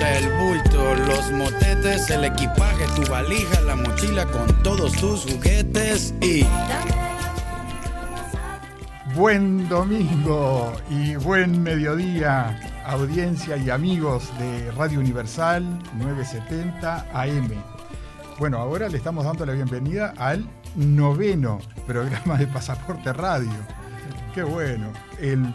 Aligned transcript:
el 0.00 0.30
bulto, 0.38 0.94
los 0.94 1.32
motetes, 1.32 2.10
el 2.10 2.24
equipaje, 2.24 2.84
tu 2.94 3.10
valija, 3.10 3.60
la 3.62 3.76
mochila 3.76 4.26
con 4.26 4.62
todos 4.62 4.92
tus 4.92 5.22
juguetes 5.22 6.14
y... 6.20 6.44
Buen 9.14 9.66
domingo 9.70 10.74
y 10.90 11.16
buen 11.16 11.62
mediodía, 11.62 12.60
audiencia 12.84 13.56
y 13.56 13.70
amigos 13.70 14.30
de 14.38 14.70
Radio 14.72 15.00
Universal 15.00 15.64
970 15.94 17.06
AM. 17.14 17.48
Bueno, 18.38 18.58
ahora 18.58 18.90
le 18.90 18.98
estamos 18.98 19.24
dando 19.24 19.46
la 19.46 19.54
bienvenida 19.54 20.12
al 20.18 20.46
noveno 20.74 21.60
programa 21.86 22.36
de 22.36 22.46
Pasaporte 22.46 23.14
Radio. 23.14 23.56
Qué 24.34 24.42
bueno. 24.42 24.92
El, 25.18 25.54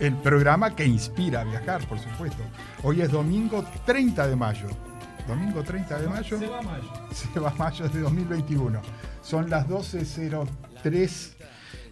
el 0.00 0.14
programa 0.16 0.74
que 0.74 0.84
inspira 0.84 1.42
a 1.42 1.44
viajar, 1.44 1.86
por 1.86 2.00
supuesto. 2.00 2.42
Hoy 2.82 3.00
es 3.02 3.10
domingo 3.10 3.64
30 3.86 4.28
de 4.28 4.36
mayo. 4.36 4.68
Domingo 5.26 5.62
30 5.62 6.00
de 6.00 6.08
mayo. 6.08 6.38
Se 6.38 6.46
va 6.46 6.62
mayo. 6.62 6.84
Se 7.34 7.40
va 7.40 7.54
mayo 7.58 7.88
de 7.88 8.00
2021. 8.00 8.80
Son 9.22 9.50
las 9.50 9.66
12.03 9.68 11.30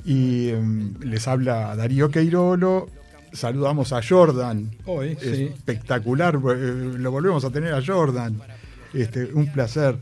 y 0.05 0.53
um, 0.53 0.95
les 1.01 1.27
habla 1.29 1.75
Darío 1.77 2.09
Queirolo. 2.11 2.89
Saludamos 3.33 3.93
a 3.93 4.01
Jordan. 4.03 4.71
Hoy, 4.87 5.17
sí. 5.21 5.51
Espectacular. 5.55 6.37
eh, 6.37 6.95
Lo 6.99 7.11
volvemos 7.11 7.45
a 7.45 7.51
tener 7.51 7.75
a 7.75 7.85
Jordan. 7.85 8.41
Este, 8.95 9.25
un 9.35 9.53
placer 9.53 9.99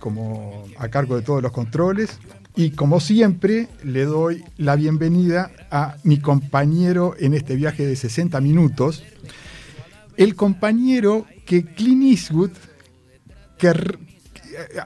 como 0.00 0.64
a 0.78 0.88
cargo 0.88 1.14
de 1.16 1.22
todos 1.22 1.42
los 1.42 1.52
controles. 1.52 2.18
Y 2.56 2.70
como 2.70 2.98
siempre, 3.00 3.68
le 3.84 4.06
doy 4.06 4.42
la 4.56 4.74
bienvenida 4.76 5.50
a 5.70 5.96
mi 6.02 6.18
compañero 6.18 7.14
en 7.18 7.34
este 7.34 7.54
viaje 7.54 7.86
de 7.86 7.94
60 7.94 8.40
minutos. 8.40 9.04
El 10.16 10.34
compañero 10.34 11.26
que 11.44 11.64
Clint 11.64 12.02
Eastwood 12.04 12.50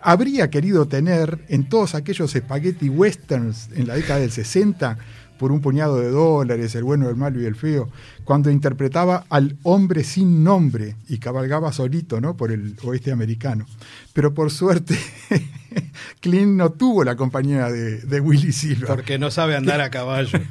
habría 0.02 0.50
querido 0.50 0.86
tener 0.86 1.44
en 1.48 1.68
todos 1.68 1.94
aquellos 1.94 2.32
spaghetti 2.32 2.88
westerns 2.88 3.68
en 3.74 3.86
la 3.86 3.94
década 3.94 4.20
del 4.20 4.30
60 4.30 4.98
por 5.38 5.52
un 5.52 5.60
puñado 5.60 5.98
de 5.98 6.10
dólares, 6.10 6.74
el 6.74 6.84
bueno, 6.84 7.08
el 7.08 7.16
malo 7.16 7.40
y 7.40 7.46
el 7.46 7.54
feo, 7.54 7.88
cuando 8.24 8.50
interpretaba 8.50 9.24
al 9.30 9.56
hombre 9.62 10.04
sin 10.04 10.44
nombre 10.44 10.96
y 11.08 11.16
cabalgaba 11.16 11.72
solito 11.72 12.20
¿no? 12.20 12.36
por 12.36 12.52
el 12.52 12.76
oeste 12.84 13.10
americano. 13.10 13.64
Pero 14.12 14.34
por 14.34 14.50
suerte, 14.50 14.98
Clint 16.20 16.56
no 16.56 16.70
tuvo 16.70 17.04
la 17.04 17.16
compañía 17.16 17.68
de, 17.70 17.98
de 18.00 18.20
Willy 18.20 18.52
Silva. 18.52 18.88
Porque 18.88 19.18
no 19.18 19.30
sabe 19.30 19.56
andar 19.56 19.80
a 19.80 19.90
caballo. 19.90 20.38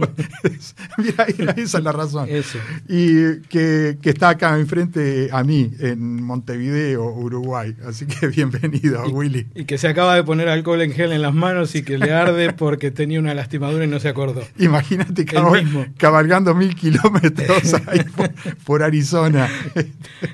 Mira, 0.98 1.24
esa 1.56 1.78
es 1.78 1.84
la 1.84 1.92
razón. 1.92 2.26
Eso. 2.28 2.58
Y 2.88 3.40
que, 3.48 3.98
que 4.02 4.10
está 4.10 4.30
acá 4.30 4.58
enfrente 4.58 5.28
a 5.32 5.42
mí, 5.44 5.70
en 5.80 6.22
Montevideo, 6.22 7.04
Uruguay. 7.12 7.74
Así 7.86 8.06
que 8.06 8.26
bienvenido, 8.28 9.02
Willy. 9.08 9.46
Y 9.54 9.64
que 9.64 9.78
se 9.78 9.88
acaba 9.88 10.14
de 10.14 10.24
poner 10.24 10.48
alcohol 10.48 10.80
en 10.82 10.92
gel 10.92 11.12
en 11.12 11.22
las 11.22 11.34
manos 11.34 11.74
y 11.74 11.82
que 11.82 11.98
le 11.98 12.12
arde 12.12 12.52
porque 12.52 12.90
tenía 12.90 13.18
una 13.20 13.34
lastimadura 13.34 13.84
y 13.84 13.88
no 13.88 14.00
se 14.00 14.08
acordó. 14.08 14.42
Imagínate 14.58 15.24
cabal- 15.24 15.92
cabalgando 15.96 16.54
mil 16.54 16.74
kilómetros 16.74 17.74
ahí 17.86 18.02
por, 18.16 18.30
por 18.64 18.82
Arizona. 18.82 19.48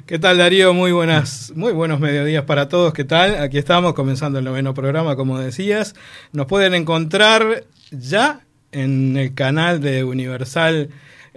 ¿Qué 0.06 0.18
tal 0.18 0.38
Darío? 0.38 0.74
Muy 0.74 0.92
buenas, 0.92 1.52
muy 1.54 1.72
buenos 1.72 2.00
mediodías 2.00 2.44
para 2.44 2.68
todos. 2.68 2.92
¿Qué 2.92 3.04
tal? 3.04 3.36
Aquí 3.40 3.58
estamos 3.58 3.94
comenzando 3.94 4.15
el 4.22 4.44
noveno 4.44 4.74
programa, 4.74 5.16
como 5.16 5.38
decías. 5.38 5.94
Nos 6.32 6.46
pueden 6.46 6.74
encontrar 6.74 7.64
ya 7.90 8.40
en 8.72 9.16
el 9.16 9.34
canal 9.34 9.80
de 9.80 10.04
Universal 10.04 10.88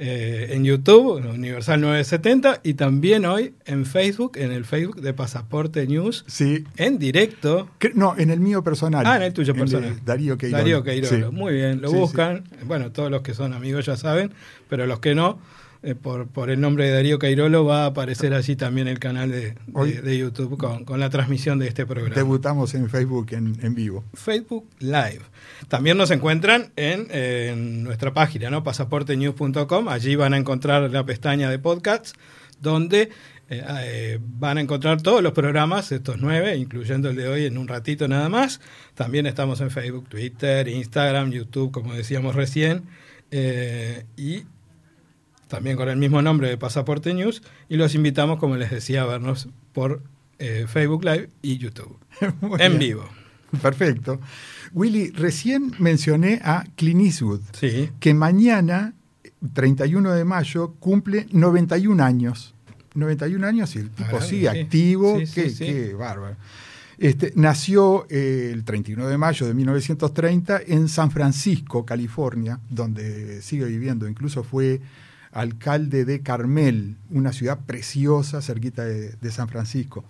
eh, 0.01 0.51
en 0.53 0.63
YouTube, 0.63 1.17
Universal 1.29 1.81
970, 1.81 2.61
y 2.63 2.75
también 2.75 3.25
hoy 3.25 3.53
en 3.65 3.85
Facebook, 3.85 4.37
en 4.37 4.53
el 4.53 4.63
Facebook 4.63 5.01
de 5.01 5.13
Pasaporte 5.13 5.85
News, 5.87 6.23
Sí. 6.25 6.63
en 6.77 6.97
directo. 6.99 7.69
Que- 7.79 7.91
No, 7.93 8.15
en 8.17 8.29
el 8.29 8.39
mío 8.39 8.63
personal. 8.63 9.05
Ah, 9.05 9.17
en 9.17 9.23
el 9.23 9.33
tuyo 9.33 9.53
personal. 9.53 9.99
Darío 10.05 10.37
Queirolo. 10.37 10.57
Darío 10.63 10.83
Queirolo. 10.83 11.29
Sí. 11.29 11.35
Muy 11.35 11.53
bien, 11.53 11.81
lo 11.81 11.89
Sí, 11.89 11.95
sí. 11.95 11.99
buscan. 11.99 12.45
Bueno, 12.63 12.93
todos 12.93 13.11
los 13.11 13.23
que 13.23 13.33
son 13.33 13.51
amigos 13.53 13.85
ya 13.85 13.97
saben, 13.97 14.31
pero 14.69 14.85
los 14.85 14.99
que 15.01 15.15
no, 15.15 15.37
eh, 15.81 15.95
por, 15.95 16.27
por 16.27 16.49
el 16.49 16.59
nombre 16.59 16.85
de 16.85 16.91
Darío 16.91 17.19
Queirolo 17.19 17.63
va 17.65 17.83
a 17.83 17.85
aparecer 17.87 18.33
allí 18.33 18.55
también 18.55 18.87
el 18.87 18.99
canal 18.99 19.31
de, 19.31 19.55
de- 20.03 20.17
YouTube 20.17 20.57
con, 20.57 20.83
con 20.85 20.99
la 20.99 21.09
transmisión 21.09 21.57
de 21.59 21.67
este 21.67 21.85
programa. 21.85 22.15
Debutamos 22.15 22.73
en 22.75 22.89
Facebook 22.89 23.27
en, 23.31 23.57
en 23.61 23.75
vivo. 23.75 24.03
Facebook 24.13 24.67
Live. 24.79 25.21
También 25.69 25.97
nos 25.97 26.11
encuentran 26.11 26.71
en, 26.75 27.07
en 27.11 27.83
nuestra 27.83 28.13
página, 28.13 28.49
¿no? 28.49 28.63
pasaportenews.com. 28.63 29.87
Allí 29.87 30.15
van 30.15 30.33
a 30.33 30.37
encontrar 30.37 30.89
la 30.91 31.05
pestaña 31.05 31.49
de 31.49 31.59
podcasts, 31.59 32.13
donde 32.61 33.09
eh, 33.51 33.63
eh, 33.81 34.19
van 34.21 34.57
a 34.57 34.61
encontrar 34.61 35.01
todos 35.01 35.23
los 35.23 35.31
programas, 35.31 35.91
estos 35.91 36.17
nueve, 36.19 36.55
incluyendo 36.57 37.09
el 37.09 37.15
de 37.15 37.27
hoy 37.27 37.45
en 37.45 37.57
un 37.57 37.67
ratito 37.67 38.07
nada 38.07 38.29
más. 38.29 38.59
También 38.95 39.25
estamos 39.25 39.59
en 39.61 39.71
Facebook, 39.71 40.07
Twitter, 40.09 40.67
Instagram, 40.67 41.31
YouTube, 41.31 41.71
como 41.71 41.93
decíamos 41.93 42.35
recién. 42.35 42.83
eh, 43.31 44.05
y 44.17 44.43
también 45.49 45.75
con 45.75 45.89
el 45.89 45.97
mismo 45.97 46.21
nombre 46.21 46.47
de 46.47 46.57
Pasaporte 46.57 47.13
News. 47.13 47.41
Y 47.67 47.75
los 47.75 47.95
invitamos, 47.95 48.39
como 48.39 48.55
les 48.55 48.71
decía, 48.71 49.01
a 49.01 49.05
vernos 49.05 49.49
por 49.73 50.01
eh, 50.37 50.65
Facebook 50.69 51.03
Live 51.03 51.29
y 51.41 51.57
YouTube. 51.57 51.97
Muy 52.41 52.61
en 52.61 52.77
bien. 52.77 52.79
vivo. 52.79 53.09
Perfecto. 53.61 54.21
Willy, 54.73 55.09
recién 55.09 55.73
mencioné 55.79 56.39
a 56.43 56.63
Clint 56.75 57.01
Eastwood, 57.01 57.41
Sí. 57.59 57.89
que 57.99 58.13
mañana, 58.13 58.93
31 59.53 60.11
de 60.11 60.23
mayo, 60.23 60.75
cumple 60.79 61.25
91 61.31 61.99
años. 62.03 62.53
91 62.93 63.45
años 63.47 63.75
y 63.75 63.79
el 63.79 63.89
tipo 63.89 64.17
Ah, 64.17 64.21
sí. 64.21 64.45
activo. 64.47 65.19
Sí, 65.25 65.31
qué, 65.33 65.53
qué 65.55 65.93
bárbaro. 65.93 66.35
Este, 66.99 67.31
nació 67.35 68.05
eh, 68.09 68.51
el 68.53 68.65
31 68.65 69.07
de 69.07 69.17
mayo 69.17 69.47
de 69.47 69.53
1930 69.53 70.61
en 70.67 70.89
San 70.89 71.09
Francisco, 71.11 71.85
California, 71.85 72.59
donde 72.69 73.41
sigue 73.41 73.65
viviendo. 73.65 74.07
Incluso 74.07 74.43
fue 74.43 74.81
alcalde 75.31 76.05
de 76.05 76.21
Carmel, 76.21 76.97
una 77.09 77.33
ciudad 77.33 77.59
preciosa 77.65 78.41
cerquita 78.41 78.83
de, 78.83 79.11
de 79.11 79.31
San 79.31 79.47
Francisco. 79.47 80.05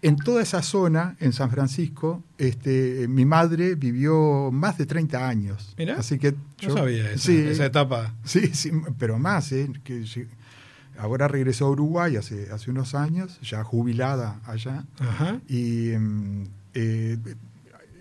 En 0.00 0.16
toda 0.16 0.42
esa 0.42 0.62
zona, 0.62 1.16
en 1.20 1.32
San 1.32 1.50
Francisco, 1.50 2.24
este, 2.36 3.06
mi 3.08 3.24
madre 3.24 3.76
vivió 3.76 4.50
más 4.50 4.76
de 4.76 4.86
30 4.86 5.28
años. 5.28 5.74
Mirá, 5.78 5.96
Así 5.96 6.18
que 6.18 6.34
Yo 6.58 6.74
sabía 6.74 7.12
esa, 7.12 7.24
sí, 7.24 7.36
esa 7.38 7.66
etapa. 7.66 8.12
Sí, 8.24 8.48
sí, 8.52 8.72
pero 8.98 9.18
más, 9.18 9.52
¿eh? 9.52 9.70
que 9.84 10.04
ahora 10.98 11.28
regresó 11.28 11.66
a 11.66 11.70
Uruguay 11.70 12.16
hace, 12.16 12.50
hace 12.50 12.70
unos 12.70 12.96
años, 12.96 13.38
ya 13.42 13.62
jubilada 13.62 14.40
allá, 14.44 14.84
Ajá. 14.98 15.40
y 15.48 15.90
mm, 15.96 16.44
eh, 16.74 17.18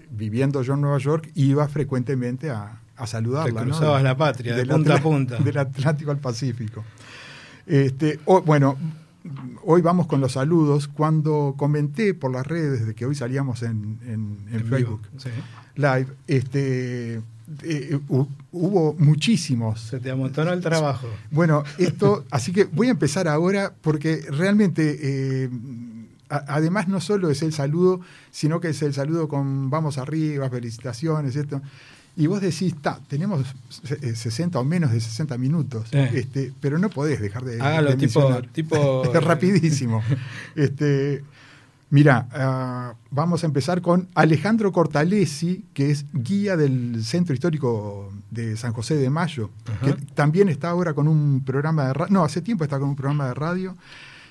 viviendo 0.10 0.64
yo 0.64 0.74
en 0.74 0.82
Nueva 0.82 0.98
York, 0.98 1.32
iba 1.36 1.68
frecuentemente 1.68 2.50
a, 2.50 2.81
a 3.04 3.08
saludarla. 3.08 3.62
Te 3.62 3.66
¿no? 3.68 3.72
cruzabas 3.72 4.04
la 4.04 4.16
patria, 4.18 4.56
de 4.56 4.66
punta 4.66 4.96
a 4.96 5.02
punta. 5.02 5.38
Del 5.44 5.58
Atlántico 5.58 6.12
al 6.12 6.20
Pacífico. 6.20 6.84
Este, 7.66 8.20
bueno, 8.46 8.78
hoy 9.64 9.82
vamos 9.82 10.08
con 10.08 10.20
los 10.22 10.34
saludos. 10.34 10.88
Cuando 10.88 11.56
comenté 11.58 12.14
por 12.14 12.32
las 12.32 12.46
redes 12.46 12.86
de 12.86 12.94
que 12.96 13.06
hoy 13.06 13.16
salíamos 13.16 13.64
en, 13.64 13.98
en- 14.06 14.66
Facebook 14.70 15.02
sí. 15.18 15.30
Live, 15.76 16.08
este, 16.28 17.16
eh, 17.64 18.00
hu- 18.10 18.28
hubo 18.52 18.94
muchísimos 19.00 19.80
Se 19.82 20.00
te 20.00 20.12
amontonó 20.12 20.52
el 20.54 20.62
trabajo. 20.62 21.08
bueno, 21.32 21.64
esto, 21.78 22.26
así 22.32 22.52
que 22.52 22.66
voy 22.66 22.88
a 22.88 22.92
empezar 22.92 23.28
ahora 23.28 23.74
porque 23.82 24.26
realmente, 24.30 24.98
eh, 25.02 25.50
además 26.30 26.88
no 26.88 27.00
solo 27.02 27.30
es 27.30 27.42
el 27.42 27.54
saludo, 27.54 28.02
sino 28.32 28.60
que 28.60 28.70
es 28.70 28.82
el 28.82 28.94
saludo 28.94 29.28
con 29.28 29.70
vamos 29.70 29.98
arriba, 29.98 30.50
felicitaciones, 30.50 31.36
esto. 31.36 31.62
Y 32.22 32.28
vos 32.28 32.40
decís, 32.42 32.76
ta, 32.82 33.00
tenemos 33.08 33.46
se- 33.70 33.96
eh, 34.10 34.16
60 34.16 34.60
o 34.60 34.64
menos 34.64 34.92
de 34.92 35.00
60 35.02 35.38
minutos, 35.38 35.88
Eh. 35.92 36.12
este, 36.14 36.54
pero 36.62 36.78
no 36.78 36.90
podés 36.90 37.20
dejar 37.20 37.44
de, 37.44 37.60
Hágalo 37.60 37.90
de 37.92 37.98
tipo- 37.98 38.42
tipo- 38.54 39.04
Es 39.16 39.24
rapidísimo. 39.24 40.04
Este, 40.56 41.24
mira, 41.90 42.28
ah, 42.32 42.94
vamos 43.10 43.44
a 43.44 43.48
empezar 43.48 43.82
con 43.82 44.08
Alejandro 44.14 44.72
Cortalesi, 44.72 45.66
que 45.74 45.90
es 45.92 46.06
guía 46.14 46.56
del 46.58 47.04
Centro 47.04 47.34
Histórico 47.34 48.14
de 48.30 48.56
San 48.56 48.72
José 48.74 48.96
de 48.98 49.10
Mayo, 49.10 49.50
que 49.84 49.94
también 50.14 50.48
está 50.50 50.70
ahora 50.70 50.94
con 50.94 51.08
un 51.08 51.44
programa 51.44 51.88
de 51.88 51.94
radio, 51.94 52.14
no, 52.14 52.24
hace 52.24 52.42
tiempo 52.42 52.64
está 52.64 52.78
con 52.80 52.90
un 52.90 52.96
programa 52.96 53.28
de 53.30 53.34
radio, 53.34 53.76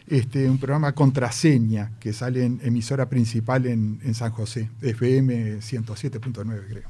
este, 0.07 0.49
un 0.49 0.59
programa 0.59 0.93
Contraseña, 0.93 1.91
que 2.01 2.13
sale 2.13 2.45
en 2.45 2.61
emisora 2.63 3.09
principal 3.09 3.67
en, 3.67 3.99
en 4.05 4.15
San 4.15 4.31
José, 4.31 4.71
FM 4.81 5.59
107.9 5.61 6.67
creo. 6.69 6.89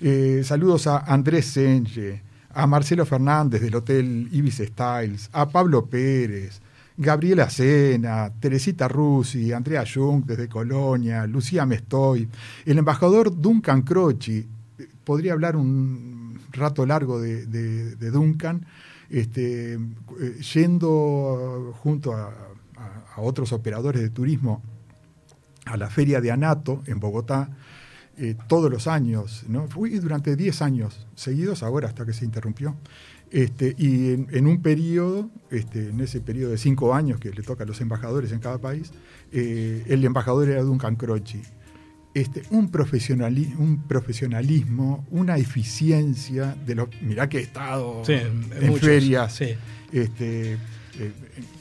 Eh, 0.00 0.42
saludos 0.44 0.86
a 0.86 0.98
Andrés 0.98 1.46
Senge, 1.46 2.22
a 2.52 2.66
Marcelo 2.66 3.06
Fernández 3.06 3.62
del 3.62 3.74
Hotel 3.76 4.28
Ibis 4.32 4.56
Styles, 4.64 5.30
a 5.32 5.48
Pablo 5.48 5.86
Pérez, 5.86 6.60
Gabriela 6.98 7.48
Sena, 7.50 8.30
Teresita 8.40 8.88
Rusi, 8.88 9.52
Andrea 9.52 9.84
Jung 9.92 10.24
desde 10.24 10.48
Colonia, 10.48 11.26
Lucía 11.26 11.66
Mestoy, 11.66 12.28
el 12.64 12.78
embajador 12.78 13.38
Duncan 13.40 13.82
Croci. 13.82 14.46
Eh, 14.78 14.88
Podría 15.04 15.32
hablar 15.34 15.56
un 15.56 16.40
rato 16.52 16.84
largo 16.86 17.20
de, 17.20 17.46
Duncan, 18.10 18.66
este, 19.10 19.74
eh, 19.74 19.78
yendo 20.54 21.74
junto 21.82 22.12
a- 22.14 22.32
a 23.14 23.20
otros 23.20 23.52
operadores 23.52 24.02
de 24.02 24.10
turismo 24.10 24.62
a 25.64 25.76
la 25.76 25.88
feria 25.88 26.20
de 26.20 26.30
Anato 26.30 26.82
en 26.86 26.98
Bogotá 27.00 27.48
eh, 28.18 28.34
todos 28.48 28.70
los 28.70 28.86
años, 28.86 29.44
¿no? 29.48 29.66
Fui 29.68 29.98
durante 29.98 30.36
10 30.36 30.62
años 30.62 31.06
seguidos, 31.14 31.62
ahora 31.62 31.88
hasta 31.88 32.04
que 32.06 32.12
se 32.12 32.24
interrumpió. 32.24 32.76
Este, 33.30 33.74
y 33.76 34.12
en, 34.12 34.28
en 34.30 34.46
un 34.46 34.62
periodo, 34.62 35.28
este, 35.50 35.88
en 35.90 36.00
ese 36.00 36.20
periodo 36.20 36.52
de 36.52 36.58
5 36.58 36.94
años 36.94 37.18
que 37.20 37.30
le 37.30 37.42
toca 37.42 37.64
a 37.64 37.66
los 37.66 37.80
embajadores 37.80 38.32
en 38.32 38.38
cada 38.38 38.58
país, 38.58 38.92
eh, 39.32 39.82
el 39.88 40.04
embajador 40.04 40.48
era 40.48 40.62
Duncan 40.62 40.96
Croci. 40.96 41.42
Este, 42.14 42.42
un, 42.50 42.70
profesionali- 42.70 43.54
un 43.58 43.82
profesionalismo, 43.86 45.04
una 45.10 45.36
eficiencia 45.36 46.56
de 46.66 46.74
los. 46.76 46.88
Mirá 47.02 47.28
que 47.28 47.38
he 47.38 47.42
estado 47.42 48.02
Sí, 48.06 48.12
en, 48.14 48.44
en 48.58 48.66
muchos, 48.70 48.86
ferias. 48.88 49.34
sí. 49.34 49.48
Este, 49.92 50.52
eh, 50.54 51.12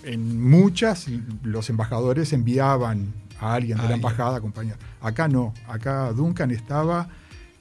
en 0.04 0.42
muchas 0.42 1.08
los 1.44 1.70
embajadores 1.70 2.32
enviaban 2.32 3.14
a 3.40 3.54
alguien 3.54 3.78
de 3.78 3.88
la 3.88 3.96
embajada 3.96 4.36
a 4.36 4.38
acompañar. 4.38 4.78
Acá 5.02 5.28
no, 5.28 5.54
acá 5.68 6.12
Duncan 6.14 6.52
estaba, 6.52 7.10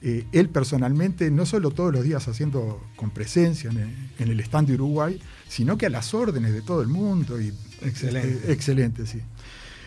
eh, 0.01 0.25
él 0.31 0.49
personalmente, 0.49 1.31
no 1.31 1.45
solo 1.45 1.71
todos 1.71 1.93
los 1.93 2.03
días 2.03 2.27
haciendo 2.27 2.81
con 2.95 3.09
presencia 3.09 3.69
en 3.69 3.77
el, 3.77 3.89
en 4.19 4.29
el 4.29 4.39
stand 4.41 4.67
de 4.67 4.75
Uruguay, 4.75 5.19
sino 5.47 5.77
que 5.77 5.87
a 5.87 5.89
las 5.89 6.13
órdenes 6.13 6.53
de 6.53 6.61
todo 6.61 6.81
el 6.81 6.87
mundo. 6.87 7.39
Y, 7.39 7.53
Excelente. 7.81 8.29
este, 8.29 8.51
excelente, 8.51 9.05
sí. 9.05 9.21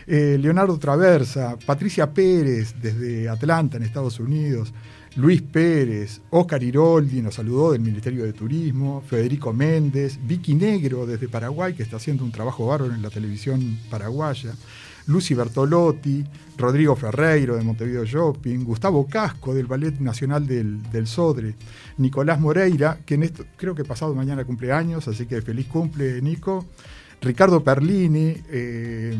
Eh, 0.07 0.37
Leonardo 0.39 0.77
Traversa, 0.79 1.55
Patricia 1.65 2.11
Pérez 2.11 2.73
desde 2.81 3.29
Atlanta, 3.29 3.77
en 3.77 3.83
Estados 3.83 4.19
Unidos, 4.19 4.73
Luis 5.15 5.41
Pérez, 5.41 6.21
Oscar 6.29 6.63
Iroldi 6.63 7.21
nos 7.21 7.35
saludó 7.35 7.71
del 7.71 7.81
Ministerio 7.81 8.23
de 8.23 8.33
Turismo, 8.33 9.03
Federico 9.07 9.53
Méndez, 9.53 10.19
Vicky 10.21 10.53
Negro 10.53 11.05
desde 11.05 11.27
Paraguay, 11.27 11.73
que 11.73 11.83
está 11.83 11.97
haciendo 11.97 12.23
un 12.23 12.31
trabajo 12.31 12.67
bárbaro 12.67 12.93
en 12.93 13.01
la 13.01 13.09
televisión 13.09 13.79
paraguaya, 13.89 14.53
Lucy 15.09 15.33
Bertolotti, 15.33 16.23
Rodrigo 16.57 16.95
Ferreiro 16.95 17.55
de 17.57 17.63
Montevideo 17.63 18.05
Shopping, 18.05 18.63
Gustavo 18.63 19.05
Casco 19.07 19.53
del 19.53 19.65
Ballet 19.65 19.99
Nacional 19.99 20.45
del, 20.47 20.81
del 20.91 21.07
Sodre, 21.07 21.55
Nicolás 21.97 22.39
Moreira, 22.39 22.99
que 23.05 23.15
en 23.15 23.23
esto, 23.23 23.43
creo 23.57 23.75
que 23.75 23.83
pasado 23.83 24.13
mañana 24.15 24.45
cumpleaños, 24.45 25.07
así 25.07 25.25
que 25.25 25.41
feliz 25.41 25.67
cumple, 25.67 26.21
Nico. 26.21 26.65
Ricardo 27.21 27.63
Perlini, 27.63 28.35
eh, 28.49 29.17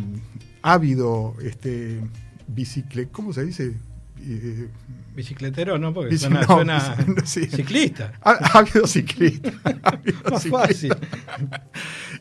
ávido 0.62 1.36
este, 1.42 2.00
bicicle, 2.48 3.10
¿cómo 3.10 3.34
se 3.34 3.44
dice? 3.46 3.74
Eh, 4.22 4.68
Bicicletero, 5.16 5.78
¿no? 5.80 5.94
Porque 5.94 6.16
Bici- 6.16 6.20
suena, 6.20 6.42
no, 6.42 6.48
suena 6.48 6.96
no, 7.08 7.16
sí. 7.26 7.46
ciclista. 7.48 8.14
ha- 8.22 8.58
ávido 8.60 8.86
ciclista. 8.88 9.52
ávido 9.84 10.18
Más 10.32 10.44
ciclista. 10.44 10.68
fácil. 10.68 10.94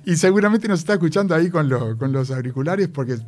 Y 0.04 0.16
seguramente 0.16 0.68
nos 0.68 0.80
está 0.80 0.94
escuchando 0.94 1.34
ahí 1.34 1.50
con, 1.50 1.68
los- 1.68 1.96
con 1.96 2.12
los 2.12 2.30
auriculares 2.30 2.88
porque 2.88 3.18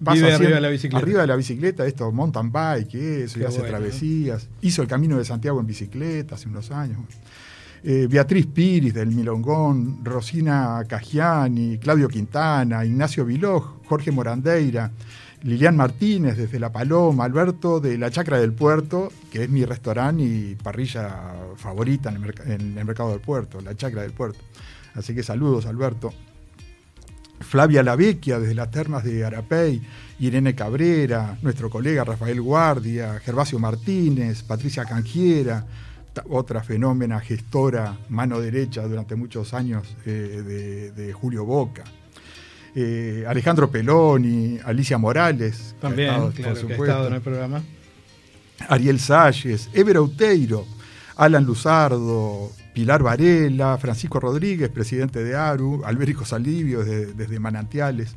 Vive 0.00 0.32
arriba 0.32 0.54
de 0.56 0.60
la 0.60 0.68
bicicleta. 0.68 0.98
Arriba 0.98 1.20
de 1.22 1.26
la 1.26 1.36
bicicleta, 1.36 1.86
esto, 1.86 2.10
mountain 2.12 2.50
bike, 2.50 2.94
eso, 2.94 3.38
y 3.38 3.44
hace 3.44 3.58
bueno, 3.60 3.76
travesías. 3.76 4.48
Hizo 4.60 4.82
el 4.82 4.88
camino 4.88 5.16
de 5.18 5.24
Santiago 5.24 5.60
en 5.60 5.66
bicicleta 5.66 6.34
hace 6.34 6.48
unos 6.48 6.70
años. 6.70 6.98
Eh, 7.82 8.06
Beatriz 8.10 8.46
Piris 8.46 8.94
del 8.94 9.08
Milongón, 9.08 10.04
Rosina 10.04 10.82
Cagiani, 10.88 11.78
Claudio 11.78 12.08
Quintana, 12.08 12.84
Ignacio 12.84 13.24
Viloj, 13.26 13.82
Jorge 13.86 14.10
Morandeira, 14.10 14.90
Lilian 15.42 15.76
Martínez 15.76 16.38
desde 16.38 16.58
La 16.58 16.72
Paloma, 16.72 17.24
Alberto 17.24 17.80
de 17.80 17.98
la 17.98 18.10
Chacra 18.10 18.40
del 18.40 18.54
Puerto, 18.54 19.12
que 19.30 19.44
es 19.44 19.50
mi 19.50 19.66
restaurante 19.66 20.22
y 20.22 20.54
parrilla 20.54 21.34
favorita 21.56 22.08
en 22.08 22.16
el, 22.16 22.22
merc- 22.22 22.46
en 22.46 22.78
el 22.78 22.84
mercado 22.86 23.10
del 23.10 23.20
puerto, 23.20 23.60
La 23.60 23.76
Chacra 23.76 24.00
del 24.00 24.12
Puerto. 24.12 24.38
Así 24.94 25.14
que 25.14 25.22
saludos, 25.22 25.66
Alberto. 25.66 26.14
Flavia 27.40 27.82
Lavecchia 27.82 28.38
desde 28.38 28.54
las 28.54 28.70
termas 28.70 29.04
de 29.04 29.24
Arapey, 29.24 29.82
Irene 30.20 30.54
Cabrera, 30.54 31.36
nuestro 31.42 31.68
colega 31.68 32.04
Rafael 32.04 32.40
Guardia, 32.40 33.20
Gervasio 33.20 33.58
Martínez, 33.58 34.42
Patricia 34.42 34.84
Canjiera, 34.84 35.64
otra 36.28 36.62
fenómena 36.62 37.20
gestora, 37.20 37.96
mano 38.08 38.40
derecha 38.40 38.82
durante 38.86 39.16
muchos 39.16 39.52
años 39.52 39.82
eh, 40.06 40.42
de, 40.46 40.92
de 40.92 41.12
Julio 41.12 41.44
Boca. 41.44 41.84
Eh, 42.76 43.24
Alejandro 43.28 43.70
Peloni, 43.70 44.58
Alicia 44.64 44.98
Morales, 44.98 45.74
que 45.80 45.86
ha 45.86 45.88
También, 45.88 46.08
estado, 46.10 46.32
claro, 46.32 46.34
por 46.34 46.44
que 46.44 46.48
ha 46.48 46.60
supuesto. 46.60 46.84
estado 46.84 47.08
en 47.08 47.14
el 47.14 47.20
programa. 47.20 47.62
Ariel 48.68 49.00
Salles, 49.00 49.68
Ever 49.72 49.96
Outeiro, 49.98 50.64
Alan 51.16 51.44
Luzardo, 51.44 52.50
Pilar 52.74 53.02
Varela, 53.02 53.78
Francisco 53.78 54.20
Rodríguez, 54.20 54.68
presidente 54.68 55.22
de 55.24 55.34
ARU, 55.36 55.82
Albérico 55.84 56.24
Salivio 56.26 56.80
desde, 56.84 57.14
desde 57.14 57.38
Manantiales, 57.38 58.16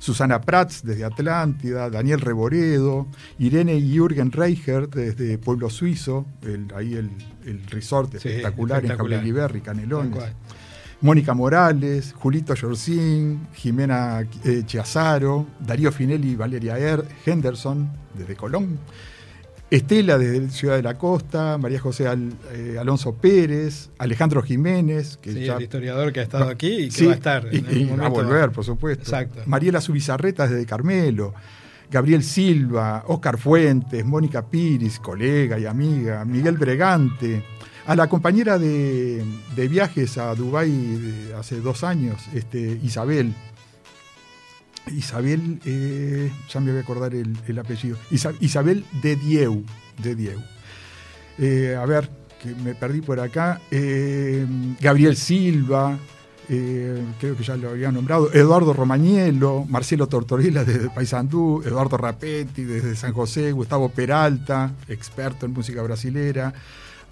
Susana 0.00 0.40
Prats 0.40 0.82
desde 0.82 1.04
Atlántida, 1.04 1.90
Daniel 1.90 2.20
Reboredo, 2.20 3.06
Irene 3.38 3.74
y 3.76 3.92
Jürgen 3.92 4.32
Reicher 4.32 4.88
desde 4.88 5.36
Pueblo 5.38 5.68
Suizo, 5.70 6.24
el- 6.42 6.68
ahí 6.74 6.94
el, 6.94 7.10
el 7.44 7.66
resort 7.66 8.12
Sí, 8.12 8.28
espectacular, 8.28 8.78
espectacular. 8.84 9.24
en 9.26 9.34
Tal 9.36 9.62
Canelones. 9.62 10.24
Mónica 11.00 11.32
Morales, 11.32 12.12
Julito 12.16 12.54
Yorcín, 12.54 13.46
Jimena 13.54 14.26
eh, 14.44 14.62
Chiazaro, 14.66 15.46
Darío 15.60 15.92
Finelli 15.92 16.30
y 16.30 16.36
Valeria 16.36 16.76
Er- 16.78 17.04
Henderson, 17.24 17.88
desde 18.16 18.34
Colón. 18.34 18.78
Estela 19.70 20.16
desde 20.16 20.48
Ciudad 20.50 20.76
de 20.76 20.82
la 20.82 20.96
Costa, 20.96 21.58
María 21.58 21.78
José 21.78 22.06
Al- 22.08 22.32
eh, 22.54 22.76
Alonso 22.80 23.14
Pérez, 23.14 23.90
Alejandro 23.98 24.42
Jiménez, 24.42 25.18
que 25.20 25.32
Sí, 25.32 25.44
ya 25.44 25.56
el 25.56 25.62
historiador 25.64 26.12
que 26.12 26.20
ha 26.20 26.22
estado 26.22 26.48
aquí 26.48 26.68
y 26.84 26.88
que 26.88 26.94
Sí, 26.94 27.04
va 27.06 27.12
a 27.12 27.14
estar. 27.16 27.48
en 27.52 27.66
y 27.70 27.84
va 27.84 28.06
a 28.06 28.08
volver, 28.08 28.50
por 28.50 28.64
supuesto. 28.64 29.02
Exacto. 29.02 29.42
Mariela 29.46 29.80
Subizarreta 29.82 30.48
desde 30.48 30.64
Carmelo, 30.64 31.34
Gabriel 31.90 32.22
Silva, 32.22 33.04
Oscar 33.08 33.36
Fuentes, 33.38 34.04
Mónica 34.06 34.46
Piris, 34.46 34.98
colega 35.00 35.58
y 35.58 35.66
amiga, 35.66 36.24
Miguel 36.24 36.56
Bregante, 36.56 37.42
a 37.86 37.94
la 37.94 38.06
compañera 38.06 38.58
de, 38.58 39.22
de 39.54 39.68
viajes 39.68 40.16
a 40.18 40.34
Dubái 40.34 40.70
de 40.70 41.34
hace 41.34 41.60
dos 41.60 41.84
años, 41.84 42.16
este, 42.34 42.78
Isabel. 42.82 43.34
Isabel, 44.90 45.60
eh, 45.64 46.30
ya 46.52 46.60
me 46.60 46.70
voy 46.70 46.78
a 46.80 46.82
acordar 46.82 47.14
el, 47.14 47.36
el 47.46 47.58
apellido. 47.58 47.96
Isa- 48.10 48.32
Isabel 48.40 48.84
de 49.02 49.16
Dieu. 49.16 49.64
De 50.02 50.14
Dieu. 50.14 50.38
Eh, 51.38 51.76
a 51.80 51.84
ver, 51.86 52.08
que 52.42 52.54
me 52.54 52.74
perdí 52.74 53.00
por 53.00 53.20
acá. 53.20 53.60
Eh, 53.70 54.46
Gabriel 54.80 55.16
Silva, 55.16 55.96
creo 56.48 57.36
que 57.36 57.44
ya 57.44 57.56
lo 57.56 57.70
había 57.70 57.92
nombrado. 57.92 58.32
Eduardo 58.32 58.72
Romañelo, 58.72 59.66
Marcelo 59.68 60.06
Tortorella 60.06 60.64
desde 60.64 60.88
Paysandú, 60.88 61.62
Eduardo 61.64 61.96
Rapetti 61.98 62.64
desde 62.64 62.96
San 62.96 63.12
José, 63.12 63.52
Gustavo 63.52 63.90
Peralta, 63.90 64.72
experto 64.88 65.44
en 65.46 65.52
música 65.52 65.82
brasilera. 65.82 66.54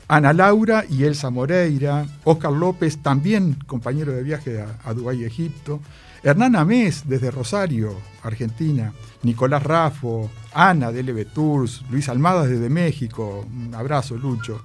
Ana 0.09 0.33
Laura 0.33 0.85
y 0.89 1.03
Elsa 1.05 1.31
Moreira, 1.31 2.07
Oscar 2.25 2.53
López, 2.53 2.99
también 3.03 3.59
compañero 3.67 4.13
de 4.13 4.23
viaje 4.23 4.61
a, 4.63 4.79
a 4.89 4.95
Dubái, 4.95 5.25
Egipto, 5.25 5.81
Hernán 6.23 6.57
Amés 6.57 7.05
desde 7.07 7.31
Rosario, 7.31 7.95
Argentina, 8.23 8.93
Nicolás 9.23 9.63
Rafo, 9.63 10.31
Ana 10.53 10.91
de 10.93 11.03
LB 11.03 11.27
Tours, 11.33 11.85
Luis 11.91 12.09
Almada 12.09 12.47
desde 12.47 12.69
México, 12.69 13.47
un 13.47 13.75
abrazo 13.75 14.17
Lucho, 14.17 14.63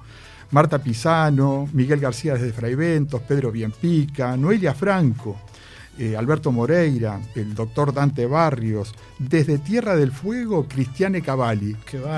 Marta 0.51 0.79
Pisano, 0.79 1.70
Miguel 1.74 2.00
García 2.00 2.34
desde 2.34 2.53
Fraiventos, 2.53 3.22
Pedro 3.22 3.51
Bienpica, 3.51 4.36
Noelia 4.36 4.74
Franco, 4.74 5.39
eh, 5.98 6.15
Alberto 6.15 6.51
Moreira, 6.51 7.20
el 7.36 7.53
doctor 7.53 7.93
Dante 7.93 8.25
Barrios, 8.25 8.93
desde 9.20 9.58
Tierra 9.58 9.96
del 9.96 10.12
Fuego, 10.12 10.67
Cristiane 10.67 11.22
Cavalli, 11.22 11.75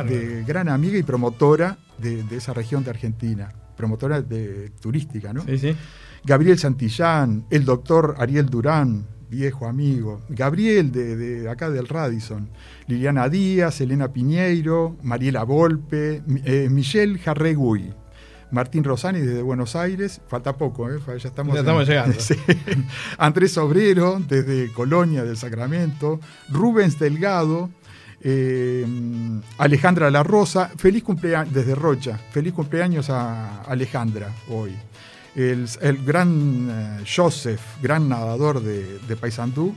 de 0.08 0.44
gran 0.48 0.70
amiga 0.70 0.98
y 0.98 1.04
promotora 1.04 1.78
de, 1.98 2.24
de 2.24 2.38
esa 2.38 2.54
región 2.54 2.84
de 2.84 2.92
Argentina, 2.92 3.52
promotora 3.76 4.22
de, 4.22 4.70
turística, 4.82 5.34
¿no? 5.34 5.44
Sí, 5.44 5.58
sí. 5.58 5.76
Gabriel 6.24 6.58
Santillán, 6.58 7.46
el 7.50 7.66
doctor 7.66 8.16
Ariel 8.18 8.46
Durán, 8.46 9.06
viejo 9.34 9.66
amigo, 9.66 10.22
Gabriel 10.30 10.92
de, 10.92 11.16
de 11.16 11.50
acá 11.50 11.70
del 11.72 11.88
Radisson, 11.88 12.50
Liliana 12.88 13.30
Díaz, 13.30 13.82
Elena 13.82 14.14
Piñeiro, 14.14 14.96
Mariela 15.02 15.44
Volpe, 15.44 16.22
eh, 16.46 16.68
Michelle 16.70 17.18
Jarregui, 17.18 17.92
Martín 18.52 18.84
Rosani 18.84 19.20
desde 19.20 19.42
Buenos 19.42 19.76
Aires, 19.76 20.22
falta 20.28 20.56
poco, 20.56 20.88
¿eh? 20.90 21.00
ya 21.08 21.28
estamos, 21.28 21.56
Ya 21.56 21.62
estamos 21.62 21.88
llegando. 21.88 22.16
Sí. 22.20 22.36
Andrés 23.18 23.58
Obrero 23.58 24.22
desde 24.28 24.72
Colonia 24.72 25.24
del 25.24 25.38
Sacramento, 25.38 26.20
Rubens 26.50 27.00
Delgado, 27.00 27.72
eh, 28.22 28.86
Alejandra 29.58 30.12
La 30.12 30.22
Rosa, 30.22 30.70
feliz 30.78 31.04
cumpleaños 31.04 31.54
desde 31.54 31.74
Rocha, 31.74 32.20
feliz 32.32 32.54
cumpleaños 32.54 33.10
a 33.10 33.64
Alejandra 33.64 34.30
hoy. 34.50 34.72
El, 35.36 35.68
el 35.82 36.06
gran 36.06 36.70
eh, 37.02 37.06
Joseph, 37.08 37.62
gran 37.82 38.08
nadador 38.08 38.62
de, 38.62 39.00
de 39.00 39.16
Paysandú, 39.16 39.76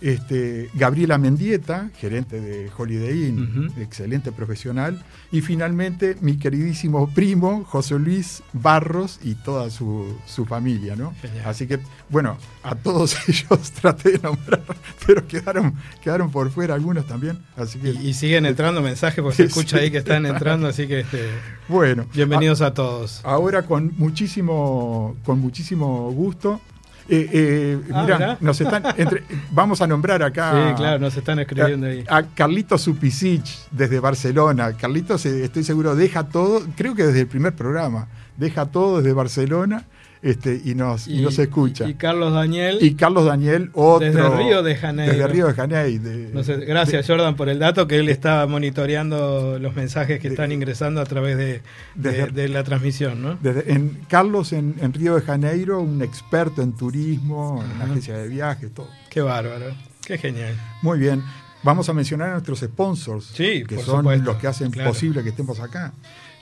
este, 0.00 0.70
Gabriela 0.74 1.18
Mendieta, 1.18 1.90
gerente 1.98 2.40
de 2.40 2.70
Holiday 2.76 3.28
Inn, 3.28 3.72
excelente 3.78 4.32
profesional, 4.32 5.02
y 5.32 5.40
finalmente 5.40 6.16
mi 6.20 6.36
queridísimo 6.36 7.08
primo 7.08 7.64
José 7.64 7.98
Luis 7.98 8.42
Barros 8.52 9.18
y 9.22 9.34
toda 9.34 9.70
su, 9.70 10.06
su 10.26 10.44
familia, 10.44 10.96
¿no? 10.96 11.14
Genial. 11.22 11.44
Así 11.46 11.66
que, 11.66 11.78
bueno, 12.10 12.36
a 12.62 12.74
todos 12.74 13.16
ellos 13.28 13.70
traté 13.72 14.12
de 14.12 14.18
nombrar, 14.18 14.62
pero 15.06 15.26
quedaron, 15.26 15.74
quedaron 16.02 16.30
por 16.30 16.50
fuera 16.50 16.74
algunos 16.74 17.06
también, 17.06 17.38
así 17.56 17.78
que, 17.78 17.90
Y, 17.90 18.08
y 18.08 18.14
siguen 18.14 18.46
entrando 18.46 18.82
mensajes, 18.82 19.22
porque 19.22 19.36
se 19.36 19.42
Sí. 19.44 19.48
escucha 19.48 19.78
ahí 19.78 19.90
que 19.90 19.98
están 19.98 20.26
entrando, 20.26 20.66
así 20.68 20.86
que 20.86 21.00
este, 21.00 21.28
bueno. 21.68 22.06
bienvenidos 22.14 22.60
a 22.60 22.74
todos. 22.74 23.20
Ahora 23.24 23.62
con 23.62 23.92
muchísimo, 23.96 25.16
con 25.24 25.38
muchísimo 25.40 26.10
gusto. 26.12 26.60
Eh, 27.08 27.28
eh, 27.32 27.80
Ah, 27.92 28.02
mirá, 28.04 28.38
nos 28.40 28.58
están 28.60 28.82
entre- 28.96 29.22
vamos 29.50 29.80
a 29.82 29.86
nombrar 29.86 30.22
acá 30.22 30.52
Sí, 30.70 30.74
claro, 30.76 30.98
nos 30.98 31.14
están 31.16 31.38
escribiendo 31.38 31.86
ahí. 31.86 32.02
a, 32.08 32.16
a 32.18 32.22
Carlitos 32.22 32.80
Supisic 32.82 33.44
desde 33.70 34.00
Barcelona. 34.00 34.72
Carlitos, 34.72 35.26
eh, 35.26 35.44
estoy 35.44 35.64
seguro, 35.64 35.94
deja 35.96 36.24
todo, 36.28 36.62
creo 36.76 36.94
que 36.94 37.04
desde 37.04 37.20
el 37.20 37.26
primer 37.26 37.54
programa, 37.54 38.08
deja 38.38 38.66
todo 38.66 38.98
desde 38.98 39.12
Barcelona 39.12 39.84
este, 40.24 40.60
y, 40.64 40.74
nos, 40.74 41.06
y, 41.06 41.20
nos 41.20 41.38
escucha. 41.38 41.84
Y, 41.84 41.88
Y, 41.88 41.90
y 41.92 41.94
Carlos 41.94 42.32
Daniel, 42.32 42.96
Carlos 42.98 43.26
Daniel, 43.26 43.70
otro. 43.74 44.06
Desde 44.06 44.28
Río 44.36 44.62
de 44.62 44.74
Janeiro. 44.74 45.12
Desde 45.12 45.26
Río 45.28 45.46
de 45.46 45.52
Janeiro. 45.52 46.02
de- 46.02 46.30
no 46.32 46.42
sé, 46.42 46.56
gracias 46.64 47.06
Jordan 47.06 47.36
por 47.36 47.48
el 47.48 47.58
dato, 47.58 47.86
que 47.86 47.98
él 47.98 48.08
está 48.08 48.46
monitoreando 48.46 49.58
los 49.60 49.76
mensajes 49.76 50.18
que 50.20 50.28
De- 50.28 50.34
están 50.34 50.50
ingresando 50.52 51.00
a 51.00 51.04
través 51.04 51.36
de, 51.36 51.62
Desde- 51.94 52.48
la 52.48 52.64
transmisión, 52.64 53.22
¿no? 53.22 53.38
Desde- 53.42 53.70
en, 53.72 54.00
Carlos 54.08 54.52
en, 54.52 54.74
en 54.80 54.92
Río 54.92 55.14
de 55.14 55.20
Janeiro, 55.20 55.80
un 55.80 56.02
experto 56.02 56.62
en 56.62 56.72
turismo, 56.74 57.62
en 57.76 57.82
agencia 57.82 58.16
de 58.16 58.26
viajes, 58.28 58.72
todo. 58.72 58.88
Qué 59.10 59.20
bárbaro, 59.20 59.66
qué 60.06 60.18
genial. 60.18 60.54
Muy 60.82 60.98
bien. 60.98 61.22
Vamos 61.62 61.88
a 61.88 61.94
mencionar 61.94 62.28
a 62.28 62.32
nuestros 62.32 62.60
sponsors, 62.60 63.24
Sí, 63.34 63.64
que 63.66 63.76
son 63.78 63.98
supuesto, 64.00 64.24
los 64.32 64.36
que 64.36 64.46
hacen 64.48 64.70
claro. 64.70 64.90
posible 64.90 65.22
que 65.22 65.30
estemos 65.30 65.60
acá. 65.60 65.92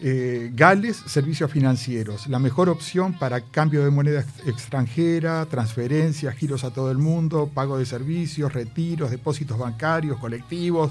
Eh, 0.05 0.51
Gales 0.53 0.97
Servicios 1.07 1.49
Financieros, 1.49 2.27
la 2.27 2.41
mejor 2.41 2.69
opción 2.69 3.17
para 3.17 3.41
cambio 3.41 3.85
de 3.85 3.91
moneda 3.93 4.21
ex- 4.23 4.49
extranjera, 4.49 5.47
transferencias, 5.47 6.35
giros 6.35 6.65
a 6.65 6.73
todo 6.73 6.91
el 6.91 6.99
mundo, 6.99 7.49
pago 7.55 7.79
de 7.79 7.87
servicios, 7.87 8.53
retiros, 8.53 9.13
depósitos 9.13 9.57
bancarios, 9.57 10.19
colectivos, 10.19 10.91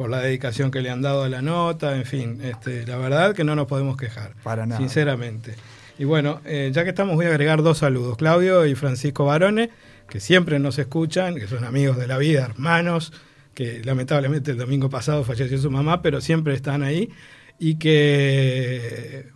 por 0.00 0.08
la 0.08 0.22
dedicación 0.22 0.70
que 0.70 0.80
le 0.80 0.88
han 0.88 1.02
dado 1.02 1.24
a 1.24 1.28
la 1.28 1.42
nota, 1.42 1.94
en 1.94 2.06
fin, 2.06 2.40
este, 2.42 2.86
la 2.86 2.96
verdad 2.96 3.34
que 3.34 3.44
no 3.44 3.54
nos 3.54 3.66
podemos 3.66 3.98
quejar. 3.98 4.32
Para 4.42 4.64
nada. 4.64 4.80
Sinceramente. 4.80 5.56
Y 5.98 6.04
bueno, 6.04 6.40
eh, 6.46 6.70
ya 6.72 6.84
que 6.84 6.88
estamos, 6.88 7.16
voy 7.16 7.26
a 7.26 7.28
agregar 7.28 7.62
dos 7.62 7.76
saludos. 7.76 8.16
Claudio 8.16 8.64
y 8.64 8.74
Francisco 8.74 9.26
Barone, 9.26 9.68
que 10.08 10.18
siempre 10.18 10.58
nos 10.58 10.78
escuchan, 10.78 11.34
que 11.34 11.46
son 11.46 11.64
amigos 11.64 11.98
de 11.98 12.06
la 12.06 12.16
vida, 12.16 12.46
hermanos, 12.46 13.12
que 13.52 13.84
lamentablemente 13.84 14.52
el 14.52 14.56
domingo 14.56 14.88
pasado 14.88 15.22
falleció 15.22 15.58
su 15.58 15.70
mamá, 15.70 16.00
pero 16.00 16.22
siempre 16.22 16.54
están 16.54 16.82
ahí. 16.82 17.10
Y 17.58 17.74
que 17.74 19.26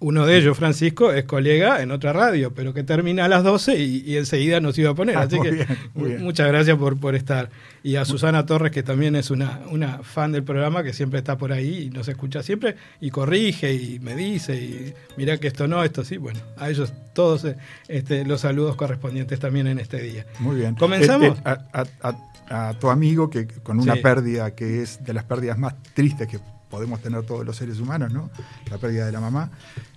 uno 0.00 0.26
de 0.26 0.36
ellos, 0.38 0.56
Francisco, 0.56 1.12
es 1.12 1.24
colega 1.24 1.82
en 1.82 1.90
otra 1.90 2.12
radio, 2.12 2.52
pero 2.54 2.72
que 2.72 2.84
termina 2.84 3.24
a 3.24 3.28
las 3.28 3.42
12 3.42 3.76
y, 3.78 4.02
y 4.06 4.16
enseguida 4.16 4.60
nos 4.60 4.78
iba 4.78 4.90
a 4.90 4.94
poner. 4.94 5.16
Ah, 5.16 5.22
Así 5.22 5.40
que 5.40 5.50
bien, 5.50 5.66
muy 5.94 6.10
bien. 6.10 6.22
muchas 6.22 6.46
gracias 6.48 6.76
por, 6.76 6.98
por 7.00 7.14
estar. 7.16 7.50
Y 7.82 7.96
a 7.96 8.04
Susana 8.04 8.46
Torres, 8.46 8.70
que 8.70 8.82
también 8.82 9.16
es 9.16 9.30
una, 9.30 9.60
una 9.70 9.98
fan 10.04 10.30
del 10.32 10.44
programa, 10.44 10.82
que 10.82 10.92
siempre 10.92 11.18
está 11.18 11.36
por 11.36 11.52
ahí 11.52 11.84
y 11.84 11.90
nos 11.90 12.06
escucha 12.08 12.42
siempre 12.42 12.76
y 13.00 13.10
corrige 13.10 13.72
y 13.74 13.98
me 13.98 14.14
dice, 14.14 14.54
y 14.56 14.94
mira 15.16 15.38
que 15.38 15.48
esto 15.48 15.66
no, 15.66 15.82
esto 15.82 16.04
sí. 16.04 16.16
Bueno, 16.16 16.40
a 16.56 16.68
ellos 16.70 16.92
todos 17.12 17.44
eh, 17.44 17.56
este, 17.88 18.24
los 18.24 18.42
saludos 18.42 18.76
correspondientes 18.76 19.38
también 19.40 19.66
en 19.66 19.78
este 19.80 20.00
día. 20.00 20.26
Muy 20.38 20.56
bien. 20.56 20.74
¿Comenzamos? 20.76 21.38
Eh, 21.38 21.40
eh, 21.40 21.42
a, 21.44 21.80
a- 22.02 22.08
a- 22.10 22.68
a 22.70 22.72
tu 22.78 22.88
amigo 22.88 23.28
que 23.28 23.46
con 23.46 23.78
una 23.78 23.94
Sí. 23.96 24.00
pérdida 24.00 24.54
que 24.54 24.80
es 24.82 25.04
de 25.04 25.12
las 25.12 25.24
pérdidas 25.24 25.58
más 25.58 25.74
tristes 25.92 26.26
que 26.28 26.38
podemos 26.70 27.00
tener 27.00 27.24
todos 27.24 27.44
los 27.44 27.56
seres 27.56 27.80
humanos, 27.80 28.12
¿no? 28.12 28.30
La 28.70 28.78
pérdida 28.78 29.06
de 29.06 29.12
la 29.12 29.20
mamá. 29.20 29.50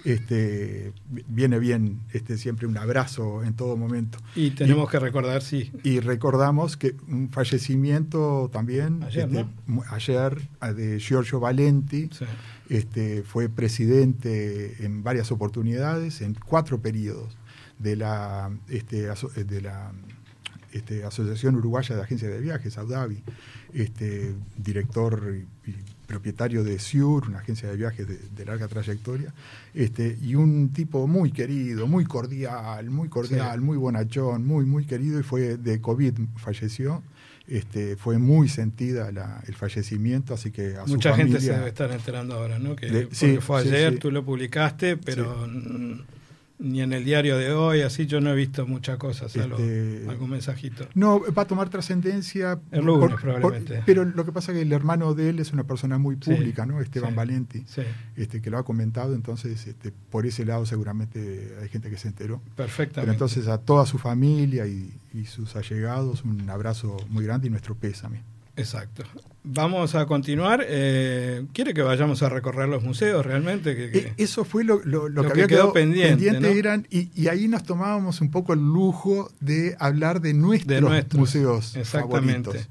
Este, 0.03 0.93
viene 1.27 1.59
bien 1.59 2.01
este, 2.13 2.37
siempre 2.37 2.67
un 2.67 2.77
abrazo 2.77 3.43
en 3.43 3.53
todo 3.53 3.77
momento. 3.77 4.17
Y 4.35 4.51
tenemos 4.51 4.89
que 4.89 4.99
recordar, 4.99 5.41
sí, 5.41 5.71
Y 5.83 5.99
recordamos 5.99 6.77
que 6.77 6.95
un 7.07 7.29
fallecimiento 7.29 8.49
también 8.51 9.03
Ayer, 9.03 9.25
este, 9.29 9.45
¿no? 9.67 9.83
ayer, 9.89 10.47
ah, 10.59 10.73
de 10.73 10.99
Giorgio 10.99 11.39
Valenti, 11.39 12.09
sí. 12.11 12.25
este, 12.69 13.23
fue 13.23 13.49
presidente 13.49 14.85
en 14.85 15.03
varias 15.03 15.31
oportunidades, 15.31 16.21
en 16.21 16.33
cuatro 16.33 16.81
periodos 16.81 17.37
de 17.79 17.95
la, 17.95 18.51
este, 18.69 19.07
eh, 19.07 19.43
de 19.43 19.61
la 19.61 19.91
este, 20.71 21.03
Asociación 21.03 21.55
Uruguaya 21.55 21.95
de 21.95 22.01
Agencias 22.01 22.31
de 22.31 22.39
Viajes, 22.39 22.77
Audavi, 22.77 23.23
este, 23.73 24.33
director 24.57 25.35
y, 25.35 25.69
y 25.69 25.75
propietario 26.15 26.63
de 26.63 26.77
SIUR, 26.77 27.27
una 27.29 27.39
agencia 27.39 27.69
de 27.69 27.77
viajes 27.77 28.05
de, 28.07 28.17
de 28.35 28.45
larga 28.45 28.67
trayectoria, 28.67 29.33
este, 29.73 30.17
y 30.21 30.35
un 30.35 30.73
tipo 30.73 31.07
muy 31.07 31.31
querido, 31.31 31.87
muy 31.87 32.03
cordial, 32.05 32.89
muy 32.89 33.07
cordial, 33.07 33.59
Sí. 33.59 33.65
muy 33.65 33.77
bonachón, 33.77 34.45
muy, 34.45 34.65
muy 34.65 34.83
querido, 34.85 35.19
y 35.19 35.23
fue 35.23 35.57
de 35.57 35.79
COVID, 35.79 36.13
falleció. 36.35 37.01
Este, 37.47 37.95
fue 37.97 38.17
muy 38.17 38.47
sentida 38.49 39.11
la- 39.11 39.41
el 39.47 39.55
fallecimiento, 39.55 40.33
así 40.33 40.51
que 40.51 40.75
a 40.77 40.85
su 40.85 40.93
Mucha 40.93 41.15
gente 41.15 41.39
se 41.41 41.51
debe 41.51 41.69
estar 41.69 41.91
enterando 41.91 42.35
ahora, 42.35 42.59
¿no? 42.59 42.75
Que, 42.75 43.07
sí, 43.11 43.37
fue 43.41 43.61
ayer, 43.61 43.93
sí. 43.93 43.99
tú 43.99 44.11
lo 44.11 44.23
publicaste, 44.23 44.95
pero 44.97 45.47
ni 46.61 46.81
en 46.81 46.93
el 46.93 47.03
diario 47.03 47.37
de 47.37 47.51
hoy, 47.51 47.81
así 47.81 48.05
yo 48.05 48.21
no 48.21 48.29
he 48.31 48.35
visto 48.35 48.67
muchas 48.67 48.97
cosas, 48.97 49.35
Este- 49.35 50.05
algún 50.07 50.29
mensajito. 50.29 50.87
No, 50.93 51.21
va 51.37 51.41
a 51.41 51.45
tomar 51.47 51.69
trascendencia. 51.69 52.59
El 52.71 52.85
lunes, 52.85 53.19
probablemente. 53.19 53.81
pero 53.85 54.05
lo 54.05 54.23
que 54.25 54.31
pasa 54.31 54.51
es 54.51 54.57
que 54.57 54.61
el 54.61 54.71
hermano 54.71 55.13
de 55.13 55.29
él 55.29 55.39
es 55.39 55.51
una 55.53 55.63
persona 55.65 55.97
muy 55.97 56.15
Sí, 56.21 56.31
pública, 56.31 56.65
¿no? 56.65 56.79
Esteban 56.79 57.09
sí. 57.11 57.15
Valenti, 57.15 57.63
Sí, 57.67 57.81
este, 58.15 58.41
que 58.41 58.49
lo 58.49 58.57
ha 58.59 58.63
comentado, 58.63 59.15
entonces 59.15 59.65
este, 59.67 59.91
por 60.11 60.25
ese 60.25 60.45
lado 60.45 60.65
seguramente 60.65 61.57
hay 61.61 61.67
gente 61.69 61.89
que 61.89 61.97
se 61.97 62.07
enteró. 62.09 62.41
perfectamente. 62.55 63.01
Pero 63.01 63.11
entonces 63.13 63.47
a 63.47 63.57
toda 63.57 63.85
su 63.85 63.97
familia 63.97 64.67
y, 64.67 64.93
y 65.13 65.25
sus 65.25 65.55
allegados 65.55 66.23
un 66.23 66.49
abrazo 66.49 66.97
muy 67.09 67.25
grande 67.25 67.47
y 67.47 67.49
nuestro 67.49 67.75
pésame. 67.75 68.21
Exacto. 68.55 69.03
Vamos 69.43 69.95
a 69.95 70.05
continuar. 70.05 70.63
Eh, 70.67 71.45
¿Quiere 71.53 71.73
que 71.73 71.81
vayamos 71.81 72.21
a 72.21 72.29
recorrer 72.29 72.69
los 72.69 72.83
museos 72.83 73.25
realmente? 73.25 73.75
Que, 73.75 73.89
que- 73.89 73.97
E- 73.99 74.13
Eso 74.17 74.43
fue 74.45 74.63
lo, 74.63 74.81
lo- 74.83 75.09
lo 75.09 75.09
Lo 75.09 75.21
que 75.23 75.27
que 75.27 75.31
había 75.33 75.47
quedado 75.47 75.73
pendiente, 75.73 76.39
¿no? 76.39 76.47
eran, 76.47 76.87
y, 76.91 77.09
y 77.19 77.27
ahí 77.27 77.47
nos 77.47 77.63
tomábamos 77.63 78.21
un 78.21 78.29
poco 78.29 78.53
el 78.53 78.59
lujo 78.59 79.31
de 79.39 79.75
hablar 79.79 80.21
de 80.21 80.35
nuestros, 80.35 80.81
nuestros, 80.81 81.19
museos 81.19 81.75
exactamente. 81.75 82.43
favoritos. 82.51 82.67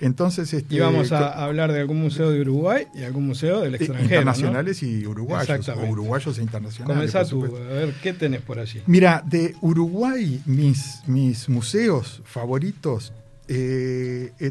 Entonces, 0.00 0.52
este, 0.52 0.76
y 0.76 0.78
vamos 0.80 1.12
a 1.12 1.44
hablar 1.44 1.70
de 1.72 1.80
algún 1.80 2.00
museo 2.00 2.30
de 2.30 2.40
Uruguay 2.40 2.86
y 2.94 3.02
algún 3.04 3.24
museo 3.26 3.60
del 3.60 3.74
eh, 3.74 3.76
extranjero. 3.78 4.04
internacionales 4.04 4.82
y 4.82 5.06
uruguayos, 5.06 5.68
o 5.68 5.86
uruguayos 5.86 6.38
e 6.38 6.42
internacionales. 6.42 7.12
Comenzá 7.12 7.24
tú, 7.28 7.44
a 7.46 7.72
ver, 7.72 7.94
¿qué 8.02 8.12
tenés 8.12 8.40
por 8.42 8.58
allí? 8.58 8.80
Mira, 8.86 9.22
de 9.26 9.54
Uruguay, 9.60 10.40
mis, 10.44 11.00
mis 11.06 11.48
museos 11.48 12.20
favoritos, 12.24 13.12
eh, 13.46 14.32
eh, 14.40 14.50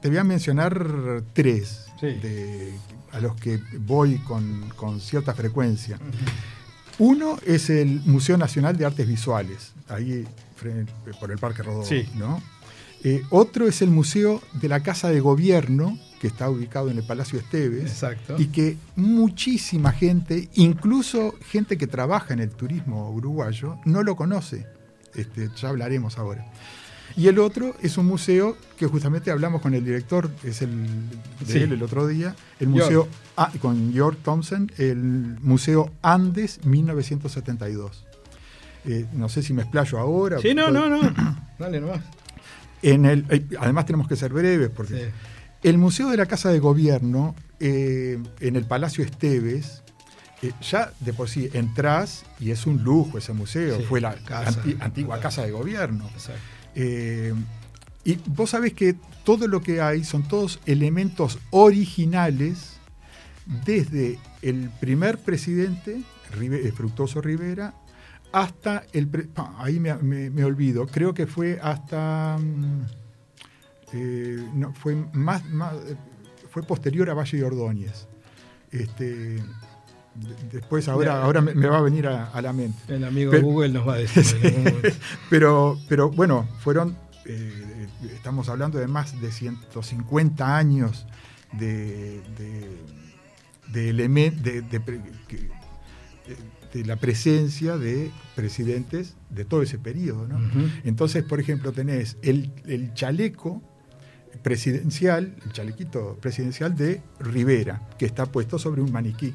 te 0.00 0.08
voy 0.08 0.18
a 0.18 0.24
mencionar 0.24 1.22
tres 1.32 1.86
Sí. 2.00 2.06
de- 2.06 2.72
a 3.12 3.20
los 3.20 3.34
que 3.36 3.60
voy 3.80 4.18
con, 4.18 4.68
con 4.76 5.00
cierta 5.00 5.32
frecuencia. 5.34 5.98
Uno 6.98 7.38
es 7.46 7.70
el 7.70 8.00
Museo 8.04 8.36
Nacional 8.36 8.76
de 8.76 8.86
Artes 8.86 9.06
Visuales, 9.06 9.72
ahí 9.88 10.26
por 11.20 11.30
el 11.30 11.38
Parque 11.38 11.62
Rodó. 11.62 11.84
Sí. 11.84 12.08
¿no? 12.16 12.42
Eh, 13.04 13.22
otro 13.30 13.66
es 13.68 13.82
el 13.82 13.90
Museo 13.90 14.42
de 14.54 14.68
la 14.68 14.82
Casa 14.82 15.08
de 15.10 15.20
Gobierno, 15.20 15.98
que 16.20 16.26
está 16.26 16.48
ubicado 16.48 16.90
en 16.90 16.96
el 16.98 17.04
Palacio 17.04 17.38
Esteves 17.38 17.84
Exacto. 17.90 18.36
y 18.38 18.46
que 18.46 18.76
muchísima 18.96 19.92
gente, 19.92 20.48
incluso 20.54 21.34
gente 21.50 21.76
que 21.76 21.86
trabaja 21.86 22.32
en 22.34 22.40
el 22.40 22.50
turismo 22.50 23.10
uruguayo, 23.10 23.78
no 23.84 24.02
lo 24.02 24.16
conoce. 24.16 24.66
Este, 25.14 25.50
ya 25.56 25.68
hablaremos 25.68 26.18
ahora. 26.18 26.46
Y 27.14 27.28
el 27.28 27.38
otro 27.38 27.74
es 27.82 27.96
un 27.98 28.06
museo 28.06 28.56
que 28.76 28.86
justamente 28.86 29.30
hablamos 29.30 29.62
con 29.62 29.74
el 29.74 29.84
director, 29.84 30.30
es 30.42 30.60
el 30.62 30.86
de 31.40 31.46
Sí. 31.52 31.58
él 31.58 31.72
el 31.72 31.82
otro 31.82 32.06
día, 32.06 32.34
el 32.60 32.68
museo 32.68 33.08
ah, 33.36 33.50
con 33.60 33.92
George 33.92 34.18
Thompson, 34.22 34.70
el 34.78 34.96
Museo 35.40 35.92
Andes 36.02 36.60
1972. 36.66 38.04
Eh, 38.86 39.06
no 39.12 39.28
sé 39.28 39.42
si 39.42 39.52
me 39.52 39.62
explayo 39.62 39.98
ahora. 39.98 40.38
Sí, 40.40 40.54
no, 40.54 40.70
no, 40.70 40.88
no. 40.88 41.00
Dale 41.58 41.80
nomás. 41.80 42.00
En 42.82 43.04
el, 43.06 43.24
eh, 43.30 43.44
además 43.60 43.86
tenemos 43.86 44.06
que 44.08 44.16
ser 44.16 44.32
breves 44.32 44.70
porque 44.70 44.94
Sí. 44.94 45.68
el 45.68 45.78
Museo 45.78 46.08
de 46.10 46.16
la 46.16 46.26
Casa 46.26 46.50
de 46.50 46.58
Gobierno, 46.58 47.34
eh, 47.58 48.18
en 48.40 48.56
el 48.56 48.64
Palacio 48.64 49.02
Esteves, 49.04 49.82
eh, 50.42 50.52
ya 50.70 50.92
de 51.00 51.12
por 51.14 51.28
sí 51.30 51.48
entrás 51.54 52.24
y 52.38 52.50
es 52.50 52.66
un 52.66 52.84
lujo 52.84 53.16
ese 53.18 53.32
museo. 53.32 53.78
Sí, 53.78 53.84
Fue 53.88 54.00
la 54.02 54.14
casa. 54.16 54.60
anti- 54.60 54.76
antigua 54.80 55.18
Casa 55.18 55.42
de 55.42 55.50
Gobierno. 55.50 56.06
Exacto. 56.12 56.40
Eh, 56.76 57.34
y 58.04 58.16
vos 58.26 58.50
sabés 58.50 58.74
que 58.74 58.94
todo 59.24 59.48
lo 59.48 59.60
que 59.62 59.80
hay 59.80 60.04
son 60.04 60.22
todos 60.28 60.60
elementos 60.66 61.38
originales 61.50 62.76
desde 63.64 64.18
el 64.42 64.70
primer 64.80 65.18
presidente, 65.18 66.02
eh, 66.40 66.72
Fructuoso 66.76 67.20
Rivera, 67.20 67.74
hasta 68.32 68.84
el... 68.92 69.08
ahí 69.58 69.80
me, 69.80 69.94
me- 70.30 70.44
olvido, 70.44 70.86
creo 70.86 71.14
que 71.14 71.26
fue 71.26 71.58
hasta... 71.62 72.36
mm, 72.38 72.82
eh, 73.92 74.48
no, 74.54 74.72
fue 74.74 74.94
más, 75.12 75.42
fue 76.50 76.62
posterior 76.62 77.08
a 77.08 77.14
Valle 77.14 77.38
de 77.38 77.44
Ordóñez. 77.44 78.06
Este, 78.70 79.42
después 80.52 80.88
ahora, 80.88 81.22
ahora 81.22 81.40
me, 81.40 81.52
va 81.66 81.78
a 81.78 81.82
venir 81.82 82.06
a, 82.06 82.30
a 82.30 82.42
la 82.42 82.52
mente. 82.52 82.78
El 82.88 83.04
amigo 83.04 83.30
Pero- 83.30 83.44
Google 83.44 83.70
nos 83.70 83.86
va 83.86 83.94
a 83.94 83.98
decir. 83.98 84.24
Pero, 85.30 85.78
pero 85.88 86.10
bueno, 86.10 86.48
fueron, 86.60 86.96
eh, 87.24 87.86
estamos 88.14 88.48
hablando 88.48 88.78
de 88.78 88.86
más 88.86 89.20
de 89.20 89.30
150 89.30 90.56
años 90.56 91.06
de, 91.52 92.20
de, 93.72 93.94
la 96.84 96.96
presencia 96.96 97.78
de 97.78 98.10
presidentes 98.34 99.16
de 99.30 99.44
todo 99.44 99.62
ese 99.62 99.78
periodo. 99.78 100.28
¿no? 100.28 100.38
Entonces, 100.84 101.24
por 101.24 101.40
ejemplo, 101.40 101.72
tenés 101.72 102.18
el, 102.22 102.52
el 102.66 102.92
chaleco 102.94 103.62
presidencial, 104.42 105.34
el 105.44 105.52
chalequito 105.52 106.18
presidencial 106.20 106.76
de 106.76 107.02
Rivera, 107.18 107.82
que 107.98 108.04
está 108.06 108.26
puesto 108.26 108.58
sobre 108.58 108.82
un 108.82 108.92
maniquí. 108.92 109.32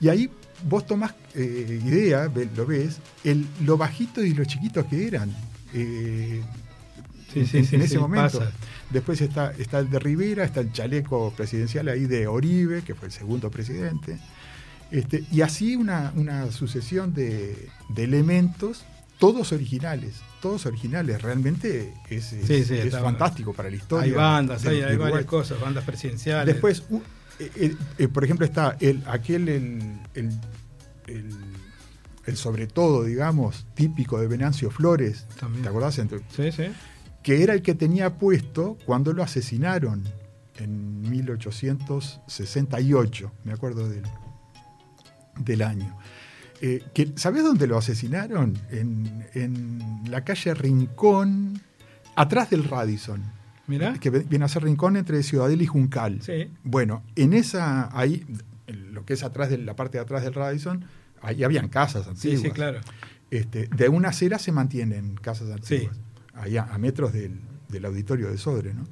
Y 0.00 0.08
ahí 0.08 0.30
vos 0.68 0.86
tomás 0.86 1.14
eh, 1.34 1.80
idea, 1.84 2.30
lo 2.56 2.66
ves, 2.66 2.98
el, 3.24 3.46
lo 3.64 3.76
bajito 3.76 4.22
y 4.24 4.34
lo 4.34 4.44
chiquitos 4.44 4.86
que 4.86 5.06
eran. 5.06 5.30
eh, 5.72 6.42
Sí, 7.32 7.40
en, 7.40 7.46
sí, 7.48 7.56
en 7.58 7.64
sí, 7.66 7.76
ese 7.76 7.98
momento. 7.98 8.38
pasa. 8.38 8.52
Después 8.90 9.20
está, 9.20 9.50
está 9.58 9.80
el 9.80 9.90
de 9.90 9.98
Rivera, 9.98 10.44
está 10.44 10.60
el 10.60 10.70
chaleco 10.72 11.32
presidencial 11.36 11.88
ahí 11.88 12.06
de 12.06 12.28
Oribe, 12.28 12.82
que 12.82 12.94
fue 12.94 13.06
el 13.08 13.12
segundo 13.12 13.50
presidente. 13.50 14.18
Este, 14.92 15.24
y 15.32 15.40
así 15.40 15.74
una, 15.74 16.12
una 16.14 16.52
sucesión 16.52 17.12
de, 17.12 17.68
de 17.88 18.04
elementos, 18.04 18.84
todos 19.18 19.50
originales, 19.50 20.20
todos 20.40 20.66
originales. 20.66 21.20
Realmente 21.22 21.92
es, 22.08 22.32
es- 22.34 22.92
fantástico 22.94 23.52
para 23.52 23.68
la 23.68 23.76
historia. 23.76 24.04
Hay 24.04 24.12
bandas, 24.12 24.64
hay, 24.66 24.82
hay 24.82 24.96
varias 24.96 25.24
cosas, 25.24 25.58
bandas 25.60 25.82
presidenciales. 25.82 26.46
Después, 26.54 26.84
u- 26.90 27.02
eh, 27.38 27.50
eh, 27.56 27.76
eh, 27.98 28.08
por 28.08 28.24
ejemplo, 28.24 28.44
está 28.46 28.76
el, 28.80 29.02
aquel, 29.06 29.48
el, 29.48 30.00
el, 30.14 30.30
el- 31.06 31.30
el 32.26 32.36
sobre 32.38 32.66
todo, 32.66 33.04
digamos, 33.04 33.66
típico 33.74 34.18
de 34.18 34.26
Venancio 34.28 34.70
Flores, 34.70 35.26
También. 35.38 35.62
¿te 35.62 35.68
acordás? 35.68 35.94
Sí, 35.94 36.50
sí. 36.52 36.64
que 37.22 37.42
era 37.42 37.52
el 37.52 37.60
que 37.60 37.74
tenía 37.74 38.16
puesto 38.18 38.78
cuando 38.86 39.12
lo 39.12 39.22
asesinaron 39.22 40.04
en 40.56 41.02
1868, 41.02 43.32
me 43.44 43.52
acuerdo 43.52 43.88
del, 43.88 44.04
del 45.38 45.62
año. 45.62 45.96
Eh, 46.60 46.82
que, 46.94 47.12
¿Sabés 47.16 47.42
dónde 47.44 47.66
lo 47.66 47.76
asesinaron? 47.76 48.56
En, 48.70 49.26
en 49.34 50.02
la 50.08 50.24
calle 50.24 50.54
Rincón, 50.54 51.60
atrás 52.16 52.50
del 52.50 52.64
Radisson, 52.64 53.22
Mirá. 53.66 53.94
que 53.94 54.10
viene 54.10 54.44
a 54.44 54.48
ser 54.48 54.64
Rincón 54.64 54.96
entre 54.96 55.22
Ciudadela 55.22 55.62
y 55.62 55.66
Juncal. 55.66 56.20
Sí. 56.22 56.50
Bueno, 56.64 57.02
en 57.16 57.32
esa, 57.32 57.88
ahí, 57.98 58.24
lo 58.66 59.04
que 59.04 59.14
es 59.14 59.22
atrás 59.22 59.48
de 59.50 59.58
la 59.58 59.74
parte 59.76 59.98
de 59.98 60.02
atrás 60.02 60.22
del 60.22 60.34
Radisson, 60.34 60.84
ahí 61.22 61.44
habían 61.44 61.68
casas 61.68 62.04
Sí, 62.04 62.10
antiguas. 62.32 62.40
sí, 62.42 62.50
claro. 62.50 62.80
Este, 63.30 63.68
de 63.68 63.88
una 63.88 64.10
acera 64.10 64.38
se 64.38 64.52
mantienen 64.52 65.14
casas 65.16 65.48
Sí. 65.62 65.74
antiguas, 65.76 65.96
ahí 66.34 66.56
a, 66.56 66.64
a 66.64 66.78
metros 66.78 67.12
del, 67.12 67.40
del 67.68 67.84
auditorio 67.86 68.30
de 68.30 68.36
Sodre, 68.38 68.74
¿no? 68.74 68.84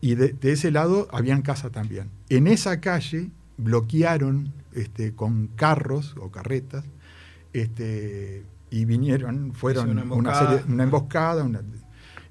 Y 0.00 0.14
de, 0.14 0.28
de 0.34 0.52
ese 0.52 0.70
lado 0.70 1.08
habían 1.10 1.42
casas 1.42 1.72
también. 1.72 2.10
En 2.28 2.46
esa 2.46 2.80
calle 2.80 3.30
bloquearon 3.56 4.52
este, 4.74 5.14
con 5.14 5.48
carros 5.48 6.14
o 6.20 6.30
carretas 6.30 6.84
este, 7.52 8.44
y 8.70 8.84
vinieron, 8.84 9.52
fueron 9.54 9.90
una 9.90 10.02
una, 10.14 10.34
serie- 10.34 10.64
una 10.68 10.82
emboscada 10.84 11.42
una- 11.44 11.62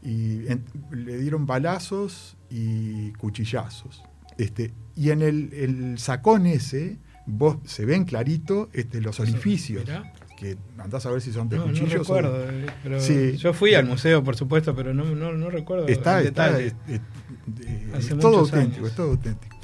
y 0.05 0.47
en- 0.47 0.63
le 0.91 1.17
dieron 1.17 1.45
balazos 1.45 2.37
y 2.49 3.11
cuchillazos. 3.13 4.03
Este, 4.37 4.73
y 4.95 5.09
en 5.09 5.21
el, 5.21 5.51
el 5.53 5.97
sacón 5.97 6.45
ese, 6.45 6.99
vos 7.25 7.57
se 7.65 7.85
ven 7.85 8.05
clarito 8.05 8.69
este, 8.73 9.01
los 9.01 9.19
orificios 9.19 9.83
Mirá. 9.85 10.13
que 10.37 10.57
andás 10.77 11.05
a 11.05 11.11
ver 11.11 11.21
si 11.21 11.31
son 11.31 11.49
de 11.49 11.57
No, 11.57 11.65
no 11.65 11.71
cuchillos. 11.71 11.93
o- 11.93 11.97
recuerdo. 11.99 12.49
eh, 12.51 12.65
pero 12.83 12.99
Sí. 13.01 13.37
Yo 13.37 13.53
fui 13.53 13.73
al 13.73 13.85
museo, 13.87 14.23
por 14.23 14.35
supuesto, 14.35 14.75
pero 14.75 14.93
no, 14.93 15.03
no, 15.15 15.31
no 15.33 15.49
recuerdo 15.49 15.87
Está, 15.87 16.19
el 16.21 16.27
está, 16.27 16.51
detalle. 16.51 16.67
es, 16.87 16.95
es- 16.95 17.67
eh, 17.67 17.91
es 17.97 18.09
todo 18.19 18.39
auténtico, 18.39 18.77
años. 18.79 18.89
es 18.89 18.95
todo 18.95 19.11
auténtico. 19.11 19.55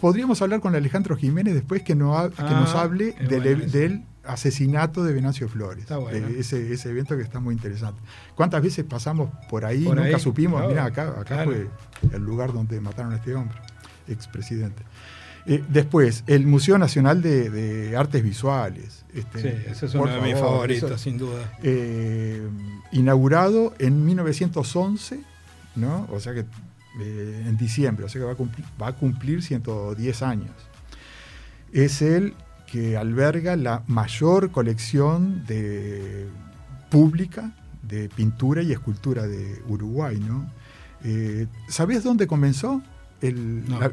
Podríamos 0.00 0.42
hablar 0.42 0.60
con 0.60 0.74
Alejandro 0.74 1.16
Jiménez 1.16 1.54
después 1.54 1.82
que, 1.82 1.94
no 1.94 2.18
ha- 2.18 2.28
que 2.28 2.34
Ah, 2.38 2.60
nos 2.60 2.74
hable 2.74 3.14
es 3.18 3.28
del, 3.30 3.56
bueno 3.56 3.72
del 3.72 4.04
asesinato 4.26 5.04
de 5.04 5.12
Venancio 5.12 5.48
Flores. 5.48 5.86
Bueno. 5.88 6.28
Eh, 6.28 6.36
ese, 6.38 6.72
ese 6.72 6.90
evento 6.90 7.16
que 7.16 7.22
está 7.22 7.40
muy 7.40 7.54
interesante. 7.54 8.00
¿Cuántas 8.34 8.62
veces 8.62 8.84
pasamos 8.84 9.30
por 9.48 9.64
ahí? 9.64 9.84
Por 9.84 9.96
Nunca 9.96 10.08
ahí, 10.16 10.20
supimos. 10.20 10.66
Mirá, 10.68 10.84
acá, 10.86 11.08
acá 11.10 11.24
claro. 11.24 11.52
fue 11.52 11.68
el 12.16 12.22
lugar 12.22 12.52
donde 12.52 12.80
mataron 12.80 13.12
a 13.12 13.16
este 13.16 13.34
hombre, 13.34 13.56
expresidente. 14.08 14.82
Eh, 15.48 15.62
después, 15.68 16.24
el 16.26 16.44
Museo 16.46 16.76
Nacional 16.76 17.22
de, 17.22 17.50
de 17.50 17.96
Artes 17.96 18.22
Visuales. 18.22 19.04
Este, 19.14 19.40
Sí, 19.42 19.48
ese 19.70 19.86
es 19.86 19.94
uno 19.94 20.06
de 20.12 20.20
mis 20.20 20.34
favor, 20.34 20.50
favoritos, 20.54 20.90
eso- 20.90 20.98
sin 20.98 21.18
duda. 21.18 21.56
eh, 21.62 22.46
inaugurado 22.92 23.72
en 23.78 24.04
1911, 24.04 25.20
¿no? 25.76 26.06
O 26.10 26.18
sea 26.20 26.34
que 26.34 26.40
eh, 27.00 27.44
en 27.46 27.56
diciembre, 27.56 28.04
o 28.06 28.08
sea 28.08 28.20
que 28.20 28.26
va 28.26 28.32
a, 28.32 28.36
cumplir, 28.36 28.66
va 28.82 28.88
a 28.88 28.92
cumplir 28.94 29.42
110 29.42 30.22
años. 30.22 30.50
Es 31.72 32.02
el 32.02 32.34
que 32.66 32.96
alberga 32.96 33.56
la 33.56 33.82
mayor 33.86 34.50
colección 34.50 35.44
de, 35.46 36.26
pública 36.90 37.52
de 37.82 38.08
pintura 38.08 38.62
y 38.62 38.72
escultura 38.72 39.26
de 39.26 39.62
Uruguay. 39.68 40.18
¿no? 40.18 40.50
Eh, 41.04 41.46
¿Sabés 41.68 42.02
dónde 42.02 42.26
comenzó? 42.26 42.82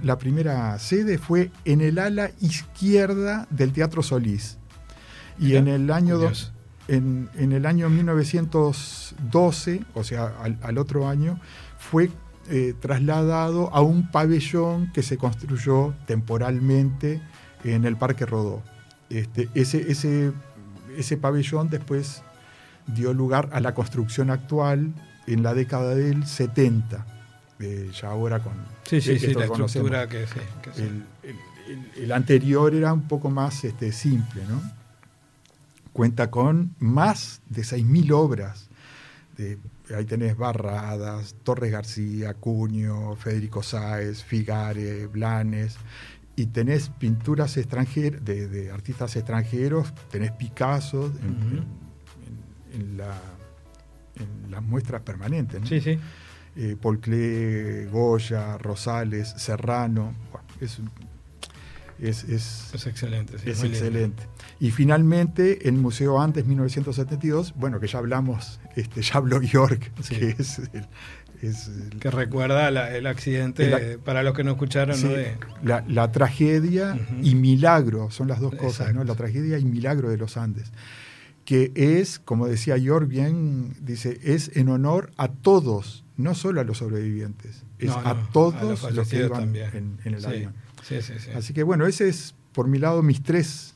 la, 0.03 0.17
primera 0.17 0.77
sede 0.79 1.17
fue 1.17 1.49
en 1.63 1.79
el 1.81 1.97
ala 1.97 2.31
izquierda 2.41 3.47
del 3.49 3.71
Teatro 3.71 4.03
Solís. 4.03 4.57
Y 5.39 5.55
en 5.55 5.67
el 5.69 5.89
año 5.91 6.19
en, 6.87 7.29
el 7.37 7.65
año 7.65 7.89
1912, 7.89 9.81
o 9.93 10.03
sea, 10.03 10.33
al, 10.61 10.77
otro 10.77 11.07
año, 11.07 11.39
fue 11.77 12.11
eh, 12.49 12.73
trasladado 12.79 13.73
a 13.73 13.81
un 13.81 14.11
pabellón 14.11 14.91
que 14.91 15.01
se 15.01 15.17
construyó 15.17 15.93
temporalmente 16.05 17.21
en 17.63 17.85
el 17.85 17.97
Parque 17.97 18.25
Rodó. 18.25 18.61
Este, 19.09 19.49
ese, 19.53 19.91
ese, 19.91 20.31
ese 20.97 21.17
pabellón 21.17 21.69
después 21.69 22.23
dio 22.87 23.13
lugar 23.13 23.49
a 23.53 23.59
la 23.59 23.73
construcción 23.73 24.29
actual 24.29 24.93
en 25.27 25.43
la 25.43 25.53
década 25.53 25.95
del 25.95 26.25
70 26.25 27.05
ya 27.91 28.09
ahora 28.09 28.39
con... 28.39 28.53
Sí, 28.85 29.01
sí, 29.01 29.19
sí, 29.19 29.33
la 29.33 29.45
estructura 29.45 30.07
que, 30.07 30.25
El, 31.95 32.11
anterior 32.11 32.73
era 32.75 32.93
un 32.93 33.07
poco 33.07 33.29
más 33.29 33.63
este, 33.63 33.91
simple, 33.91 34.43
¿no? 34.47 34.61
Cuenta 35.93 36.29
con 36.29 36.75
más 36.79 37.41
de 37.49 37.61
6.000 37.61 38.11
obras. 38.11 38.69
De, 39.37 39.57
ahí 39.95 40.05
tenés 40.05 40.35
Barradas, 40.35 41.35
Torres 41.43 41.71
García, 41.71 42.33
Cuño, 42.33 43.15
Federico 43.15 43.63
Sáez, 43.63 44.23
Figare, 44.23 45.07
Blanes, 45.07 45.77
y 46.35 46.47
tenés 46.47 46.89
pinturas 46.89 47.57
extranjeras, 47.57 48.23
de, 48.23 48.71
artistas 48.71 49.15
extranjeros, 49.15 49.93
tenés 50.09 50.31
Picasso 50.31 51.11
en, 52.73 52.97
las 54.49 54.63
muestras 54.63 55.01
permanentes. 55.01 55.61
¿no? 55.61 55.67
Sí, 55.67 55.81
sí 55.81 55.99
eh, 56.55 56.75
Paul 56.79 56.99
Klee, 56.99 57.85
Goya, 57.85 58.57
Rosales, 58.57 59.33
Serrano. 59.37 60.13
es, 60.59 60.79
es, 61.99 62.85
excelente. 62.85 63.37
es 63.43 63.63
excelente. 63.63 64.23
Y 64.59 64.71
finalmente, 64.71 65.67
el 65.67 65.75
Museo 65.75 66.21
Antes, 66.21 66.45
1972, 66.45 67.53
bueno, 67.55 67.79
que 67.79 67.87
ya 67.87 67.99
hablamos, 67.99 68.59
este, 68.75 69.01
ya 69.01 69.15
habló 69.15 69.41
York, 69.41 69.91
que 70.09 70.35
es 70.37 70.61
que 71.99 72.11
recuerda 72.11 72.67
el 72.69 73.07
accidente, 73.07 73.97
para 74.03 74.23
los 74.23 74.33
que 74.33 74.43
no 74.43 74.51
escucharon, 74.51 74.97
la, 75.63 76.11
tragedia 76.11 76.97
y 77.21 77.35
milagro, 77.35 78.11
son 78.11 78.27
las 78.27 78.39
dos 78.39 78.55
cosas, 78.55 78.93
¿no? 78.93 79.03
la 79.03 79.15
tragedia 79.15 79.57
y 79.59 79.65
milagro 79.65 80.09
de 80.09 80.17
los 80.17 80.37
Andes, 80.37 80.71
que 81.45 81.71
es, 81.75 82.19
como 82.19 82.47
decía 82.47 82.77
York 82.77 83.07
bien, 83.07 83.75
dice, 83.81 84.19
es 84.23 84.55
en 84.55 84.69
honor 84.69 85.11
a 85.17 85.27
todos 85.27 86.03
no 86.15 86.35
solo 86.35 86.61
a 86.61 86.63
los 86.63 86.77
sobrevivientes, 86.77 87.63
es 87.79 87.91
a 87.91 88.15
todos 88.31 88.93
los, 88.93 89.09
que 89.09 89.25
iban 89.25 89.55
en, 89.55 89.99
el 90.05 90.25
avión. 90.25 90.53
Así 91.35 91.53
que 91.53 91.63
bueno, 91.63 91.87
ese 91.87 92.07
es 92.07 92.35
por 92.53 92.67
mi 92.67 92.77
lado 92.77 93.01
mis 93.01 93.23
tres 93.23 93.72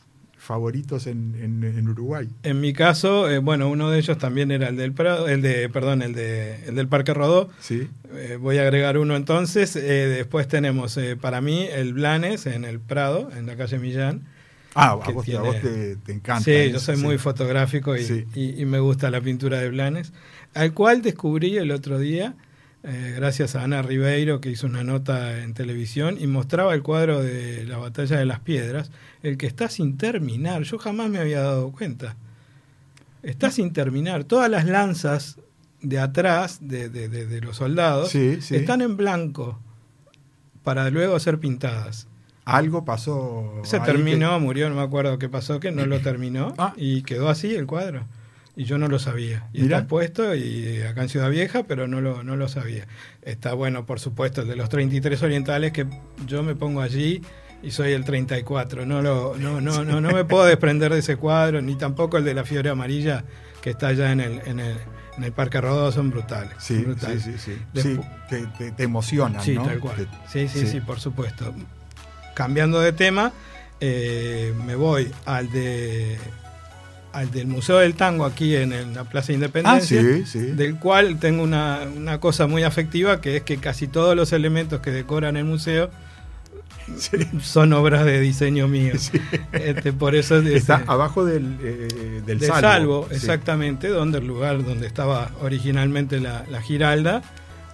favoritos 0.48 1.08
en, 1.08 1.88
Uruguay. 1.90 2.30
En 2.44 2.62
mi 2.62 2.72
caso, 2.72 3.30
eh, 3.30 3.40
bueno, 3.40 3.70
uno 3.70 3.92
de 3.92 4.00
ellos 4.00 4.18
también 4.18 4.50
era 4.50 4.70
el 4.70 4.78
del 4.78 4.94
Prado, 4.94 5.28
el 5.28 5.42
de, 5.42 5.68
perdón, 5.68 6.02
el 6.02 6.14
de 6.14 6.64
el 6.68 6.76
del 6.76 6.88
Parque 6.88 7.14
Rodó. 7.14 7.50
Sí. 7.60 7.90
Eh, 8.14 8.38
voy 8.40 8.58
a 8.58 8.62
agregar 8.62 8.98
uno 8.98 9.18
entonces. 9.18 9.76
Eh, 9.76 10.08
después 10.08 10.48
tenemos 10.48 10.98
para 11.20 11.42
mí 11.42 11.68
el 11.70 11.94
Blanes 11.94 12.46
en 12.46 12.64
el 12.64 12.80
Prado, 12.80 13.30
en 13.38 13.46
la 13.46 13.58
calle 13.58 13.78
Millán. 13.78 14.22
Ah, 14.74 14.92
a 14.92 14.96
vos, 14.96 15.26
te, 15.26 15.98
encanta. 16.08 16.44
Sí, 16.44 16.72
yo 16.72 16.80
soy 16.80 16.98
muy 16.98 17.18
fotográfico 17.18 17.98
y, 17.98 18.28
y, 18.36 18.64
me 18.66 18.80
gusta 18.80 19.10
la 19.10 19.22
pintura 19.22 19.60
de 19.60 19.70
Blanes 19.70 20.14
al 20.54 20.74
cual 20.74 21.02
descubrí 21.02 21.58
el 21.58 21.72
otro 21.72 22.00
día, 22.00 22.36
eh, 22.84 23.14
gracias 23.16 23.56
a 23.56 23.64
Ana 23.64 23.82
Ribeiro, 23.82 24.40
que 24.40 24.50
hizo 24.50 24.68
una 24.68 24.84
nota 24.84 25.42
en 25.42 25.54
televisión 25.54 26.18
y 26.20 26.28
mostraba 26.28 26.74
el 26.74 26.84
cuadro 26.84 27.22
de 27.22 27.66
la 27.66 27.78
batalla 27.78 28.18
de 28.18 28.26
las 28.26 28.40
piedras, 28.40 28.92
el 29.24 29.38
que 29.38 29.48
está 29.48 29.70
sin 29.70 29.98
terminar. 29.98 30.64
Yo 30.64 30.78
jamás 30.78 31.10
me 31.10 31.20
había 31.20 31.42
dado 31.42 31.72
cuenta. 31.72 32.16
Está 33.24 33.52
sin 33.52 33.74
terminar. 33.74 34.24
Todas 34.24 34.50
las 34.50 34.66
lanzas 34.66 35.40
de 35.82 36.00
atrás 36.00 36.60
de, 36.62 37.42
los 37.42 37.58
soldados 37.58 38.14
están 38.16 38.82
en 38.82 38.96
blanco 38.96 39.60
para 40.64 40.90
luego 40.90 41.20
ser 41.20 41.40
pintadas. 41.40 42.08
Algo 42.46 42.86
pasó. 42.86 43.62
Se 43.64 43.80
terminó, 43.82 44.40
murió, 44.40 44.70
no 44.70 44.76
me 44.76 44.82
acuerdo 44.82 45.20
qué 45.20 45.28
pasó, 45.28 45.60
que 45.60 45.72
no 45.72 45.86
lo 45.86 46.00
terminó 46.00 46.54
ah. 46.58 46.74
y 46.78 47.02
quedó 47.02 47.28
así 47.28 47.54
el 47.54 47.68
cuadro 47.68 48.06
y 48.58 48.64
yo 48.66 48.80
no 48.80 48.88
lo 48.88 48.98
sabía. 48.98 49.48
Y 49.54 49.62
está 49.62 49.86
puesto 49.86 50.34
y 50.36 50.82
acá 50.82 51.04
en 51.04 51.10
Ciudad 51.10 51.30
Vieja, 51.30 51.64
pero 51.64 51.88
no 51.88 52.02
lo, 52.02 52.24
no 52.24 52.36
lo 52.36 52.50
sabía. 52.50 52.88
Está 53.22 53.54
bueno, 53.54 53.86
por 53.86 54.00
supuesto, 54.00 54.42
el 54.42 54.48
de 54.48 54.56
los 54.56 54.68
33 54.68 55.22
orientales, 55.22 55.72
que 55.72 55.86
yo 56.26 56.42
me 56.42 56.56
pongo 56.56 56.82
allí 56.82 57.22
y 57.62 57.70
soy 57.70 57.94
el 57.94 58.04
34. 58.04 58.88
No, 58.88 59.04
lo, 59.04 59.38
no, 59.38 59.62
no, 59.62 59.86
no, 59.86 60.02
no 60.02 60.12
me 60.12 60.26
puedo 60.26 60.46
desprender 60.46 60.92
de 60.92 61.00
ese 61.00 61.18
cuadro, 61.18 61.62
ni 61.62 61.76
tampoco 61.76 62.18
el 62.18 62.26
de 62.26 62.34
la 62.34 62.44
fiebre 62.46 62.72
amarilla 62.72 63.24
que 63.62 63.70
está 63.70 63.90
allá 63.90 64.12
en 64.12 64.22
el, 64.22 64.42
en 64.48 64.60
el, 64.60 64.78
en 65.18 65.24
el 65.24 65.32
Parque 65.34 65.62
Rodó, 65.62 65.92
son 65.92 66.10
brutales. 66.10 66.56
Sí, 66.58 66.84
sí, 67.00 67.38
sí. 67.38 67.60
sí. 67.76 68.00
te, 68.28 68.72
te, 68.72 68.84
emocionan, 68.84 69.44
sí, 69.44 69.56
Tal 69.56 69.80
cual. 69.80 70.10
Sí, 70.28 70.48
sí, 70.48 70.66
sí, 70.66 70.82
por 70.82 71.00
supuesto. 71.00 71.54
Cambiando 72.34 72.80
de 72.80 72.92
tema, 72.92 73.34
eh, 73.80 74.52
me 74.66 74.74
voy 74.74 75.12
al 75.26 75.52
de 75.52 76.18
al 77.14 77.32
del 77.32 77.48
Museo 77.48 77.78
del 77.78 77.96
Tango 77.96 78.26
aquí 78.26 78.56
en, 78.56 78.94
la 78.94 79.04
Plaza 79.04 79.34
Independencia, 79.34 80.02
ah, 80.02 80.38
del 80.56 80.78
cual 80.78 81.20
tengo 81.20 81.44
una, 81.44 82.18
cosa 82.20 82.48
muy 82.48 82.64
afectiva, 82.64 83.22
que 83.22 83.38
es 83.38 83.44
que 83.44 83.58
casi 83.58 83.88
todos 83.88 84.16
los 84.16 84.34
elementos 84.34 84.82
que 84.82 84.92
decoran 84.92 85.38
el 85.38 85.46
museo 85.46 85.90
son 87.42 87.74
obras 87.74 88.06
de 88.06 88.20
diseño 88.20 88.68
mío. 88.68 88.94
Este, 89.52 89.94
por 89.94 90.16
eso 90.16 90.38
está 90.40 90.78
este, 90.78 90.92
abajo 90.92 91.26
del, 91.26 91.58
eh, 91.62 92.22
del, 92.26 92.42
salvo, 92.42 93.08
exactamente, 93.12 93.90
donde 93.90 94.20
el 94.20 94.28
lugar 94.28 94.64
donde 94.64 94.88
estaba 94.88 95.32
originalmente 95.42 96.20
la, 96.20 96.62
Giralda. 96.62 97.22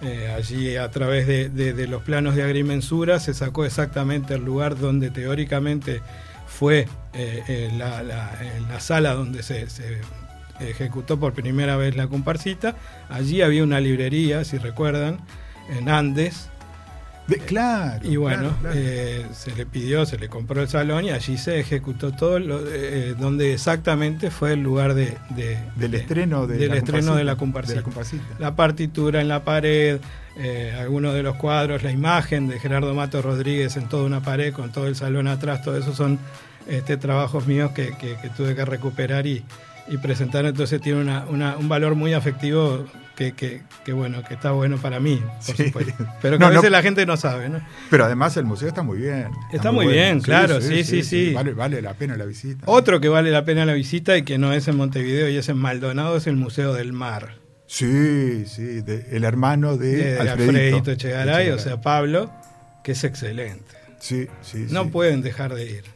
Eh, 0.02 0.34
allí 0.36 0.76
a 0.76 0.90
través 0.90 1.26
de, 1.26 1.48
de, 1.48 1.86
los 1.86 2.02
planos 2.02 2.34
de 2.34 2.42
agrimensura 2.42 3.20
se 3.20 3.32
sacó 3.32 3.64
exactamente 3.64 4.34
el 4.34 4.44
lugar 4.44 4.76
donde 4.76 5.10
teóricamente 5.10 6.02
fue 6.54 6.86
eh, 7.14 7.68
en, 7.68 7.78
la, 7.78 8.80
sala 8.80 9.14
donde 9.14 9.42
se, 9.42 9.66
ejecutó 10.60 11.18
por 11.18 11.34
primera 11.34 11.76
vez 11.76 11.96
la 11.96 12.06
comparsita. 12.06 12.76
Allí 13.08 13.42
había 13.42 13.64
una 13.64 13.80
librería, 13.80 14.44
si 14.44 14.58
recuerdan, 14.58 15.18
en 15.68 15.88
Andes. 15.88 16.48
Claro. 17.46 18.08
Y 18.08 18.16
bueno, 18.16 18.54
eh, 18.72 19.26
se 19.32 19.54
le 19.54 19.66
pidió, 19.66 20.06
se 20.06 20.18
le 20.18 20.28
compró 20.28 20.62
el 20.62 20.68
salón 20.68 21.04
y 21.04 21.10
allí 21.10 21.38
se 21.38 21.60
ejecutó 21.60 22.12
todo, 22.12 22.38
eh, 22.38 23.14
donde 23.18 23.54
exactamente 23.54 24.30
fue 24.30 24.52
el 24.52 24.60
lugar 24.60 24.94
de, 24.94 25.16
del 25.76 25.94
estreno, 25.94 26.46
de, 26.46 26.58
del 26.58 26.70
la 26.70 26.76
estreno 26.76 27.16
de, 27.16 27.24
la 27.24 27.36
comparsita. 27.36 27.82
la 28.38 28.56
partitura 28.56 29.20
en 29.20 29.28
la 29.28 29.44
pared, 29.44 30.00
algunos 30.78 31.14
de 31.14 31.22
los 31.22 31.36
cuadros, 31.36 31.82
la 31.82 31.92
imagen 31.92 32.48
de 32.48 32.58
Gerardo 32.58 32.94
Mato 32.94 33.22
Rodríguez 33.22 33.76
en 33.76 33.88
toda 33.88 34.04
una 34.04 34.20
pared 34.20 34.52
con 34.52 34.72
todo 34.72 34.86
el 34.86 34.96
salón 34.96 35.28
atrás, 35.28 35.62
todo 35.62 35.76
eso 35.76 35.94
son 35.94 36.18
este, 36.66 36.96
trabajos 36.96 37.46
míos 37.46 37.72
que, 37.72 37.94
tuve 38.36 38.54
que 38.54 38.64
recuperar 38.64 39.26
y, 39.26 39.44
presentar. 40.02 40.46
Entonces 40.46 40.80
tiene 40.80 41.22
un 41.28 41.68
valor 41.68 41.94
muy 41.94 42.14
afectivo 42.14 42.86
que, 43.14 43.62
bueno, 43.92 44.22
que 44.24 44.34
está 44.34 44.50
bueno 44.50 44.76
para 44.78 45.00
mí, 45.00 45.22
por 45.46 45.56
supuesto. 45.56 46.06
Pero 46.22 46.38
que 46.38 46.44
a 46.44 46.50
veces 46.50 46.70
la 46.70 46.82
gente 46.82 47.06
no 47.06 47.16
sabe, 47.16 47.48
¿no? 47.48 47.60
Pero 47.90 48.04
además 48.04 48.36
el 48.36 48.44
museo 48.44 48.68
está 48.68 48.82
muy 48.82 48.98
bien. 48.98 49.28
Está, 49.52 49.72
muy, 49.72 49.86
bien, 49.86 50.20
claro, 50.20 50.60
sí, 50.60 50.84
sí, 50.84 51.02
sí. 51.02 51.32
Vale, 51.32 51.80
la 51.80 51.94
pena 51.94 52.16
la 52.16 52.24
visita. 52.24 52.64
Otro 52.66 53.00
que 53.00 53.08
vale 53.08 53.30
la 53.30 53.44
pena 53.44 53.64
la 53.64 53.74
visita 53.74 54.16
y 54.16 54.22
que 54.22 54.38
no 54.38 54.52
es 54.52 54.68
en 54.68 54.76
Montevideo 54.76 55.28
y 55.28 55.36
es 55.36 55.48
en 55.48 55.58
Maldonado 55.58 56.16
es 56.16 56.26
el 56.26 56.36
Museo 56.36 56.74
del 56.74 56.92
Mar. 56.92 57.36
Sí, 57.66 58.44
sí, 58.46 58.82
el 59.10 59.24
hermano 59.24 59.76
de, 59.76 60.18
Alfredito, 60.18 60.92
Echegaray, 60.92 61.50
o 61.50 61.58
sea, 61.58 61.80
Pablo, 61.80 62.30
que 62.82 62.92
es 62.92 63.04
excelente. 63.04 63.74
Sí, 63.98 64.28
sí. 64.42 64.66
No 64.70 64.90
pueden 64.90 65.22
dejar 65.22 65.54
de 65.54 65.64
ir 65.64 65.93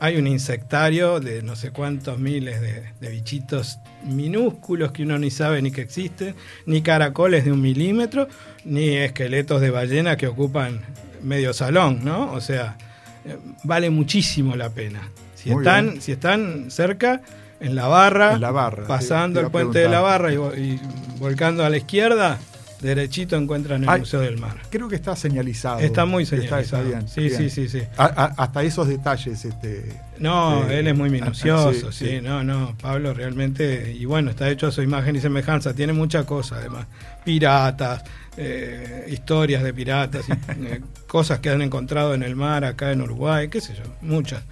hay 0.00 0.16
un 0.16 0.26
insectario 0.26 1.20
de 1.20 1.42
no 1.42 1.54
sé 1.54 1.70
cuántos 1.70 2.18
miles 2.18 2.60
de, 2.60 3.08
bichitos 3.10 3.78
minúsculos 4.02 4.92
que 4.92 5.02
uno 5.02 5.18
ni 5.18 5.30
sabe 5.30 5.60
ni 5.60 5.70
que 5.70 5.82
existen, 5.82 6.34
ni 6.64 6.80
caracoles 6.80 7.44
de 7.44 7.52
un 7.52 7.60
milímetro, 7.60 8.26
ni 8.64 8.96
esqueletos 8.96 9.60
de 9.60 9.70
ballena 9.70 10.16
que 10.16 10.26
ocupan 10.26 10.80
medio 11.22 11.52
salón, 11.52 12.00
¿no? 12.02 12.32
O 12.32 12.40
sea, 12.40 12.78
eh, 13.26 13.36
vale 13.62 13.90
muchísimo 13.90 14.56
la 14.56 14.70
pena. 14.70 15.10
Si 15.34 15.50
están, 15.50 16.00
si 16.00 16.12
están 16.12 16.70
cerca, 16.70 17.20
en 17.60 17.74
la 17.74 17.86
barra, 17.86 18.38
la 18.38 18.50
barra 18.50 18.86
pasando 18.86 19.40
el 19.40 19.50
puente 19.50 19.80
de 19.80 19.88
la 19.88 20.00
barra 20.00 20.32
y, 20.32 20.80
volcando 21.18 21.62
a 21.64 21.68
la 21.68 21.76
izquierda, 21.76 22.38
derechito 22.80 23.36
encuentran 23.36 23.82
el 23.84 23.88
Ay, 23.88 24.00
Museo 24.00 24.20
del 24.20 24.38
Mar. 24.38 24.56
Creo 24.70 24.88
que 24.88 24.96
está 24.96 25.14
señalizado. 25.16 25.80
Está 25.80 26.04
muy 26.06 26.24
señalizado. 26.26 26.60
está 26.62 26.82
bien, 26.82 27.08
sí, 27.08 27.20
bien. 27.22 27.36
sí, 27.36 27.50
sí, 27.50 27.68
sí. 27.68 27.82
A- 27.96 28.04
a- 28.06 28.34
hasta 28.42 28.62
esos 28.62 28.88
detalles. 28.88 29.44
Este, 29.44 30.00
No, 30.18 30.68
Eh, 30.68 30.80
él 30.80 30.88
es 30.88 30.96
muy 30.96 31.08
ah, 31.08 31.12
minucioso, 31.12 31.92
sí, 31.92 32.04
sí, 32.06 32.10
sí. 32.16 32.20
no, 32.22 32.42
no, 32.44 32.76
Pablo 32.80 33.12
realmente, 33.14 33.92
y 33.98 34.04
bueno, 34.04 34.30
está 34.30 34.48
hecho 34.50 34.66
a 34.66 34.70
su 34.72 34.82
imagen 34.82 35.16
y 35.16 35.20
semejanza, 35.20 35.74
tiene 35.74 35.92
muchas 35.92 36.24
cosas 36.26 36.58
además, 36.60 36.86
piratas, 37.24 38.02
eh, 38.36 39.06
historias 39.08 39.62
de 39.62 39.72
piratas, 39.74 40.24
y, 40.28 40.32
eh, 40.66 40.80
cosas 41.06 41.38
que 41.40 41.50
han 41.50 41.62
encontrado 41.62 42.14
en 42.14 42.22
el 42.22 42.36
mar 42.36 42.64
acá 42.64 42.92
en 42.92 43.00
Uruguay, 43.02 43.48
qué 43.48 43.60
sé 43.60 43.74
yo, 43.74 43.82
muchas. 44.02 44.42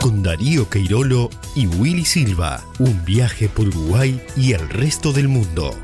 Con 0.00 0.22
Darío 0.22 0.68
Queirolo 0.70 1.28
y 1.56 1.66
Willy 1.66 2.04
Silva. 2.04 2.64
Un 2.78 3.04
viaje 3.04 3.48
por 3.48 3.66
Uruguay 3.68 4.22
y 4.36 4.52
el 4.52 4.68
resto 4.68 5.12
del 5.12 5.28
mundo. 5.28 5.76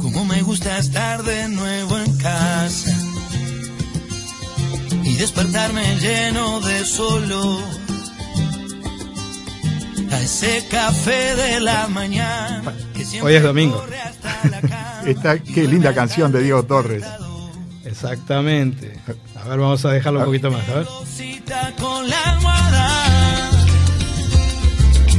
Como 0.00 0.24
me 0.26 0.42
gusta 0.42 0.78
estar 0.78 1.22
de 1.22 1.48
nuevo 1.48 1.98
en 1.98 2.18
casa 2.18 2.94
y 5.02 5.14
despertarme 5.16 5.96
lleno 5.96 6.60
de 6.60 6.84
solo 6.84 7.58
a 10.10 10.20
ese 10.20 10.64
café 10.70 11.34
de 11.34 11.60
la 11.60 11.88
mañana. 11.88 12.74
que 12.94 13.04
siempre 13.04 13.32
Hoy 13.32 13.36
es 13.36 13.42
domingo. 13.42 13.84
Esta, 15.06 15.38
qué 15.38 15.66
linda 15.66 15.94
canción 15.94 16.32
de 16.32 16.42
Diego 16.42 16.64
Torres. 16.64 17.04
Exactamente. 17.96 18.92
A 19.42 19.48
ver, 19.48 19.58
vamos 19.58 19.82
a 19.86 19.90
dejarlo 19.90 20.18
un 20.20 20.26
poquito 20.26 20.50
más. 20.50 20.68
A 20.68 20.74
ver. 20.74 20.86
Con 21.78 22.06
la 22.06 22.22
almohada 22.24 23.50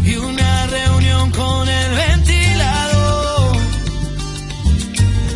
y 0.04 0.16
una 0.16 0.68
reunión 0.68 1.32
con 1.32 1.68
el 1.68 1.96
ventilador. 1.96 3.58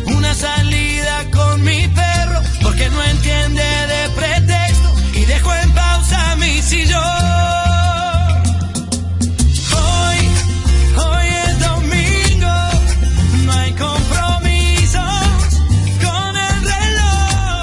Una 0.06 0.34
salida 0.34 1.24
con 1.32 1.64
mi 1.64 1.88
perro 1.88 2.40
porque 2.62 2.88
no 2.90 3.02
entiende 3.02 3.64
de 3.64 4.08
pretexto 4.14 4.94
y 5.12 5.24
dejo 5.24 5.52
en 5.52 5.72
pausa 5.72 6.36
mi 6.36 6.62
sillón. 6.62 7.31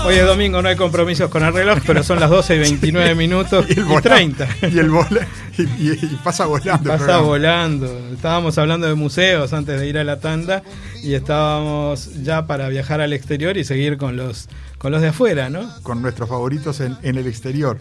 Hoy 0.09 0.15
es 0.15 0.25
domingo, 0.25 0.59
no 0.63 0.69
hay 0.69 0.75
compromisos 0.75 1.29
con 1.29 1.43
el 1.43 1.53
reloj, 1.53 1.79
pero 1.85 2.01
son 2.03 2.19
las 2.19 2.31
12 2.31 2.55
y 2.55 2.59
29 2.59 3.13
minutos 3.13 3.63
y, 3.69 3.79
vola- 3.81 4.01
30. 4.01 4.47
Y 4.71 4.79
el 4.79 4.89
bola, 4.89 5.27
y, 5.55 5.61
y- 5.61 5.99
y 6.01 6.19
pasa 6.23 6.47
volando. 6.47 6.91
el 6.91 6.99
Pasa 6.99 7.17
volando. 7.19 7.85
Estábamos 8.11 8.57
hablando 8.57 8.87
de 8.87 8.95
museos 8.95 9.53
antes 9.53 9.79
de 9.79 9.87
ir 9.87 9.99
a 9.99 10.03
la 10.03 10.19
tanda 10.19 10.63
y 11.03 11.13
estábamos 11.13 12.23
ya 12.23 12.47
para 12.47 12.69
viajar 12.69 13.01
al 13.01 13.13
exterior 13.13 13.55
y 13.57 13.63
seguir 13.63 13.97
con 13.97 14.17
los, 14.17 14.49
con 14.79 14.91
los 14.91 15.01
de 15.01 15.09
afuera, 15.09 15.51
¿no? 15.51 15.69
Con 15.83 16.01
nuestros 16.01 16.27
favoritos 16.27 16.79
en, 16.79 16.97
en 17.03 17.17
el 17.17 17.27
exterior. 17.27 17.77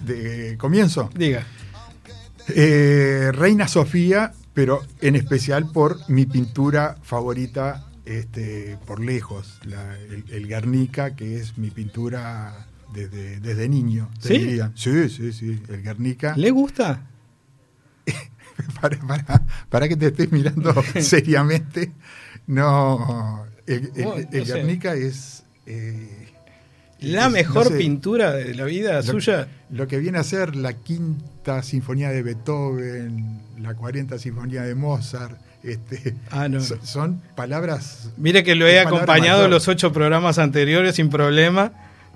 De, 0.00 0.56
comienzo. 0.58 1.08
Diga. 1.14 1.46
Eh, 2.48 3.30
Reina 3.32 3.68
Sofía, 3.68 4.32
pero 4.52 4.82
en 5.00 5.16
especial 5.16 5.70
por 5.72 5.96
mi 6.10 6.26
pintura 6.26 6.96
favorita 7.02 7.86
este, 8.18 8.76
por 8.86 9.00
lejos, 9.00 9.58
la- 9.64 9.96
el, 9.98 10.24
el 10.30 10.46
Guernica, 10.48 11.14
que 11.16 11.36
es 11.36 11.56
mi 11.58 11.70
pintura 11.70 12.66
desde, 12.92 13.40
desde 13.40 13.68
niño. 13.68 14.10
¿Sí? 14.20 14.38
diría. 14.38 14.72
Sí, 14.74 15.08
sí, 15.08 15.32
sí, 15.32 15.62
el 15.68 15.82
Guernica. 15.82 16.34
¿Le 16.36 16.50
gusta? 16.50 17.06
para, 18.80 18.98
para, 18.98 19.42
para 19.68 19.88
que 19.88 19.96
te 19.96 20.06
estés 20.06 20.32
mirando 20.32 20.74
seriamente. 21.00 21.92
No, 22.46 23.44
el, 23.66 23.90
el- 23.94 24.28
el. 24.32 24.44
Guernica 24.44 24.94
es... 24.94 25.44
eh, 25.66 26.26
La 27.00 27.26
es, 27.26 27.32
mejor 27.32 27.64
no 27.64 27.70
sé, 27.70 27.76
pintura 27.78 28.32
de 28.32 28.54
la 28.54 28.64
vida 28.64 28.96
lo- 28.96 29.02
suya. 29.02 29.48
Lo 29.70 29.86
que 29.86 29.98
viene 29.98 30.18
a 30.18 30.24
ser 30.24 30.56
la 30.56 30.72
quinta 30.74 31.62
sinfonía 31.62 32.10
de 32.10 32.22
Beethoven, 32.22 33.40
la 33.60 33.74
cuarenta 33.74 34.18
sinfonía 34.18 34.62
de 34.62 34.74
Mozart, 34.74 35.38
este, 35.62 36.14
Ah, 36.30 36.48
no. 36.48 36.60
son 36.60 37.20
palabras. 37.36 38.10
Mire 38.16 38.42
que 38.44 38.54
lo 38.54 38.66
he 38.66 38.80
acompañado 38.80 39.38
mayor. 39.40 39.50
los 39.50 39.68
ocho 39.68 39.92
programas 39.92 40.38
anteriores 40.38 40.94
sin 40.96 41.10
problema, 41.10 41.72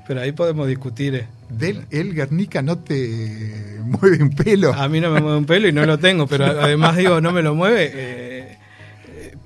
pero 0.09 0.21
ahí 0.21 0.33
podemos 0.33 0.67
discutir. 0.69 1.15
eh. 1.15 1.27
Del 1.51 1.85
el 1.91 2.15
Guernica 2.15 2.63
no 2.63 2.79
te 2.79 3.79
mueve 3.85 4.23
un 4.23 4.31
pelo. 4.31 4.73
A 4.75 4.89
mí 4.89 5.01
no 5.01 5.11
me 5.11 5.21
mueve 5.21 5.39
un 5.39 5.45
pelo 5.47 5.69
y 5.69 5.73
no 5.73 5.85
lo 5.87 5.99
tengo, 5.99 6.27
pero 6.27 6.47
además 6.47 6.97
digo, 6.97 7.21
no 7.21 7.33
me 7.33 7.43
lo 7.43 7.55
mueve. 7.55 7.91
eh, 7.95 8.34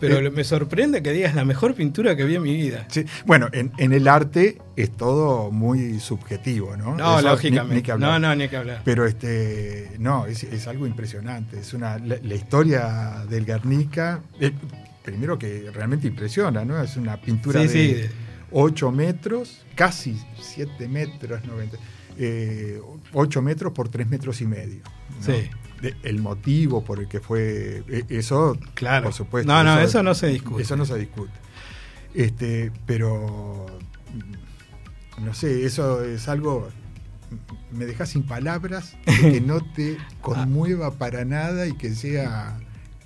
pero 0.01 0.19
Eh. 0.19 0.31
me 0.31 0.45
sorprende 0.45 1.03
que 1.03 1.13
digas 1.13 1.35
la 1.35 1.45
mejor 1.45 1.75
pintura 1.75 2.15
que 2.17 2.25
vi 2.25 2.37
en 2.37 2.43
mi 2.43 2.55
vida. 2.57 2.87
Sí, 2.91 3.05
Bueno, 3.27 3.49
en, 3.53 3.73
en 3.79 3.93
el 3.93 4.07
arte 4.09 4.59
es 4.77 4.91
todo 4.97 5.51
muy 5.51 5.99
subjetivo, 6.01 6.77
¿no? 6.77 6.95
No, 6.97 7.19
Eso 7.19 7.29
lógicamente. 7.29 7.69
ni- 7.75 7.77
ni 7.77 7.83
que 7.83 7.93
hablar. 7.93 8.21
no, 8.21 8.29
no, 8.29 8.35
ni 8.37 8.49
que 8.49 8.57
hablar. 8.57 8.83
Pero 8.85 9.07
este, 9.07 9.93
no, 9.99 10.27
es, 10.27 10.45
es 10.45 10.67
algo 10.69 10.87
impresionante. 10.87 11.59
Es 11.61 11.75
una 11.75 11.99
la, 11.99 12.17
la 12.23 12.35
historia 12.35 13.25
del 13.29 13.45
Guernica, 13.45 14.21
eh, 14.41 14.53
primero 15.05 15.39
que 15.39 15.71
realmente 15.73 16.07
impresiona, 16.07 16.65
¿no? 16.65 16.81
Es 16.83 16.97
una 16.97 17.21
pintura 17.21 17.63
Sí, 17.63 17.67
de 17.69 18.03
sí. 18.09 18.15
8 18.53 18.91
metros, 18.93 19.65
casi 19.75 20.17
7 20.41 20.89
metros, 20.89 21.45
90, 21.45 21.77
eh, 22.19 22.81
8 23.13 23.43
metros 23.43 23.73
por 23.73 23.89
3 23.89 24.09
metros 24.09 24.41
y 24.41 24.47
medio. 24.47 24.83
¿no? 24.85 25.25
Sí. 25.25 25.49
De- 25.83 25.97
el 26.03 26.21
motivo 26.21 26.83
por 26.85 26.99
el 27.01 27.09
que 27.09 27.21
fue, 27.21 27.83
eh, 27.88 28.05
eso, 28.09 28.57
Claro. 28.75 29.05
por 29.05 29.12
supuesto. 29.14 29.51
No, 29.53 29.62
no, 29.62 29.79
eso 29.81 30.03
no 30.03 30.14
se 30.14 30.27
discute. 30.29 30.62
Eso 30.62 30.77
no 30.77 30.85
se 30.85 30.97
discute. 30.99 31.33
Este, 32.14 32.73
pero 32.87 33.67
no 35.21 35.35
sé, 35.35 35.64
eso 35.64 36.03
es 36.05 36.29
algo 36.29 36.69
me 37.71 37.85
deja 37.85 38.07
sin 38.07 38.23
palabras 38.23 38.97
que 39.05 39.41
no 39.43 39.61
te 39.61 39.99
conmueva 40.23 40.93
para 40.93 41.25
nada 41.27 41.67
y 41.67 41.77
que 41.77 41.95
sea 41.95 42.59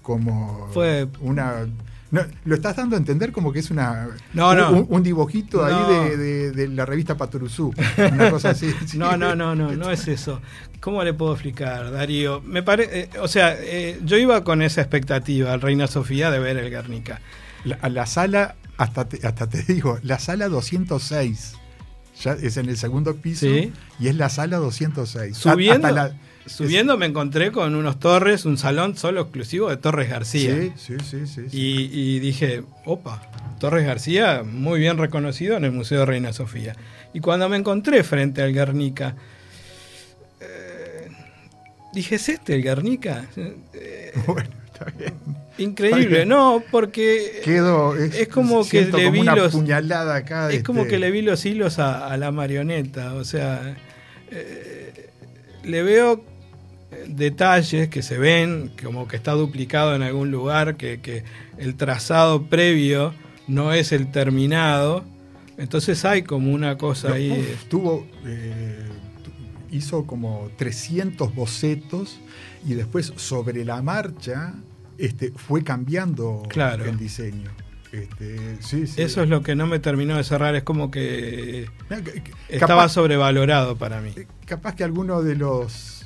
como 0.02 0.68
Fue- 0.72 1.08
una 1.20 1.66
No, 2.12 2.20
lo 2.44 2.55
estás 2.55 2.77
dando 2.77 2.94
a 2.94 2.98
entender 2.98 3.33
como 3.33 3.53
que 3.53 3.59
es 3.59 3.70
una 3.70 4.07
No, 4.35 4.51
un, 4.51 4.57
no. 4.57 4.70
un- 4.70 4.87
un 4.88 5.03
dibujito 5.03 5.64
ahí 5.64 5.75
de, 5.94 6.16
de- 6.18 6.51
de 6.53 6.68
la 6.68 6.87
revista 6.87 7.16
Paturuzú. 7.16 7.72
Una 8.12 8.31
cosa 8.31 8.51
así. 8.51 8.72
sí. 8.87 8.98
No, 9.03 9.16
no, 9.16 9.35
no, 9.35 9.55
no, 9.57 9.72
no 9.72 9.90
es 9.90 10.07
eso. 10.09 10.40
¿Cómo 10.81 11.03
le 11.03 11.14
puedo 11.14 11.33
explicar, 11.33 11.90
Darío? 11.90 12.40
Me 12.42 12.62
parece, 12.62 13.09
o 13.20 13.29
sea, 13.29 13.57
eh, 13.59 13.98
yo 14.05 14.16
iba 14.18 14.44
con 14.44 14.62
esa 14.62 14.81
expectativa 14.83 15.53
al 15.53 15.61
Reina 15.62 15.87
Sofía 15.87 16.31
de 16.31 16.38
ver 16.38 16.57
el 16.59 16.68
Guernica. 16.70 17.20
La, 17.64 17.79
la 17.88 18.05
sala, 18.07 18.57
hasta 18.77 19.09
te, 19.09 19.27
hasta 19.27 19.48
te 19.48 19.62
digo, 19.62 19.98
la 20.03 20.18
sala 20.18 20.48
206. 20.48 21.55
Ya 22.22 22.33
es 22.33 22.57
en 22.59 22.68
el 22.68 22.77
segundo 22.77 23.16
piso 23.16 23.46
Sí. 23.46 23.72
y 23.98 24.09
es 24.09 24.16
la 24.16 24.29
sala 24.29 24.59
206. 24.59 25.37
Subiendo, 25.37 25.88
Hasta 25.88 26.09
la- 26.09 26.16
subiendo 26.46 26.96
me 26.98 27.07
encontré 27.07 27.52
con 27.52 27.74
unos 27.74 27.98
torres, 28.00 28.44
un 28.44 28.59
salón 28.59 28.96
solo 28.96 29.20
exclusivo 29.22 29.68
de 29.70 29.76
Torres 29.76 30.09
García. 30.11 30.55
Sí, 30.55 30.72
sí, 30.76 30.96
sí, 31.26 31.26
sí. 31.26 31.42
Y, 31.57 31.90
y 32.16 32.18
dije, 32.20 32.62
opa, 32.85 33.22
Torres 33.61 33.87
García, 33.87 34.42
muy 34.44 34.81
bien 34.81 34.98
reconocido 34.98 35.57
en 35.57 35.64
el 35.64 35.72
Museo 35.72 36.00
de 36.00 36.07
Reina 36.07 36.33
Sofía. 36.33 36.74
Y 37.14 37.20
cuando 37.20 37.48
me 37.48 37.57
encontré 37.57 38.02
frente 38.05 38.42
al 38.42 38.52
Guernica, 38.52 39.14
eh, 40.40 41.09
dije, 41.92 42.16
¿es 42.16 42.28
este 42.28 42.55
el 42.55 42.62
Guernica? 42.62 43.26
Eh, 43.37 44.12
Bueno, 44.26 44.50
está 44.66 44.87
bien. 44.98 45.14
increíble, 45.59 46.26
no, 46.26 46.62
porque 46.70 47.40
Quedo, 47.44 47.96
es 47.96 48.28
como 48.28 48.66
que 48.68 48.87
le 48.87 49.11
vi 49.11 49.22
los- 49.22 49.52
puñalada 49.52 50.16
acá. 50.16 50.50
es 50.50 50.62
como 50.62 50.81
este, 50.83 50.92
que 50.92 50.98
le 50.98 51.11
vi 51.11 51.22
los 51.22 51.44
hilos 51.46 51.78
a, 51.78 52.09
a 52.09 52.16
la 52.16 52.31
marioneta, 52.33 53.14
o 53.14 53.24
sea, 53.24 53.76
eh, 54.31 55.11
le 55.64 55.83
veo 55.83 56.24
detalles 57.08 57.88
que 57.88 58.02
se 58.02 58.18
ven, 58.18 58.72
como 58.82 59.08
que 59.08 59.16
está 59.16 59.32
duplicado 59.32 59.94
en 59.94 60.02
algún 60.02 60.30
lugar, 60.30 60.76
que, 60.76 61.00
que 61.00 61.24
el 61.58 61.74
trazado 61.76 62.44
previo 62.46 63.14
no 63.48 63.72
es 63.72 63.92
el 63.92 64.10
terminado, 64.10 65.04
entonces 65.58 66.04
hay 66.04 66.22
como 66.22 66.52
una 66.52 66.78
cosa 66.78 67.08
no, 67.10 67.14
ahí. 67.14 67.30
uf, 67.32 67.64
tuvo, 67.68 68.06
eh, 68.24 68.78
hizo 69.70 70.06
como 70.06 70.50
300 70.56 71.34
bocetos 71.34 72.18
y 72.66 72.74
después 72.74 73.12
sobre 73.16 73.64
la 73.64 73.82
marcha 73.82 74.54
este, 74.98 75.32
fue 75.34 75.62
cambiando 75.64 76.42
Claro. 76.48 76.84
el 76.84 76.96
diseño. 76.98 77.50
Este, 77.90 78.56
sí, 78.60 78.86
sí. 78.86 79.02
Eso 79.02 79.22
es 79.22 79.28
lo 79.28 79.42
que 79.42 79.54
no 79.54 79.66
me 79.66 79.78
terminó 79.78 80.16
de 80.16 80.24
cerrar, 80.24 80.54
es 80.54 80.62
como 80.62 80.90
que 80.90 81.66
estaba 82.48 82.84
capaz- 82.84 82.88
sobrevalorado 82.94 83.76
para 83.76 84.00
mí. 84.00 84.12
Eh, 84.16 84.26
capaz 84.46 84.76
que 84.76 84.84
alguno 84.84 85.22
de 85.22 85.34
los, 85.36 86.01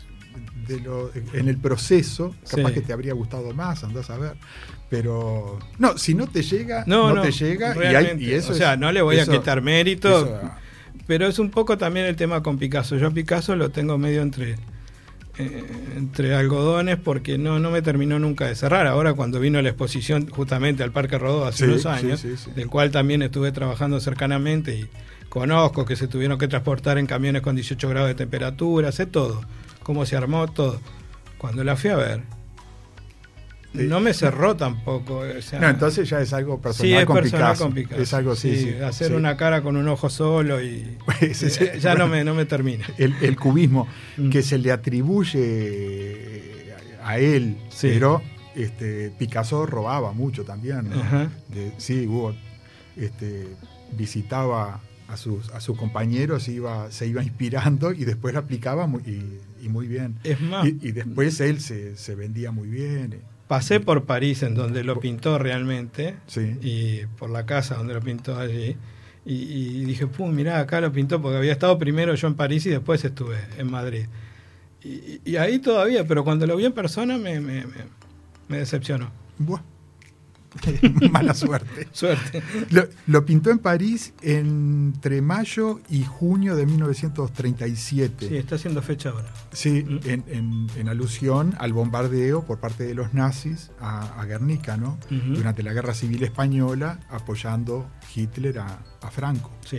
de 0.68 0.80
los 0.80 1.10
en 1.34 1.48
el 1.48 1.56
proceso, 1.58 2.34
capaz 2.50 2.68
Sí. 2.68 2.74
que 2.74 2.80
te 2.80 2.92
habría 2.92 3.14
gustado 3.14 3.52
más, 3.54 3.84
andás 3.84 4.10
a 4.10 4.18
ver. 4.18 4.34
Pero 4.88 5.58
no, 5.78 5.98
si 5.98 6.14
no 6.14 6.26
te 6.26 6.42
llega, 6.42 6.84
No, 6.86 7.08
no, 7.08 7.16
no, 7.16 7.22
te 7.22 7.32
llega 7.32 7.74
y, 7.74 7.78
hay- 7.78 7.88
realmente. 7.92 8.24
y 8.24 8.32
eso 8.32 8.52
o 8.52 8.54
sea, 8.54 8.74
es- 8.74 8.78
no 8.78 8.92
le 8.92 9.02
voy 9.02 9.16
eso- 9.18 9.32
a 9.32 9.36
quitar 9.38 9.60
mérito, 9.62 10.08
eso- 10.26 10.40
pero 11.06 11.26
es 11.26 11.38
un 11.38 11.50
poco 11.50 11.76
también 11.76 12.06
el 12.06 12.16
tema 12.16 12.42
con 12.42 12.58
Picasso. 12.58 12.96
Yo 12.96 13.08
a 13.08 13.10
Picasso 13.10 13.56
lo 13.56 13.70
tengo 13.70 13.98
medio 13.98 14.22
entre 14.22 14.56
eh, 15.38 15.64
entre 15.98 16.34
algodones 16.34 16.96
porque 16.96 17.36
no, 17.36 17.58
no 17.58 17.70
me 17.70 17.82
terminó 17.82 18.18
nunca 18.18 18.46
de 18.46 18.54
cerrar. 18.54 18.86
Ahora 18.86 19.12
cuando 19.12 19.38
vino 19.38 19.60
la 19.60 19.68
exposición 19.68 20.28
justamente 20.30 20.82
al 20.82 20.92
Parque 20.92 21.18
Rodó 21.18 21.44
hace 21.44 21.66
Sí, 21.66 21.70
unos 21.72 21.84
años, 21.84 22.20
sí, 22.20 22.36
sí. 22.38 22.50
del 22.52 22.68
cual 22.68 22.90
también 22.90 23.20
estuve 23.20 23.52
trabajando 23.52 24.00
cercanamente 24.00 24.74
y 24.78 24.88
conozco 25.28 25.84
que 25.84 25.94
se 25.94 26.08
tuvieron 26.08 26.38
que 26.38 26.48
transportar 26.48 26.96
en 26.96 27.04
camiones 27.06 27.42
con 27.42 27.54
18 27.54 27.86
grados 27.90 28.08
de 28.08 28.14
temperatura, 28.14 28.90
sé 28.92 29.04
todo, 29.04 29.42
cómo 29.86 30.04
se 30.04 30.16
armó 30.16 30.48
todo. 30.48 30.80
Cuando 31.38 31.62
la 31.62 31.76
fui 31.76 31.90
a 31.90 31.96
ver, 31.96 32.22
Sí. 33.72 33.82
no 33.84 34.00
me 34.00 34.12
cerró 34.14 34.56
tampoco. 34.56 35.18
o 35.18 35.42
sea, 35.42 35.60
no, 35.60 35.68
entonces 35.68 36.08
ya 36.08 36.20
es 36.20 36.32
algo 36.32 36.60
personal, 36.60 36.90
Sí, 36.90 36.96
es 36.96 37.04
con, 37.04 37.16
personal 37.16 37.52
Picasso. 37.52 37.64
con 37.64 37.74
Picasso. 37.74 38.02
Es 38.02 38.14
algo 38.14 38.34
sí, 38.34 38.56
sí, 38.56 38.74
hacer 38.82 39.14
una 39.14 39.36
cara 39.36 39.62
con 39.62 39.76
un 39.76 39.86
ojo 39.86 40.08
solo 40.10 40.60
y 40.62 40.96
ya 41.80 41.94
no 41.94 42.08
me, 42.08 42.24
no 42.24 42.34
me 42.34 42.46
termina. 42.46 42.84
el, 42.98 43.14
el 43.22 43.36
cubismo 43.36 43.86
Mm. 44.16 44.30
que 44.30 44.42
se 44.42 44.56
le 44.58 44.72
atribuye 44.72 46.72
a 47.04 47.18
él, 47.18 47.56
pero 47.82 48.22
este, 48.56 49.10
Picasso 49.18 49.66
robaba 49.66 50.12
mucho 50.12 50.44
también. 50.44 50.88
¿no? 50.90 50.96
De- 51.54 51.72
sí, 51.76 52.06
hubo, 52.06 52.34
este, 52.96 53.46
visitaba 53.92 54.80
a 55.08 55.16
sus, 55.16 55.50
a 55.50 55.60
sus 55.60 55.76
compañeros, 55.78 56.48
iba, 56.48 56.90
se 56.90 57.06
iba 57.06 57.22
inspirando 57.22 57.92
y 57.92 58.04
después 58.06 58.32
lo 58.34 58.40
aplicaba 58.40 58.88
y, 59.06 59.38
y 59.62 59.68
muy 59.68 59.86
bien. 59.86 60.16
Es 60.24 60.40
más, 60.40 60.66
Y, 60.66 60.78
y 60.82 60.92
después 60.92 61.40
él 61.40 61.60
se, 61.60 61.96
se 61.96 62.14
vendía 62.14 62.50
muy 62.52 62.68
bien. 62.68 63.12
eh. 63.14 63.20
pasé 63.48 63.78
por 63.80 64.04
París 64.04 64.42
en 64.42 64.54
donde 64.54 64.82
lo 64.84 64.98
pintó 65.00 65.38
realmente 65.38 66.16
Sí. 66.26 66.56
y 66.62 67.06
por 67.18 67.30
la 67.30 67.46
casa 67.46 67.76
donde 67.76 67.94
lo 67.94 68.00
pintó 68.00 68.38
allí. 68.38 68.76
Y, 69.24 69.34
y 69.34 69.84
dije, 69.84 70.06
pum, 70.06 70.32
mirá, 70.34 70.60
acá 70.60 70.80
lo 70.80 70.92
pintó 70.92 71.20
porque 71.20 71.36
había 71.38 71.52
estado 71.52 71.78
primero 71.78 72.14
yo 72.14 72.28
en 72.28 72.34
París 72.34 72.64
y 72.66 72.70
después 72.70 73.04
estuve 73.04 73.36
en 73.58 73.70
Madrid. 73.70 74.06
Y, 74.84 75.20
y 75.24 75.36
ahí 75.36 75.58
todavía, 75.58 76.06
pero 76.06 76.22
cuando 76.22 76.46
lo 76.46 76.56
vi 76.56 76.64
en 76.66 76.72
persona 76.72 77.18
me, 77.18 77.40
me, 77.40 77.62
me- 77.66 77.96
me 78.48 78.58
decepcionó. 78.58 79.10
Buah. 79.38 79.60
Mala 81.10 81.34
suerte. 81.34 81.88
Suerte. 81.92 82.42
Lo, 82.70 82.84
lo 83.06 83.24
pintó 83.26 83.50
en 83.50 83.58
París 83.58 84.12
entre 84.22 85.20
mayo 85.22 85.80
y 85.90 86.04
junio 86.04 86.56
de 86.56 86.66
1937. 86.66 88.28
Sí, 88.28 88.36
está 88.36 88.54
haciendo 88.56 88.82
fecha 88.82 89.10
ahora. 89.10 89.32
Sí, 89.52 89.84
Mm. 89.86 89.98
en, 90.08 90.24
en- 90.28 90.66
en 90.76 90.88
alusión 90.88 91.54
al 91.58 91.72
bombardeo 91.72 92.44
por 92.44 92.58
parte 92.60 92.84
de 92.84 92.94
los 92.94 93.14
nazis 93.14 93.70
a, 93.80 94.20
a 94.20 94.24
Guernica, 94.24 94.76
¿no? 94.76 94.98
Durante 95.10 95.62
la 95.62 95.72
Guerra 95.72 95.94
Civil 95.94 96.22
Española, 96.22 97.00
apoyando 97.10 97.88
Hitler 98.14 98.58
a, 98.60 98.78
a 99.02 99.10
Franco. 99.10 99.50
Sí. 99.64 99.78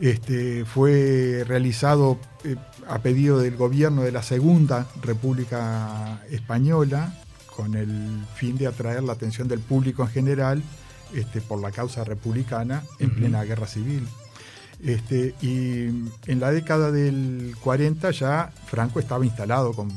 Este, 0.00 0.64
fue 0.64 1.44
realizado 1.46 2.18
eh, 2.44 2.56
a 2.88 2.98
pedido 2.98 3.38
del 3.38 3.56
gobierno 3.56 4.02
de 4.02 4.10
la 4.12 4.22
Segunda 4.22 4.88
República 5.02 6.20
Española, 6.30 7.14
con 7.56 7.74
el 7.74 8.22
fin 8.34 8.56
de 8.56 8.66
atraer 8.66 9.02
la 9.02 9.12
atención 9.12 9.48
del 9.48 9.60
público 9.60 10.02
en 10.02 10.08
general 10.08 10.62
este, 11.14 11.40
por 11.40 11.60
la 11.60 11.70
causa 11.70 12.04
republicana 12.04 12.82
en 12.98 13.10
plena 13.10 13.44
guerra 13.44 13.66
civil. 13.66 14.06
Este, 14.82 15.34
y 15.40 15.86
en 16.26 16.40
la 16.40 16.50
década 16.50 16.90
del 16.90 17.54
40 17.62 18.10
ya 18.10 18.52
Franco 18.66 18.98
estaba 18.98 19.24
instalado 19.24 19.72
con 19.72 19.88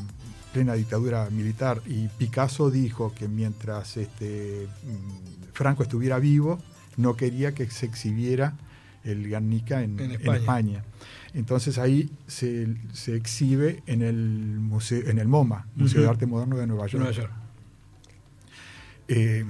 plena 0.53 0.73
dictadura 0.73 1.29
militar 1.31 1.81
y 1.85 2.07
Picasso 2.07 2.69
dijo 2.69 3.13
que 3.13 3.27
mientras 3.27 3.97
este, 3.97 4.67
mm, 4.83 5.53
Franco 5.53 5.83
estuviera 5.83 6.19
vivo 6.19 6.59
no 6.95 7.15
quería 7.15 7.53
que 7.53 7.69
se 7.69 7.85
exhibiera 7.85 8.55
el 9.03 9.27
Guernica 9.27 9.81
en, 9.81 9.99
En 9.99 10.05
en 10.05 10.11
España. 10.11 10.37
España. 10.37 10.83
Entonces 11.33 11.77
ahí 11.77 12.09
se, 12.27 12.67
se 12.93 13.15
exhibe 13.15 13.83
en 13.85 14.01
el 14.01 14.15
museo, 14.59 15.07
en 15.07 15.19
el 15.19 15.27
MoMA, 15.27 15.67
Museo 15.75 16.01
de 16.01 16.09
Arte 16.09 16.25
Moderno 16.25 16.57
de 16.57 16.67
Nueva 16.67 16.87
York. 16.87 17.03
Nueva 17.03 17.11
York. 17.11 17.46
Eh, 19.07 19.45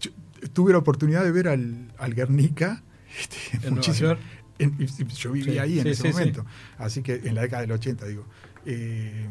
yo 0.00 0.10
tuve 0.52 0.72
la 0.72 0.78
oportunidad 0.78 1.22
de 1.24 1.30
ver 1.32 1.48
al, 1.48 1.92
al 1.98 2.14
Guernica 2.14 2.82
este, 3.18 3.36
¿En 3.54 3.60
Nueva 3.60 3.76
muchísimo. 3.76 4.16
En- 4.58 4.78
yo 4.86 5.32
vivía 5.32 5.52
Sí, 5.52 5.58
ahí 5.58 5.78
en 5.78 5.84
sí, 5.84 5.90
ese 5.90 6.02
sí, 6.02 6.08
momento, 6.12 6.46
así 6.78 7.02
que 7.02 7.14
en 7.24 7.34
la 7.34 7.42
década 7.42 7.62
del 7.62 7.72
80, 7.72 8.06
digo. 8.06 8.24
Eh, 8.66 9.26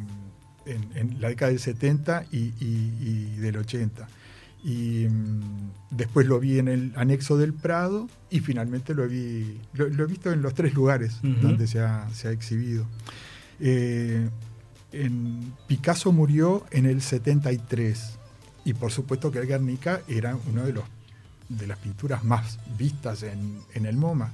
en, 0.65 0.89
en 0.95 1.21
la 1.21 1.29
década 1.29 1.49
del 1.51 1.59
70 1.59 2.25
y, 2.31 2.37
y- 2.37 2.97
y 3.01 3.35
del 3.39 3.57
80. 3.57 4.07
Y 4.65 5.07
mm, 5.09 5.41
después 5.91 6.25
lo 6.27 6.39
vi 6.39 6.59
en 6.59 6.67
el 6.69 6.93
anexo 6.95 7.37
del 7.37 7.53
Prado 7.53 8.09
y 8.29 8.39
finalmente 8.39 8.93
lo 8.93 9.07
vi 9.07 9.59
lo, 9.73 9.89
lo 9.89 10.03
he 10.05 10.07
visto 10.07 10.31
en 10.31 10.41
los 10.41 10.53
tres 10.53 10.73
lugares 10.73 11.19
donde 11.21 11.67
se 11.67 11.79
ha, 11.81 12.07
se 12.13 12.29
ha 12.29 12.31
exhibido. 12.31 12.85
Eh, 13.59 14.29
en- 14.93 15.53
Picasso 15.67 16.11
murió 16.11 16.65
en 16.71 16.85
el 16.85 17.01
73 17.01 18.19
y 18.65 18.73
por 18.73 18.91
supuesto 18.91 19.31
que 19.31 19.39
el 19.39 19.47
Guernica 19.47 20.01
era 20.07 20.37
uno 20.49 20.63
de 20.63 20.73
los 20.73 20.83
de 21.49 21.67
las 21.67 21.77
pinturas 21.77 22.23
más 22.23 22.57
vistas 22.77 23.21
en, 23.23 23.59
en 23.73 23.85
el 23.85 23.95
MoMA. 23.97 24.31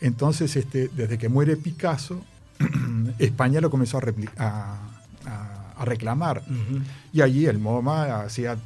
Entonces, 0.00 0.56
este, 0.56 0.88
desde 0.88 1.16
que 1.18 1.28
muere 1.28 1.56
Picasso, 1.56 2.24
España 3.18 3.60
lo 3.60 3.70
comenzó 3.70 3.98
a, 3.98 4.02
a- 4.38 4.78
a- 5.26 5.72
a 5.78 5.84
reclamar. 5.84 6.38
Ujú. 6.38 6.80
Y 7.12 7.20
allí 7.20 7.46
el 7.46 7.58
MoMA 7.58 8.22
hacía 8.22 8.56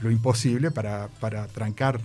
lo 0.00 0.10
imposible 0.10 0.70
para, 0.70 1.08
para 1.20 1.48
trancar 1.48 2.00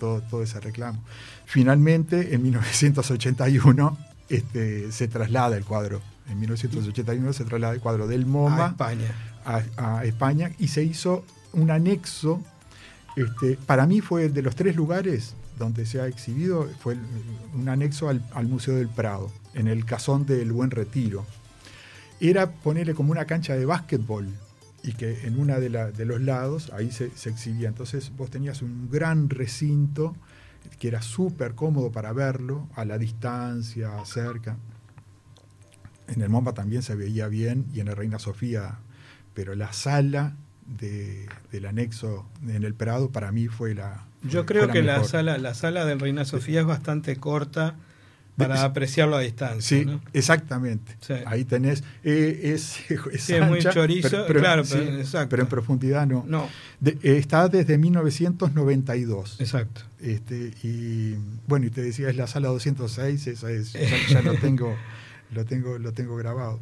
todo, 0.00 0.22
todo 0.22 0.42
ese 0.42 0.58
reclamo. 0.60 1.00
Finalmente, 1.44 2.34
en 2.34 2.42
1981, 2.42 3.98
este, 4.28 4.90
se 4.92 5.08
traslada 5.08 5.56
el 5.56 5.64
cuadro. 5.64 6.00
En 6.28 6.40
1981 6.40 7.32
se 7.32 7.44
traslada 7.44 7.74
el 7.74 7.80
cuadro 7.80 8.06
del 8.08 8.22
A 8.22 8.26
MoMA 8.26 8.66
España. 8.68 9.14
a, 9.44 9.62
a 9.98 10.04
España 10.04 10.50
y 10.58 10.68
se 10.68 10.82
hizo 10.82 11.24
un 11.52 11.70
anexo. 11.70 12.42
Este, 13.16 13.56
para 13.66 13.86
mí 13.86 14.00
fue 14.00 14.28
de 14.28 14.42
los 14.42 14.54
tres 14.56 14.76
lugares 14.76 15.34
donde 15.58 15.86
se 15.86 16.00
ha 16.00 16.06
exhibido, 16.06 16.68
fue 16.80 16.96
un 17.54 17.68
anexo 17.68 18.08
al, 18.10 18.20
Museo 18.46 18.76
del 18.76 18.88
Prado, 18.88 19.32
en 19.54 19.68
el 19.68 19.86
Casón 19.86 20.26
del 20.26 20.52
Buen 20.52 20.70
Retiro. 20.70 21.24
Era 22.20 22.50
ponerle 22.52 22.94
como 22.94 23.12
una 23.12 23.24
cancha 23.24 23.54
de 23.54 23.64
básquetbol 23.64 24.28
y 24.82 24.92
que 24.92 25.26
en 25.26 25.38
una 25.38 25.58
de, 25.58 25.70
la- 25.70 25.90
de 25.90 26.04
los 26.04 26.20
lados 26.20 26.70
ahí 26.74 26.90
se, 26.90 27.10
se 27.16 27.30
exhibía. 27.30 27.68
Entonces 27.68 28.12
vos 28.16 28.30
tenías 28.30 28.60
un 28.62 28.90
gran 28.90 29.30
recinto 29.30 30.14
que 30.78 30.88
era 30.88 31.00
súper 31.00 31.54
cómodo 31.54 31.90
para 31.92 32.12
verlo, 32.12 32.68
a 32.74 32.84
la 32.84 32.98
distancia, 32.98 33.90
cerca. 34.04 34.58
En 36.08 36.20
el 36.22 36.28
MoMA 36.28 36.52
también 36.52 36.82
se 36.82 36.94
veía 36.94 37.28
bien 37.28 37.66
y 37.72 37.80
en 37.80 37.88
el 37.88 37.96
Reina 37.96 38.18
Sofía, 38.18 38.78
pero 39.34 39.54
la 39.54 39.72
sala 39.72 40.36
de- 40.78 41.26
del 41.52 41.66
anexo 41.66 42.26
en 42.48 42.64
el 42.64 42.74
Prado 42.74 43.10
para 43.10 43.32
mí 43.32 43.48
fue 43.48 43.74
la... 43.74 44.04
Yo 44.22 44.40
fue 44.40 44.46
creo 44.46 44.68
que 44.68 44.82
la 44.82 45.04
sala, 45.04 45.38
la 45.38 45.54
sala 45.54 45.84
del 45.84 46.00
Reina 46.00 46.24
Sofía 46.24 46.60
es 46.60 46.66
bastante 46.66 47.16
corta 47.16 47.76
para 48.36 48.64
apreciarlo 48.64 49.16
a 49.16 49.20
distancia. 49.20 49.78
Sí, 49.78 49.86
¿no? 49.86 50.00
exactamente. 50.12 50.94
Sí. 51.00 51.14
Ahí 51.24 51.44
tenés. 51.46 51.82
eh, 52.04 52.52
es, 52.54 52.80
es, 53.12 53.22
Sí, 53.22 53.34
es 53.34 53.46
muy 53.46 53.60
chorizo, 53.60 54.26
claro, 54.26 54.62
pero- 54.68 54.98
exacto. 54.98 55.28
pero 55.30 55.42
en 55.44 55.48
profundidad 55.48 56.06
no. 56.06 56.22
No, 56.26 56.48
De- 56.80 56.98
eh, 57.02 57.16
está 57.16 57.48
desde 57.48 57.78
1992. 57.78 59.40
exacto. 59.40 59.82
Este, 60.00 60.52
y 60.62 61.14
bueno, 61.46 61.66
y 61.66 61.70
te 61.70 61.80
decía, 61.82 62.10
es 62.10 62.16
la 62.16 62.26
sala 62.26 62.48
206, 62.48 63.26
esa 63.26 63.50
es, 63.50 63.72
ya, 63.72 63.80
ya 64.10 64.22
lo 64.22 64.34
tengo, 64.40 64.76
lo 65.32 65.44
tengo, 65.46 65.78
lo 65.78 65.92
tengo 65.92 66.16
grabado. 66.16 66.60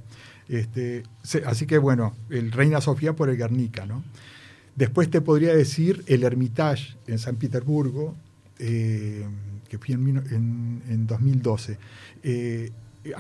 Este, 0.48 1.02
se- 1.22 1.44
así 1.44 1.66
que 1.66 1.78
bueno, 1.78 2.14
el 2.30 2.52
Reina 2.52 2.80
Sofía 2.80 3.14
por 3.14 3.28
el 3.30 3.36
Guernica, 3.36 3.86
¿no? 3.86 4.04
Después 4.76 5.08
te 5.10 5.20
podría 5.20 5.54
decir 5.54 6.02
el 6.06 6.22
Hermitage 6.24 6.96
en 7.06 7.18
San 7.18 7.36
Petersburgo, 7.36 8.14
eh, 8.58 9.24
que 9.68 9.78
fui 9.78 9.94
en, 9.94 10.08
en- 10.30 10.82
en 10.88 11.06
2012. 11.06 11.78
Eh, 12.22 12.70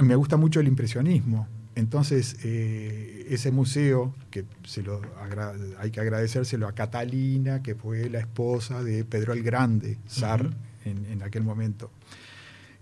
me 0.02 0.16
gusta 0.16 0.36
mucho 0.36 0.60
el 0.60 0.68
impresionismo. 0.68 1.46
Entonces, 1.76 2.36
eh, 2.44 3.26
ese 3.30 3.50
museo, 3.50 4.14
que 4.30 4.44
se 4.64 4.82
lo 4.82 5.00
agra- 5.20 5.54
hay 5.78 5.90
que 5.90 6.00
agradecérselo 6.00 6.68
a 6.68 6.72
Catalina, 6.72 7.62
que 7.62 7.74
fue 7.74 8.08
la 8.10 8.20
esposa 8.20 8.82
de 8.84 9.04
Pedro 9.04 9.32
el 9.32 9.42
Grande, 9.42 9.98
zar, 10.08 10.50
en, 10.84 11.04
en 11.06 11.22
aquel 11.22 11.42
momento. 11.42 11.90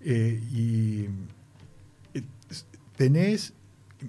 Y 0.04 1.06
tenés, 2.96 3.52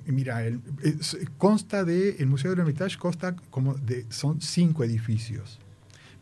mira, 0.06 0.46
el- 0.46 0.62
es- 0.84 1.18
consta 1.38 1.84
de, 1.84 2.18
el 2.20 2.28
Museo 2.28 2.52
del 2.52 2.60
Hermitage 2.62 2.98
consta 2.98 3.36
como 3.50 3.74
de, 3.76 4.06
son 4.10 4.41
cinco 4.41 4.84
edificios, 4.84 5.60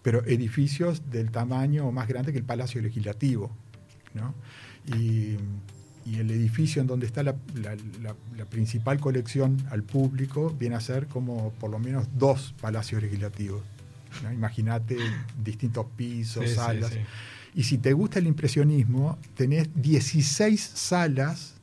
pero 0.01 0.23
edificios 0.25 1.09
del 1.11 1.31
tamaño 1.31 1.91
más 1.91 2.07
grande 2.07 2.31
que 2.31 2.37
el 2.39 2.43
Palacio 2.43 2.81
Legislativo, 2.81 3.51
¿no? 4.13 4.33
Y, 4.97 5.37
y 6.05 6.15
el 6.17 6.31
edificio 6.31 6.81
en 6.81 6.87
donde 6.87 7.05
está 7.05 7.21
la, 7.21 7.35
la- 7.55 7.75
la- 8.01 8.15
la 8.35 8.45
principal 8.45 8.99
colección 8.99 9.57
al 9.69 9.83
público 9.83 10.49
viene 10.59 10.75
a 10.75 10.79
ser 10.81 11.05
como 11.07 11.51
por 11.53 11.69
lo 11.69 11.77
menos 11.79 12.07
dos 12.17 12.53
palacios 12.59 13.01
legislativos. 13.03 13.61
¿no? 14.23 14.33
Imagínate 14.33 14.97
distintos 15.43 15.85
pisos, 15.95 16.43
Sí, 16.43 16.49
sí, 16.49 16.55
salas. 16.55 16.91
sí. 16.91 16.99
Y 17.53 17.63
si 17.63 17.77
te 17.77 17.93
gusta 17.93 18.17
el 18.19 18.27
impresionismo, 18.27 19.17
tenés 19.35 19.69
16 19.75 20.59
salas 20.61 21.55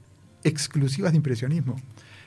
exclusivas 0.44 1.12
de 1.12 1.16
impresionismo. 1.16 1.76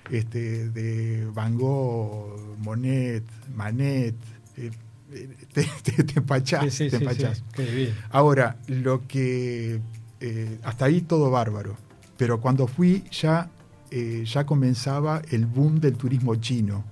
Este, 0.10 0.70
de 0.70 1.26
Van 1.34 1.58
Gogh, 1.58 2.58
Monet, 2.60 3.24
Manet. 3.56 4.16
eh, 4.58 4.72
te, 5.54 5.68
te, 5.84 6.04
te 6.04 6.20
empachás, 6.20 6.64
Sí, 6.74 6.86
sí, 6.86 6.90
te 6.90 6.98
empachás. 6.98 7.44
sí. 7.56 7.90
Ahora, 8.10 8.58
lo 8.68 9.06
que. 9.08 9.80
eh, 10.20 10.60
hasta 10.64 10.86
ahí 10.86 11.02
todo 11.02 11.30
bárbaro. 11.30 11.76
Pero 12.18 12.40
cuando 12.40 12.68
fui 12.68 13.04
ya, 13.12 13.50
eh, 13.90 14.24
ya 14.26 14.46
comenzaba 14.46 15.22
el 15.32 15.46
boom 15.46 15.80
del 15.80 15.96
turismo 15.98 16.36
chino. 16.36 16.84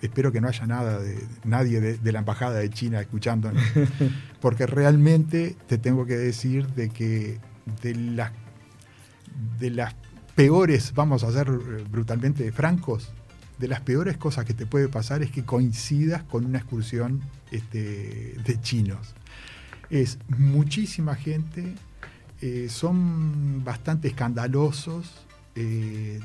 Espero 0.00 0.32
que 0.32 0.40
no 0.40 0.48
haya 0.48 0.66
nada 0.66 0.98
de 0.98 1.16
nadie 1.44 1.80
de, 1.80 1.96
de 1.96 2.12
la 2.12 2.18
embajada 2.18 2.58
de 2.58 2.68
China 2.70 3.00
escuchándonos. 3.00 3.62
Porque 4.40 4.66
realmente 4.66 5.54
te 5.68 5.78
tengo 5.78 6.04
que 6.06 6.16
decir 6.16 6.66
de 6.74 6.88
que 6.90 7.38
de 7.82 7.94
las 7.94 8.32
de 9.60 9.70
las 9.70 9.94
peores, 10.34 10.92
vamos 10.94 11.24
a 11.24 11.32
ser 11.32 11.48
eh, 11.48 11.84
brutalmente 11.90 12.50
francos, 12.52 13.12
de 13.58 13.68
las 13.68 13.80
peores 13.80 14.16
cosas 14.16 14.44
que 14.44 14.54
te 14.54 14.66
puede 14.66 14.88
pasar 14.88 15.22
es 15.22 15.30
que 15.30 15.44
coincidas 15.44 16.24
con 16.24 16.44
una 16.44 16.58
excursión 16.58 17.20
este, 17.52 18.34
de 18.44 18.60
chinos. 18.60 19.14
Es 19.88 20.18
muchísima 20.28 21.14
gente, 21.14 21.74
eh, 22.40 22.66
son 22.68 23.62
bastante 23.62 24.08
escandalosos, 24.08 25.24
eh, 25.54 26.18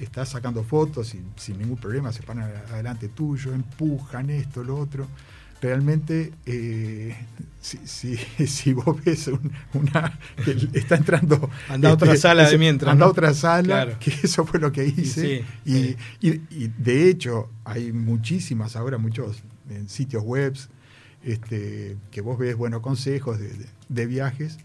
estás 0.00 0.30
sacando 0.30 0.64
fotos 0.64 1.14
y 1.14 1.22
sin 1.36 1.58
ningún 1.58 1.76
problema 1.76 2.10
se 2.10 2.22
paran 2.22 2.50
adelante 2.72 3.08
tuyo, 3.08 3.52
empujan 3.52 4.30
esto, 4.30 4.64
lo 4.64 4.76
otro. 4.76 5.06
Realmente, 5.60 6.32
eh, 6.46 7.16
si, 7.60 7.78
si- 7.84 8.16
si 8.46 8.72
vos 8.72 9.02
ves 9.04 9.26
un- 9.28 9.50
una 9.74 10.18
que 10.44 10.52
está 10.78 10.94
entrando. 10.96 11.50
Anda 11.68 11.90
a 11.90 11.92
otra 11.94 12.16
sala 12.16 12.48
de 12.48 12.58
mientras, 12.58 12.92
Anda 12.92 13.06
¿no? 13.06 13.10
otra 13.10 13.34
sala, 13.34 13.64
Claro. 13.84 13.96
que 13.98 14.10
eso 14.22 14.44
fue 14.46 14.60
lo 14.60 14.70
que 14.70 14.86
hice. 14.86 15.44
sí, 15.44 15.44
y, 15.64 15.72
sí. 15.72 15.96
y- 16.20 16.64
y 16.64 16.68
de 16.78 17.08
hecho, 17.10 17.50
hay 17.64 17.92
muchísimas 17.92 18.76
ahora, 18.76 18.98
muchos 18.98 19.42
en 19.70 19.88
sitios 19.88 20.22
web 20.22 20.56
este, 21.24 21.96
que 22.12 22.20
vos 22.20 22.38
ves 22.38 22.56
buenos 22.56 22.80
consejos 22.80 23.38
de, 23.40 23.48
de- 23.48 23.66
de 23.88 24.06
viajes 24.06 24.58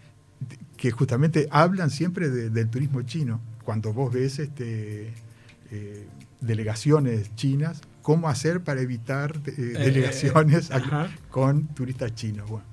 que 0.76 0.90
justamente 0.92 1.48
hablan 1.50 1.90
siempre 1.90 2.30
de- 2.30 2.50
del 2.50 2.68
turismo 2.68 3.02
chino. 3.02 3.40
Cuando 3.64 3.92
vos 3.92 4.12
ves 4.12 4.38
este, 4.38 5.12
eh, 5.70 6.06
delegaciones 6.40 7.34
chinas, 7.36 7.80
cómo 8.02 8.28
hacer 8.28 8.60
para 8.62 8.80
evitar 8.80 9.40
eh, 9.46 9.52
delegaciones 9.52 10.70
eh, 10.70 10.74
ajá. 10.74 11.08
con 11.30 11.66
turistas 11.68 12.14
chinos. 12.14 12.48
Bueno. 12.50 12.66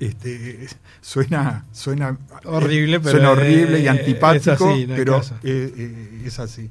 Este, 0.00 0.66
suena, 1.00 1.64
suena 1.72 2.18
Horrible, 2.44 2.98
pero, 2.98 3.12
suena 3.12 3.30
horrible 3.30 3.78
y 3.80 3.86
eh, 3.86 3.88
antipático, 3.88 4.68
así, 4.70 4.86
no 4.86 4.94
pero 4.96 5.20
eh, 5.20 5.72
eh, 5.76 6.22
es 6.26 6.38
así. 6.40 6.68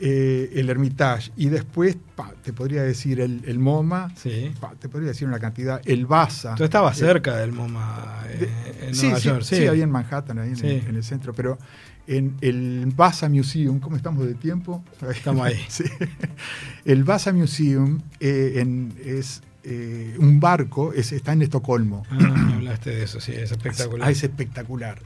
Eh, 0.00 0.52
el 0.56 0.68
Hermitage 0.68 1.32
y 1.36 1.48
después 1.48 1.96
pa, 2.16 2.32
te 2.42 2.52
podría 2.52 2.82
decir 2.82 3.20
el, 3.20 3.42
el 3.46 3.58
MoMA, 3.58 4.12
Sí. 4.16 4.52
pa, 4.60 4.72
te 4.78 4.88
podría 4.88 5.08
decir 5.08 5.28
una 5.28 5.38
cantidad, 5.38 5.80
el 5.84 6.06
Baza. 6.06 6.54
Tú 6.54 6.64
estabas 6.64 6.96
Eh, 6.96 7.00
cerca 7.06 7.36
del 7.36 7.52
MoMA 7.52 8.24
eh, 8.28 8.38
de- 8.80 8.88
en 8.88 8.94
sí, 8.94 9.04
Nueva 9.06 9.20
sí, 9.20 9.28
York. 9.28 9.42
sí, 9.42 9.66
ahí 9.68 9.82
en 9.82 9.90
Manhattan, 9.90 10.38
ahí 10.38 10.50
en, 10.52 10.64
el, 10.64 10.86
en 10.88 10.96
el 10.96 11.04
centro, 11.04 11.32
pero 11.34 11.58
en 12.06 12.36
el 12.40 12.92
Baza 12.94 13.28
Museum, 13.28 13.80
¿cómo 13.80 13.96
estamos 13.96 14.26
de 14.26 14.34
tiempo? 14.34 14.84
Estamos 15.10 15.46
ahí. 15.46 15.58
Sí. 15.68 15.84
El 16.84 17.04
Baza 17.04 17.32
Museum 17.32 18.00
eh, 18.20 18.54
en- 18.56 18.94
es 19.04 19.42
eh, 19.64 20.14
un 20.18 20.38
barco, 20.38 20.92
es- 20.92 21.10
está 21.12 21.32
en 21.32 21.42
Estocolmo. 21.42 22.04
Ah, 22.10 22.52
hablaste 22.54 22.90
de 22.90 23.02
eso, 23.04 23.20
sí, 23.20 23.32
es 23.32 23.50
espectacular. 23.50 24.06
Ah, 24.06 24.10
es 24.10 24.22
espectacular. 24.22 24.98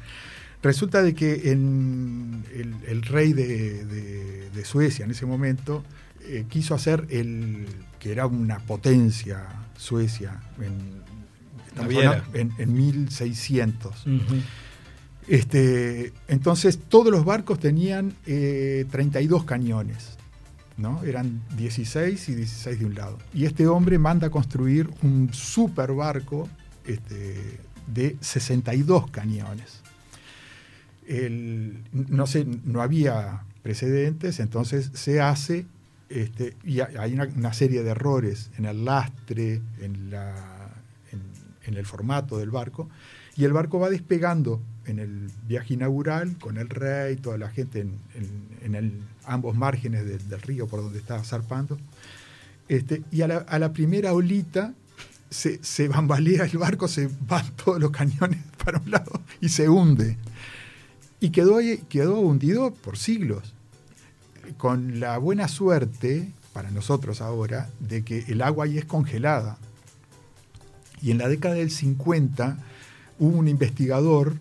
Resulta 0.62 1.02
de 1.02 1.14
que 1.14 1.50
en 1.52 2.44
el, 2.54 2.74
el 2.86 3.02
rey 3.02 3.32
de, 3.32 3.84
de- 3.86 4.50
de 4.50 4.64
Suecia 4.66 5.06
en 5.06 5.10
ese 5.12 5.24
momento 5.24 5.82
eh, 6.26 6.44
quiso 6.50 6.74
hacer 6.74 7.06
el 7.08 7.66
que 7.98 8.12
era 8.12 8.26
una 8.26 8.58
potencia 8.58 9.46
Suecia 9.78 10.38
en, 10.60 11.00
en, 12.34 12.52
en 12.58 12.72
1600. 12.74 14.06
Ujú. 14.06 14.36
Este, 15.28 16.12
entonces 16.28 16.78
todos 16.88 17.12
los 17.12 17.24
barcos 17.24 17.60
tenían 17.60 18.14
eh, 18.26 18.86
32 18.90 19.44
cañones, 19.44 20.18
¿no? 20.76 21.02
Eran 21.04 21.42
16 21.56 22.28
y 22.28 22.34
16 22.34 22.80
de 22.80 22.86
un 22.86 22.94
lado. 22.94 23.18
Y 23.32 23.44
este 23.44 23.66
hombre 23.66 23.98
manda 23.98 24.28
a 24.28 24.30
construir 24.30 24.88
un 25.02 25.32
super 25.32 25.92
barco 25.92 26.48
este, 26.84 27.58
de 27.86 28.16
62 28.20 29.10
cañones. 29.10 29.82
No, 31.92 32.26
sé, 32.26 32.46
no 32.64 32.82
había 32.82 33.42
precedentes, 33.62 34.38
entonces 34.38 34.90
se 34.94 35.20
hace, 35.20 35.66
este, 36.08 36.56
y 36.64 36.80
hay 36.80 37.14
una, 37.14 37.52
serie 37.52 37.82
de 37.82 37.90
errores 37.90 38.50
en 38.58 38.64
el 38.64 38.84
lastre, 38.84 39.60
en, 39.80 40.10
la, 40.10 40.70
en, 41.10 41.20
en 41.66 41.76
el 41.76 41.84
formato 41.84 42.38
del 42.38 42.50
barco, 42.50 42.88
y 43.36 43.44
el 43.44 43.52
barco 43.52 43.80
va 43.80 43.90
despegando 43.90 44.60
en 44.86 44.98
el 44.98 45.30
viaje 45.46 45.74
inaugural 45.74 46.36
con 46.38 46.56
el 46.56 46.68
rey, 46.68 47.16
toda 47.16 47.38
la 47.38 47.48
gente 47.50 47.80
en, 47.80 47.94
en- 48.74 49.04
ambos 49.24 49.54
márgenes 49.56 50.04
del, 50.28 50.40
río 50.42 50.66
por 50.66 50.82
donde 50.82 50.98
está 50.98 51.22
zarpando. 51.22 51.78
Este, 52.68 53.02
y 53.10 53.22
a 53.22 53.28
la, 53.28 53.36
a 53.38 53.58
la 53.58 53.72
primera 53.72 54.12
olita 54.12 54.74
se, 55.28 55.62
se 55.62 55.86
bambalea 55.88 56.44
el 56.44 56.58
barco, 56.58 56.88
se 56.88 57.08
van 57.28 57.44
todos 57.64 57.80
los 57.80 57.90
cañones 57.90 58.40
para 58.64 58.78
un 58.78 58.90
lado 58.90 59.20
y 59.40 59.48
se 59.50 59.68
hunde. 59.68 60.16
Y 61.20 61.30
quedó, 61.30 61.58
quedó 61.88 62.18
hundido 62.20 62.72
por 62.72 62.96
siglos, 62.96 63.54
con 64.56 64.98
la 65.00 65.18
buena 65.18 65.46
suerte, 65.48 66.32
para 66.52 66.70
nosotros 66.70 67.20
ahora, 67.20 67.68
de 67.78 68.02
que 68.02 68.24
el 68.28 68.42
agua 68.42 68.64
ahí 68.64 68.78
es 68.78 68.84
congelada. 68.86 69.58
Y 71.02 71.10
en 71.10 71.18
la 71.18 71.28
década 71.28 71.54
del 71.54 71.70
50 71.70 72.56
hubo 73.18 73.36
un 73.38 73.48
investigador 73.48 74.36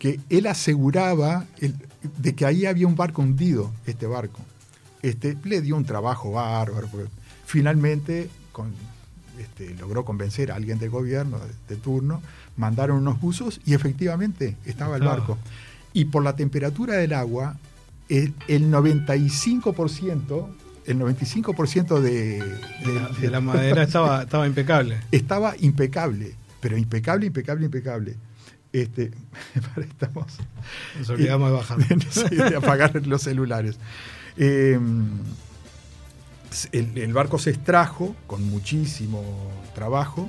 que 0.00 0.18
él 0.30 0.46
aseguraba 0.48 1.44
el- 1.60 1.76
de 2.18 2.34
que 2.34 2.44
ahí 2.46 2.66
había 2.66 2.86
un 2.88 2.96
barco 2.96 3.22
hundido, 3.22 3.70
este 3.86 4.06
barco. 4.06 4.40
este, 5.02 5.36
le 5.44 5.60
dio 5.62 5.76
un 5.76 5.84
trabajo 5.84 6.32
bárbaro. 6.32 6.88
finalmente 7.46 8.28
con- 8.52 8.72
este, 9.38 9.74
logró 9.76 10.04
convencer 10.04 10.50
a 10.52 10.56
alguien 10.56 10.78
del 10.78 10.90
gobierno 10.90 11.38
de, 11.38 11.74
de 11.74 11.80
turno, 11.80 12.20
mandaron 12.58 12.98
unos 12.98 13.18
buzos 13.20 13.60
y 13.64 13.72
efectivamente 13.74 14.56
estaba 14.66 14.96
el 14.96 15.02
barco. 15.02 15.38
Y 15.94 16.04
por 16.06 16.22
la 16.22 16.36
temperatura 16.36 16.94
del 16.96 17.14
agua, 17.14 17.56
el, 18.10 18.34
el 18.48 18.70
95%, 18.70 20.46
el 20.86 20.98
95% 20.98 22.00
de, 22.00 22.10
De 22.40 22.94
la, 22.94 23.08
de- 23.08 23.20
de 23.20 23.30
la 23.30 23.40
madera 23.40 23.82
estaba, 23.84 24.22
estaba 24.22 24.46
impecable. 24.46 24.98
estaba 25.12 25.54
impecable, 25.58 26.34
pero 26.60 26.76
impecable, 26.76 27.26
impecable, 27.26 27.64
impecable. 27.66 28.16
Este, 28.72 29.10
estamos 29.80 30.26
Nos 30.98 31.08
olvidamos 31.10 31.50
de 31.50 31.56
bajar. 31.56 31.78
De 32.50 32.56
apagar 32.56 33.06
los 33.06 33.22
celulares. 33.22 33.76
Eh, 34.36 34.78
el, 36.72 36.98
el 36.98 37.12
barco 37.12 37.38
se 37.38 37.50
extrajo 37.50 38.14
con 38.26 38.42
muchísimo 38.48 39.22
trabajo. 39.74 40.28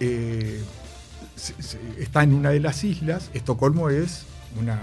Eh, 0.00 0.62
se- 1.36 1.60
se- 1.62 1.78
está 1.98 2.22
en 2.22 2.34
una 2.34 2.50
de 2.50 2.60
las 2.60 2.84
islas. 2.84 3.30
Estocolmo 3.34 3.90
es 3.90 4.24
una 4.60 4.80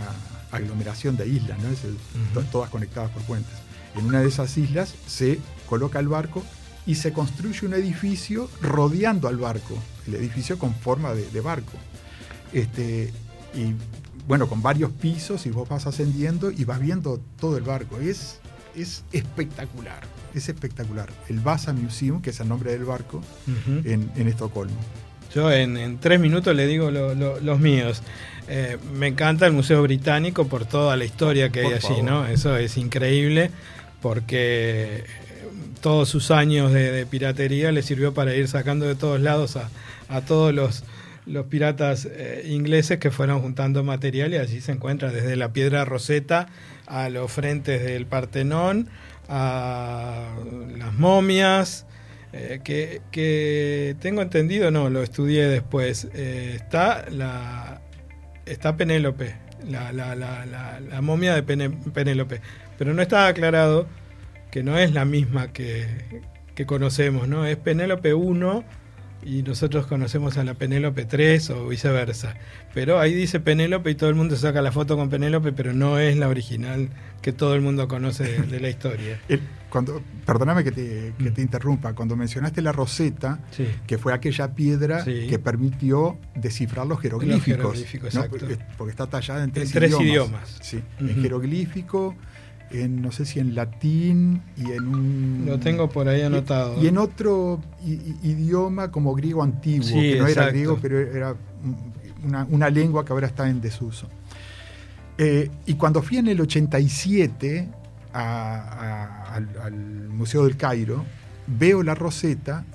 aglomeración 0.52 1.18
de 1.18 1.28
islas, 1.28 1.60
¿no? 1.60 1.70
Es 1.70 1.84
el- 1.84 1.98
to- 2.34 2.44
todas 2.52 2.70
conectadas 2.70 3.12
por 3.12 3.22
puentes. 3.24 3.54
En 3.96 4.06
una 4.06 4.22
de 4.22 4.28
esas 4.28 4.56
islas 4.58 4.94
se 5.08 5.40
coloca 5.68 6.00
el 6.00 6.08
barco 6.08 6.44
y 6.86 6.96
se 6.96 7.14
construye 7.14 7.66
un 7.68 7.74
edificio 7.74 8.50
rodeando 8.62 9.28
al 9.28 9.38
barco. 9.38 9.76
El 10.08 10.16
edificio 10.16 10.58
con 10.58 10.74
forma 10.74 11.14
de, 11.14 11.30
de 11.30 11.42
barco. 11.42 11.74
Este, 12.54 13.12
y 13.54 13.74
bueno, 14.28 14.48
con 14.48 14.62
varios 14.62 14.92
pisos 14.92 15.46
y 15.46 15.50
vos 15.50 15.68
vas 15.70 15.88
ascendiendo 15.88 16.52
y 16.52 16.64
vas 16.66 16.80
viendo 16.80 17.20
todo 17.40 17.58
el 17.58 17.64
barco. 17.64 17.98
Es, 18.00 18.40
es 18.76 19.04
espectacular, 19.12 20.02
es 20.36 20.50
espectacular. 20.50 21.10
El 21.30 21.40
Vasa 21.40 21.74
Museum, 21.74 22.22
que 22.22 22.30
es 22.30 22.40
el 22.40 22.48
nombre 22.48 22.72
del 22.72 22.86
barco, 22.86 23.22
en, 23.86 24.12
en 24.16 24.28
Estocolmo. 24.28 24.76
Yo 25.34 25.52
en, 25.52 25.78
en 25.78 26.00
tres 26.00 26.20
minutos 26.20 26.56
le 26.56 26.66
digo 26.68 26.90
lo- 26.92 27.14
lo- 27.16 27.40
los 27.40 27.60
míos. 27.60 28.02
Eh, 28.48 28.78
me 28.96 29.06
encanta 29.08 29.46
el 29.46 29.54
Museo 29.54 29.84
Británico 29.84 30.48
por 30.48 30.66
toda 30.66 30.98
la 30.98 31.06
historia 31.06 31.50
que 31.50 31.60
hay 31.62 31.74
allí. 31.74 32.02
¿no? 32.02 32.26
Eso 32.26 32.58
es 32.58 32.78
increíble 32.78 33.52
porque 34.02 35.04
todos 35.82 36.10
sus 36.10 36.32
años 36.32 36.72
de, 36.74 36.92
de 36.92 37.06
piratería 37.06 37.72
le 37.72 37.84
sirvió 37.84 38.14
para 38.14 38.36
ir 38.36 38.48
sacando 38.48 38.86
de 38.88 38.96
todos 38.96 39.20
lados 39.22 39.56
a, 39.56 39.70
a 40.10 40.22
todos 40.22 40.54
los, 40.54 40.84
los 41.26 41.46
piratas 41.48 42.06
eh, 42.12 42.44
ingleses 42.48 42.98
que 43.00 43.12
fueron 43.12 43.42
juntando 43.42 43.84
material 43.84 44.34
y 44.34 44.38
allí 44.38 44.62
se 44.62 44.72
encuentra 44.72 45.12
desde 45.12 45.36
la 45.36 45.54
piedra 45.54 45.86
Rosetta 45.86 46.48
a 46.88 47.10
los 47.10 47.32
frentes 47.32 47.84
del 47.84 48.06
Partenón, 48.06 48.90
a 49.28 50.36
las 50.78 50.94
momias, 50.94 51.86
eh, 52.34 52.62
que, 52.64 53.02
que 53.12 53.96
tengo 54.00 54.22
entendido, 54.22 54.72
no, 54.72 54.90
lo 54.90 55.02
estudié 55.04 55.48
después, 55.48 56.08
eh, 56.14 56.54
está 56.56 57.06
la 57.10 57.82
está 58.46 58.76
Penélope, 58.78 59.36
la, 59.68 59.92
la, 59.94 60.16
la, 60.16 61.02
momia 61.02 61.36
de 61.36 61.44
Pene- 61.44 61.70
Penélope, 61.94 62.42
pero 62.78 62.94
no 62.94 63.02
está 63.02 63.28
aclarado 63.28 63.88
que 64.52 64.64
no 64.64 64.78
es 64.80 64.92
la 64.94 65.06
misma 65.06 65.52
que, 65.54 65.86
que 66.56 66.66
conocemos, 66.66 67.28
¿no? 67.28 67.46
Es 67.46 67.58
Penélope 67.58 68.16
1 68.16 68.64
y 69.24 69.44
nosotros 69.44 69.86
conocemos 69.88 70.38
a 70.38 70.44
la 70.44 70.54
Penélope 70.54 71.06
3 71.06 71.50
o 71.52 71.68
viceversa. 71.68 72.36
Pero 72.74 73.00
ahí 73.00 73.14
dice 73.14 73.40
Penélope 73.40 73.92
y 73.92 73.96
todo 73.96 74.10
el 74.10 74.16
mundo 74.16 74.36
saca 74.36 74.62
la 74.62 74.72
foto 74.72 74.96
con 74.98 75.10
Penélope, 75.10 75.52
pero 75.52 75.74
no 75.74 76.00
es 76.00 76.16
la 76.18 76.28
original 76.28 76.90
que 77.22 77.34
todo 77.34 77.54
el 77.56 77.62
mundo 77.62 77.88
conoce 77.88 78.24
de, 78.24 78.42
de 78.44 78.60
la 78.60 78.70
historia. 78.70 79.20
El- 79.28 79.42
cuando, 79.70 80.02
perdóname 80.26 80.64
que 80.64 80.72
te, 80.72 81.14
que 81.22 81.30
te 81.30 81.42
interrumpa, 81.44 81.94
cuando 81.94 82.16
mencionaste 82.16 82.60
la 82.64 82.72
Roseta, 82.72 83.40
Sí. 83.52 83.68
que 83.86 84.00
fue 84.00 84.14
aquella 84.14 84.56
piedra 84.56 85.04
Sí. 85.06 85.28
que 85.30 85.38
permitió 85.38 86.18
descifrar 86.34 86.88
los 86.88 87.00
jeroglíficos. 87.00 87.46
jeroglíficos, 87.46 88.16
¿no? 88.16 88.22
exacto. 88.24 88.48
Porque- 88.80 88.92
está 88.92 89.06
tallada 89.06 89.44
en 89.44 89.52
tres, 89.52 89.68
En 89.70 89.74
tres 89.74 89.92
idiomas. 89.92 90.08
idiomas. 90.08 90.58
Sí, 90.62 90.82
en 91.00 91.22
jeroglífico, 91.22 92.16
en 92.72 93.02
no 93.02 93.12
sé 93.12 93.26
si 93.26 93.40
en 93.40 93.56
latín 93.56 94.42
y 94.58 94.72
en 94.72 94.88
un... 94.88 95.44
Lo 95.46 95.60
tengo 95.60 95.90
por 95.90 96.08
ahí 96.08 96.22
anotado. 96.22 96.80
Y, 96.80 96.86
y 96.86 96.88
en 96.88 96.98
otro 96.98 97.60
i- 97.86 97.94
i- 97.94 98.18
idioma 98.24 98.92
como 98.92 99.14
griego 99.16 99.42
antiguo, 99.44 99.88
Sí, 99.88 100.12
que 100.14 100.20
no 100.20 100.28
era 100.28 100.50
griego, 100.50 100.78
pero 100.82 101.00
era 101.00 101.36
una, 102.24 102.46
una 102.50 102.70
lengua 102.70 103.04
que 103.06 103.14
ahora 103.14 103.28
está 103.28 103.50
en 103.50 103.60
desuso. 103.62 104.08
Eh, 105.18 105.50
y 105.66 105.74
cuando 105.74 106.02
fui 106.02 106.18
en 106.18 106.28
el 106.28 106.40
87 106.42 107.68
a- 108.14 108.20
a- 109.30 109.34
al, 109.36 109.50
al 109.64 109.74
Museo 110.10 110.46
del 110.46 110.56
Cairo, 110.56 111.04
veo 111.48 111.84
la 111.84 111.96
roseta, 111.96 112.66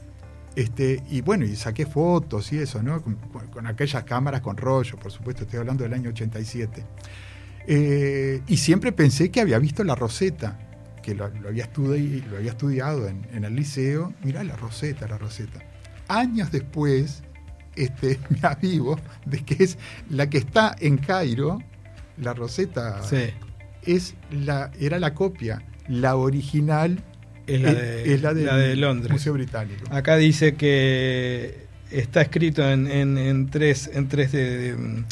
este, 0.56 1.02
y 1.10 1.20
bueno, 1.20 1.44
y 1.44 1.56
saqué 1.56 1.86
fotos 1.86 2.52
y 2.52 2.58
eso, 2.58 2.82
¿no? 2.82 3.00
Con, 3.02 3.14
con 3.52 3.66
aquellas 3.66 4.04
cámaras 4.04 4.40
con 4.40 4.56
rollo, 4.56 4.96
por 4.98 5.10
supuesto, 5.10 5.44
estoy 5.44 5.58
hablando 5.60 5.84
del 5.84 5.94
año 5.94 6.10
87. 6.10 6.84
Eh, 7.66 8.42
y 8.46 8.56
siempre 8.58 8.92
pensé 8.92 9.30
que 9.30 9.40
había 9.40 9.58
visto 9.58 9.84
la 9.84 9.94
roseta, 9.94 10.58
que 11.02 11.14
lo, 11.14 11.28
lo 11.28 11.48
había, 11.48 11.70
estudi- 11.72 12.24
lo 12.26 12.36
había 12.38 12.50
estudiado 12.50 13.08
en, 13.08 13.26
en 13.32 13.44
el 13.44 13.54
liceo. 13.54 14.12
Mirá 14.22 14.44
la 14.44 14.56
roseta, 14.56 15.06
la 15.08 15.18
roseta. 15.18 15.60
Años 16.08 16.50
después, 16.52 17.22
este, 17.76 18.18
me 18.28 18.40
avivo 18.42 18.98
de 19.26 19.42
que 19.44 19.64
es 19.64 19.78
la 20.10 20.28
que 20.28 20.38
está 20.38 20.74
en 20.80 20.98
Cairo, 20.98 21.58
la 22.18 22.32
roseta 22.34 23.02
Sí, 23.02 23.30
es 23.84 24.14
la, 24.30 24.70
era 24.78 24.98
la 24.98 25.14
copia. 25.14 25.62
La 25.88 26.16
original 26.16 27.02
es 27.46 27.60
la 27.60 27.74
de, 27.74 28.14
es 28.14 28.22
la 28.22 28.32
del 28.34 28.46
la 28.46 28.56
de 28.56 28.76
Londres. 28.76 29.12
Museo 29.12 29.32
Británico. 29.34 29.84
Acá 29.90 30.16
dice 30.16 30.54
que 30.54 31.66
está 31.90 32.22
escrito 32.22 32.66
en, 32.68 32.86
en- 32.86 33.18
en 33.18 33.50
tres, 33.50 33.90
en 33.92 34.08
tres 34.08 34.32
de- 34.32 34.58
de, 34.76 35.04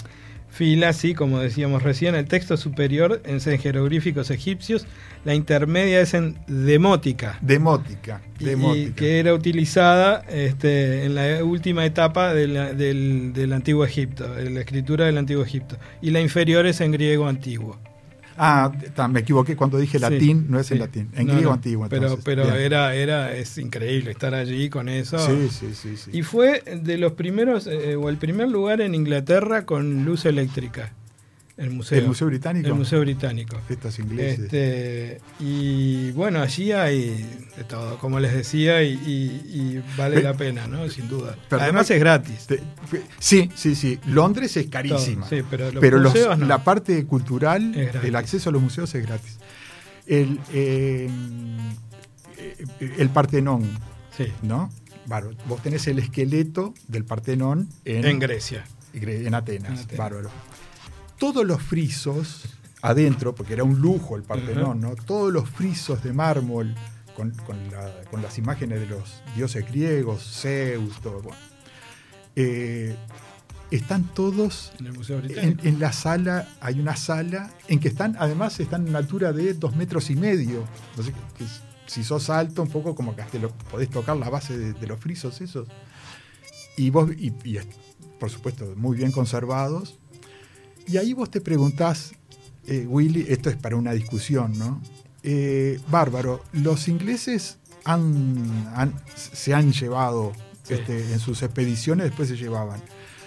filas, 0.53 0.97
sí, 0.99 1.15
como 1.15 1.41
decíamos 1.41 1.83
recién. 1.83 2.15
El 2.15 2.27
texto 2.27 2.57
superior 2.57 3.23
es 3.25 3.47
en 3.47 3.59
jeroglíficos 3.59 4.31
egipcios, 4.31 4.87
la 5.25 5.35
intermedia 5.35 6.01
es 6.01 6.15
en 6.15 6.37
demótica. 6.47 7.39
Demótica. 7.41 8.21
demótica. 8.39 8.91
Y 8.91 8.93
que 8.93 9.19
era 9.19 9.35
utilizada 9.35 10.25
este, 10.29 11.05
en 11.05 11.15
la 11.15 11.43
última 11.43 11.85
etapa 11.87 12.35
de 12.35 12.49
la- 12.49 12.73
del, 12.75 13.33
del 13.33 13.53
Antiguo 13.53 13.85
Egipto, 13.85 14.29
la 14.39 14.61
escritura 14.61 15.07
del 15.07 15.19
Antiguo 15.19 15.43
Egipto. 15.43 15.77
Y 16.03 16.11
la 16.11 16.21
inferior 16.21 16.67
es 16.67 16.81
en 16.81 16.93
griego 16.93 17.27
antiguo. 17.27 17.79
Ah, 18.37 18.71
me 19.11 19.21
equivoqué 19.21 19.57
cuando 19.57 19.79
dije 19.79 19.99
Sí, 19.99 20.03
latín, 20.03 20.47
no 20.49 20.59
es 20.59 20.67
sí. 20.67 20.75
en 20.75 20.81
latín, 20.81 21.09
en 21.15 21.27
No, 21.27 21.33
griego 21.33 21.51
no, 21.51 21.55
antiguo. 21.55 21.87
Pero, 21.89 22.19
pero 22.25 22.45
Bien. 22.45 22.57
era, 22.57 22.95
era, 22.95 23.35
es 23.35 23.59
increíble 23.59 24.11
estar 24.13 24.35
allí 24.35 24.69
con 24.71 24.89
eso. 24.89 25.19
Sí, 25.19 25.49
sí, 25.51 25.75
sí. 25.75 25.97
sí. 25.97 26.11
Y 26.13 26.23
fue 26.23 26.63
de 26.83 26.99
los 26.99 27.13
primeros, 27.13 27.67
eh, 27.67 27.97
o 27.97 28.09
el 28.09 28.17
primer 28.17 28.49
lugar 28.49 28.81
en 28.81 28.95
Inglaterra 28.95 29.65
con 29.67 30.05
luz 30.05 30.25
eléctrica. 30.25 30.93
El 31.63 31.71
museo. 31.71 31.99
¿El 31.99 32.07
Museo 32.09 32.27
Británico? 32.27 32.67
El 32.67 32.75
Museo 32.75 33.01
Británico. 33.01 33.57
Estos 33.69 33.99
ingleses. 34.01 34.41
Este, 34.47 35.21
y 35.39 36.11
bueno, 36.11 36.41
allí 36.43 36.73
hay 36.73 37.11
de 37.57 37.63
todo, 37.65 37.99
como 37.99 38.19
les 38.19 38.33
decía, 38.35 38.83
y, 38.83 38.95
y- 38.95 39.51
y 39.77 39.83
vale 39.97 40.17
Pe- 40.17 40.23
la 40.23 40.35
pena, 40.35 40.67
¿no? 40.67 40.89
Sin 40.89 41.09
duda. 41.09 41.37
Perdona- 41.49 41.63
Además 41.65 41.91
es 41.91 42.01
gratis. 42.01 42.47
Te- 42.49 42.61
Sí, 43.21 43.49
sí, 43.55 43.77
sí. 43.77 44.01
Londres 44.07 44.57
es 44.57 44.67
carísima. 44.67 45.27
Todo, 45.29 45.39
sí, 45.39 45.45
pero 45.49 45.71
los 45.71 45.81
pero 45.81 45.99
los- 45.99 46.13
museos 46.13 46.37
no. 46.39 46.47
la 46.47 46.65
parte 46.65 47.05
cultural, 47.07 47.75
el 47.77 48.17
acceso 48.17 48.51
a 48.51 48.53
los 48.53 48.61
museos 48.61 48.93
es 48.97 49.07
gratis. 49.07 49.39
El, 50.07 50.41
eh, 50.53 51.09
eh, 52.39 52.67
el 52.99 53.09
Partenón, 53.11 53.63
Sí, 54.17 54.27
¿no? 54.43 54.71
Bárbaro. 55.07 55.37
Vos 55.47 55.63
tenés 55.63 55.87
el 55.87 55.99
esqueleto 56.01 56.75
del 56.89 57.05
Partenón 57.05 57.69
en, 57.85 58.05
en 58.05 58.19
Grecia. 58.19 58.65
en 58.95 59.33
Atenas. 59.35 59.71
En 59.71 59.79
Atenas. 59.79 59.97
Bárbaro. 59.97 60.31
Todos 61.23 61.47
los 61.47 61.63
frisos 61.63 62.43
adentro, 62.83 63.33
porque 63.35 63.53
era 63.53 63.63
un 63.63 63.79
lujo 63.81 64.17
el 64.17 64.25
Partenón, 64.25 64.81
¿no? 64.81 64.97
Todos 64.97 65.33
los 65.33 65.49
frisos 65.49 66.03
de 66.03 66.13
mármol 66.13 66.75
con, 67.15 67.31
con 67.47 67.57
la- 67.71 68.03
con 68.11 68.23
las 68.23 68.39
imágenes 68.39 68.81
de 68.81 68.87
los 68.87 69.23
dioses 69.37 69.65
griegos, 69.71 70.21
Zeus, 70.43 71.01
todo. 71.01 71.21
bueno. 71.23 71.39
Eh, 72.35 72.97
están 73.71 74.03
todos 74.15 74.73
En 74.81 74.87
el 74.87 74.93
Museo 74.95 75.19
en, 75.19 75.23
Británico. 75.27 75.61
en 75.65 75.79
la 75.79 75.93
sala, 75.93 76.49
hay 76.61 76.81
una 76.81 76.97
sala 76.97 77.51
en 77.69 77.79
que 77.79 77.89
están, 77.89 78.17
además 78.19 78.59
están 78.61 78.87
a 78.87 78.89
una 78.91 78.99
altura 78.99 79.33
de 79.33 79.55
dos 79.55 79.77
metros 79.77 80.11
y 80.11 80.17
medio. 80.17 80.65
Entonces, 80.91 81.15
que 81.39 81.45
si 81.87 82.03
sos 82.05 82.31
alto, 82.31 82.63
un 82.63 82.69
poco 82.69 82.95
como 82.97 83.15
que 83.15 83.23
hasta 83.23 83.39
lo, 83.39 83.51
podés 83.71 83.89
tocar 83.91 84.17
la 84.17 84.29
base 84.29 84.59
de, 84.59 84.73
de 84.73 84.87
los 84.89 84.99
frisos 84.99 85.41
esos. 85.41 85.69
Y 86.77 86.91
vos, 86.91 87.11
y, 87.17 87.31
por 88.19 88.29
supuesto, 88.31 88.75
muy 88.77 88.97
bien 88.97 89.13
conservados. 89.13 89.99
Y 90.89 90.97
ahí 90.97 91.13
vos 91.13 91.31
te 91.31 91.41
preguntás, 91.41 92.13
eh, 92.67 92.87
Willy, 92.89 93.27
esto 93.29 93.51
es 93.51 93.57
para 93.57 93.77
una 93.77 93.93
discusión, 93.93 94.59
¿no? 94.59 94.81
Eh, 95.23 95.81
bárbaro, 95.91 96.43
los 96.53 96.89
ingleses 96.89 97.59
han, 97.85 98.71
han- 98.75 98.95
se 99.15 99.55
han 99.55 99.73
llevado 99.73 100.33
Sí. 100.65 100.75
este, 100.75 101.13
en 101.13 101.19
sus 101.19 101.43
expediciones, 101.43 102.07
después 102.07 102.29
se 102.29 102.37
llevaban. 102.37 102.81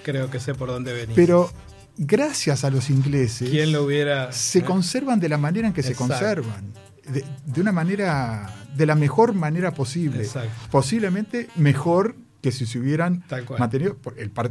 Creo 0.03 0.29
que 0.29 0.39
sé 0.39 0.53
por 0.55 0.69
dónde 0.69 0.93
venís. 0.93 1.15
Pero 1.15 1.51
gracias 1.97 2.63
a 2.63 2.69
los 2.69 2.89
ingleses 2.89 3.49
¿Quién 3.49 3.71
lo 3.71 3.83
hubiera...? 3.83 4.31
se 4.31 4.59
eh? 4.59 4.63
conservan 4.63 5.19
de 5.19 5.29
la 5.29 5.37
manera 5.37 5.67
en 5.67 5.73
que 5.73 5.83
se 5.83 5.95
conservan. 5.95 6.73
de, 7.11 7.23
de 7.45 7.61
una 7.61 7.71
manera, 7.71 8.53
de 8.75 8.85
la 8.85 8.95
mejor 8.95 9.33
manera 9.33 9.73
posible. 9.73 10.23
Exacto. 10.23 10.49
Posiblemente 10.71 11.49
mejor 11.55 12.15
que 12.41 12.51
si 12.51 12.65
se 12.65 12.79
hubieran 12.79 13.23
mantenido. 13.59 13.97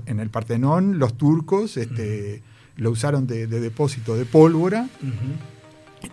en 0.07 0.21
el 0.21 0.31
Partenón, 0.31 0.99
los 0.99 1.17
turcos 1.17 1.77
este, 1.77 2.43
lo 2.77 2.91
usaron 2.91 3.27
de, 3.27 3.47
de 3.47 3.61
depósito 3.61 4.17
de 4.17 4.25
pólvora, 4.25 4.89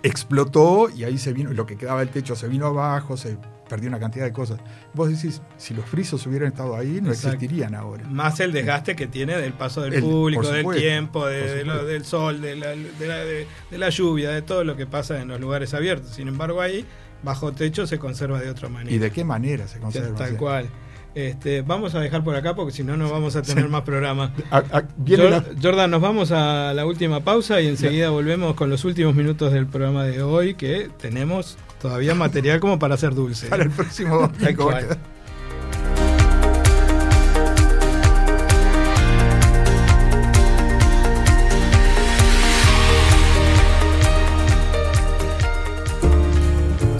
explotó 0.03 0.89
y 0.89 1.03
ahí 1.03 1.17
se 1.17 1.33
vino, 1.33 1.51
lo 1.53 1.65
que 1.65 1.75
quedaba 1.77 1.99
del 1.99 2.09
techo 2.09 2.35
se 2.35 2.47
vino 2.47 2.65
abajo, 2.67 3.17
se 3.17 3.37
perdió 3.69 3.87
una 3.89 3.99
cantidad 3.99 4.25
de 4.25 4.33
cosas. 4.33 4.59
Vos 4.93 5.09
decís, 5.09 5.41
si 5.57 5.73
los 5.73 5.85
frisos 5.85 6.25
hubieran 6.27 6.49
estado 6.49 6.75
ahí, 6.75 6.99
no 7.01 7.09
Exacto. 7.09 7.35
existirían 7.35 7.73
ahora. 7.75 8.05
Más 8.09 8.39
el 8.41 8.51
desgaste 8.51 8.95
que 8.95 9.07
tiene 9.07 9.37
del 9.37 9.53
paso 9.53 9.81
del 9.81 9.93
El- 9.95 10.01
público, 10.03 10.47
del 10.51 10.65
tiempo, 10.75 11.25
de- 11.25 11.63
lo- 11.63 11.85
del 11.85 12.03
sol, 12.03 12.41
de 12.41 12.55
la, 12.57 12.69
de, 12.69 13.07
la, 13.07 13.17
de- 13.19 13.47
de 13.69 13.77
la 13.77 13.89
lluvia, 13.89 14.29
de 14.31 14.41
todo 14.41 14.63
lo 14.63 14.75
que 14.75 14.85
pasa 14.87 15.21
en 15.21 15.29
los 15.29 15.39
lugares 15.39 15.73
abiertos. 15.73 16.11
Sin 16.15 16.27
embargo, 16.27 16.59
ahí, 16.61 16.85
bajo 17.23 17.53
techo, 17.53 17.87
se 17.87 17.97
conserva 17.97 18.39
de 18.41 18.49
otra 18.49 18.67
manera. 18.67 18.93
¿Y 18.93 18.99
de 18.99 19.09
qué 19.11 19.23
manera 19.23 19.67
se 19.67 19.79
conserva? 19.79 20.17
Tal 20.17 20.35
cual. 20.37 20.69
Este, 21.13 21.61
vamos 21.61 21.93
a 21.93 21.99
dejar 21.99 22.23
por 22.23 22.35
acá 22.35 22.55
porque 22.55 22.71
si 22.71 22.83
no, 22.83 22.95
no 22.95 23.09
vamos 23.11 23.35
a 23.35 23.41
tener 23.41 23.65
Sí. 23.65 23.69
más 23.69 23.81
programa. 23.81 24.33
a- 24.49 24.57
a- 24.71 24.83
viene 24.97 25.23
Jor- 25.23 25.31
la- 25.31 25.45
Jordan, 25.61 25.91
nos 25.91 26.01
vamos 26.01 26.31
a 26.31 26.73
la 26.73 26.85
última 26.85 27.19
pausa 27.21 27.59
y 27.59 27.67
enseguida 27.67 28.09
volvemos 28.11 28.55
con 28.55 28.69
los 28.69 28.85
últimos 28.85 29.13
minutos 29.13 29.51
del 29.51 29.67
programa 29.67 30.05
de 30.05 30.21
hoy 30.23 30.53
que 30.53 30.89
tenemos 31.01 31.57
todavía 31.81 32.15
material 32.15 32.59
como 32.61 32.79
para 32.79 32.95
hacer 32.95 33.13
dulce. 33.13 33.47
para 33.47 33.63
el 33.63 33.71
próximo. 33.71 34.31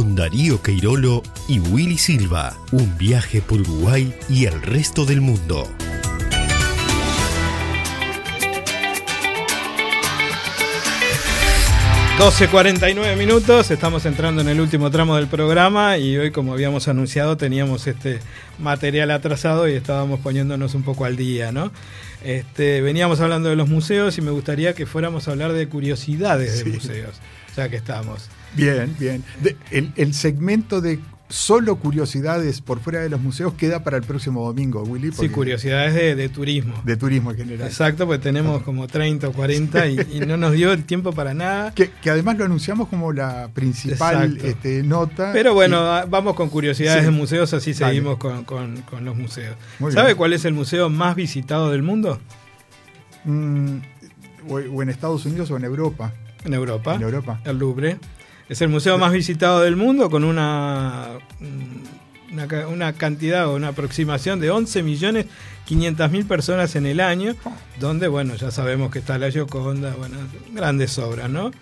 Con 0.00 0.16
Darío 0.16 0.62
Queirolo 0.62 1.22
y 1.46 1.58
Willy 1.58 1.98
Silva. 1.98 2.56
Un 2.72 2.96
viaje 2.96 3.42
por 3.42 3.60
Uruguay 3.60 4.10
y 4.30 4.46
el 4.46 4.62
resto 4.62 5.04
del 5.04 5.20
mundo. 5.20 5.68
12.49 12.18 13.14
minutos, 13.18 13.70
estamos 13.70 14.06
entrando 14.06 14.40
en 14.40 14.48
el 14.48 14.62
último 14.62 14.90
tramo 14.90 15.16
del 15.16 15.26
programa 15.26 15.98
y 15.98 16.16
hoy 16.16 16.30
como 16.30 16.54
habíamos 16.54 16.88
anunciado 16.88 17.36
teníamos 17.36 17.86
este 17.86 18.20
material 18.58 19.10
atrasado 19.10 19.68
y 19.68 19.74
estábamos 19.74 20.20
poniéndonos 20.20 20.74
un 20.74 20.82
poco 20.82 21.04
al 21.04 21.16
día, 21.16 21.52
¿no? 21.52 21.72
Este, 22.24 22.80
veníamos 22.80 23.20
hablando 23.20 23.50
de 23.50 23.56
los 23.56 23.68
museos 23.68 24.16
y 24.16 24.22
me 24.22 24.30
gustaría 24.30 24.72
que 24.72 24.86
fuéramos 24.86 25.28
a 25.28 25.32
hablar 25.32 25.52
de 25.52 25.68
curiosidades 25.68 26.64
de 26.64 26.72
museos, 26.72 27.20
ya 27.54 27.68
que 27.68 27.76
estamos. 27.76 28.30
Bien, 28.56 28.94
bien. 28.98 29.24
De- 29.42 29.56
el, 29.70 29.92
el 29.96 30.14
segmento 30.14 30.80
de 30.80 30.98
solo 31.28 31.76
curiosidades 31.76 32.60
por 32.60 32.80
fuera 32.80 32.98
de 32.98 33.08
los 33.08 33.20
museos 33.20 33.54
queda 33.54 33.84
para 33.84 33.96
el 33.96 34.02
próximo 34.02 34.44
domingo, 34.44 34.82
Willy. 34.82 35.10
Sí, 35.12 35.16
porque- 35.18 35.30
curiosidades 35.30 35.94
de, 35.94 36.16
de 36.16 36.28
turismo. 36.28 36.74
De 36.84 36.96
turismo 36.96 37.30
en 37.30 37.36
general. 37.36 37.68
Exacto, 37.68 38.04
pues 38.04 38.20
tenemos 38.20 38.62
como 38.64 38.88
30 38.88 39.28
o 39.28 39.32
40 39.32 39.86
y, 39.86 39.98
y 40.14 40.20
no 40.26 40.36
nos 40.36 40.50
dio 40.52 40.72
el 40.72 40.82
tiempo 40.84 41.12
para 41.12 41.32
nada. 41.32 41.72
Que, 41.72 41.92
que 42.02 42.10
además 42.10 42.36
lo 42.36 42.46
anunciamos 42.46 42.88
como 42.88 43.12
la 43.12 43.48
principal 43.54 44.38
este, 44.42 44.82
nota. 44.82 45.30
Pero 45.32 45.54
bueno, 45.54 45.76
Y- 45.76 45.86
ah, 45.88 46.06
vamos 46.10 46.34
con 46.34 46.48
curiosidades 46.48 47.02
Sí. 47.04 47.04
de 47.04 47.12
museos, 47.12 47.54
así 47.54 47.74
Dale. 47.74 47.86
seguimos 47.94 48.16
con, 48.18 48.42
con- 48.42 48.82
con 48.82 49.04
los 49.04 49.14
museos. 49.16 49.54
Muy 49.78 49.92
¿Sabe 49.92 50.06
bien. 50.08 50.16
cuál 50.16 50.32
es 50.32 50.44
el 50.44 50.54
museo 50.54 50.90
más 50.90 51.14
visitado 51.14 51.70
del 51.70 51.82
mundo? 51.84 52.18
mm, 53.24 53.76
o, 54.48 54.54
o 54.54 54.82
en 54.82 54.88
Estados 54.88 55.24
Unidos 55.26 55.50
o 55.52 55.56
en 55.56 55.64
Europa. 55.64 56.12
En 56.44 56.54
Europa. 56.54 56.94
En 56.96 57.02
Europa. 57.02 57.40
El 57.44 57.58
Louvre. 57.58 57.98
Es 58.50 58.60
el 58.60 58.68
museo 58.68 58.98
más 58.98 59.12
visitado 59.12 59.60
del 59.60 59.76
mundo 59.76 60.10
con 60.10 60.24
una, 60.24 61.18
mm, 61.38 62.32
una, 62.34 62.46
ca- 62.48 62.66
una 62.68 62.92
cantidad 62.94 63.46
o 63.48 63.54
una 63.54 63.68
aproximación 63.68 64.40
de 64.40 64.50
11 64.50 64.82
millones 64.82 65.26
500 65.66 66.10
mil 66.10 66.26
personas 66.26 66.74
en 66.74 66.84
el 66.86 66.98
año, 67.00 67.36
donde, 67.78 68.08
bueno, 68.08 68.34
ya 68.34 68.50
sabemos 68.50 68.90
que 68.90 68.98
está 68.98 69.18
la 69.18 69.30
Gioconda, 69.30 69.94
bueno, 69.96 70.16
grandes 70.52 70.98
obras, 70.98 71.30
¿no? 71.30 71.52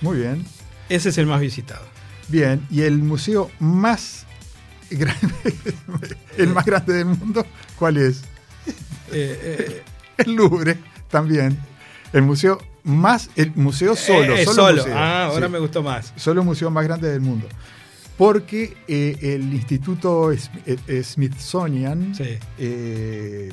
Muy 0.00 0.18
bien. 0.18 0.44
Ese 0.88 1.10
es 1.10 1.18
el 1.18 1.26
más 1.26 1.40
visitado. 1.40 1.86
Bien. 2.28 2.66
Y 2.68 2.82
el 2.82 2.98
museo 2.98 3.48
más 3.60 4.26
grande, 4.90 5.54
el 6.36 6.48
más 6.48 6.64
grande 6.66 6.94
del 6.94 7.04
mundo, 7.06 7.46
¿cuál 7.78 7.96
es? 7.96 8.22
Eh, 9.12 9.38
eh, 9.42 9.82
El 10.18 10.34
Louvre, 10.34 10.78
también. 11.08 11.56
El 12.12 12.22
museo 12.22 12.60
más, 12.84 13.30
el 13.36 13.52
museo 13.54 13.96
solo, 13.96 14.34
eh, 14.36 14.44
solo, 14.44 14.54
solo. 14.68 14.82
museo. 14.82 14.96
Ah, 14.96 15.24
ahora 15.26 15.46
Sí. 15.46 15.52
me 15.52 15.58
gustó 15.58 15.82
más. 15.82 16.12
Solo 16.16 16.40
el 16.42 16.46
museo 16.46 16.70
más 16.70 16.84
grande 16.84 17.10
del 17.10 17.20
mundo. 17.20 17.48
Porque 18.16 18.76
eh, 18.86 19.16
el 19.22 19.52
Instituto 19.54 20.30
eh, 20.32 21.02
Smithsonian, 21.02 22.14
Sí. 22.14 22.38
eh, 22.58 23.50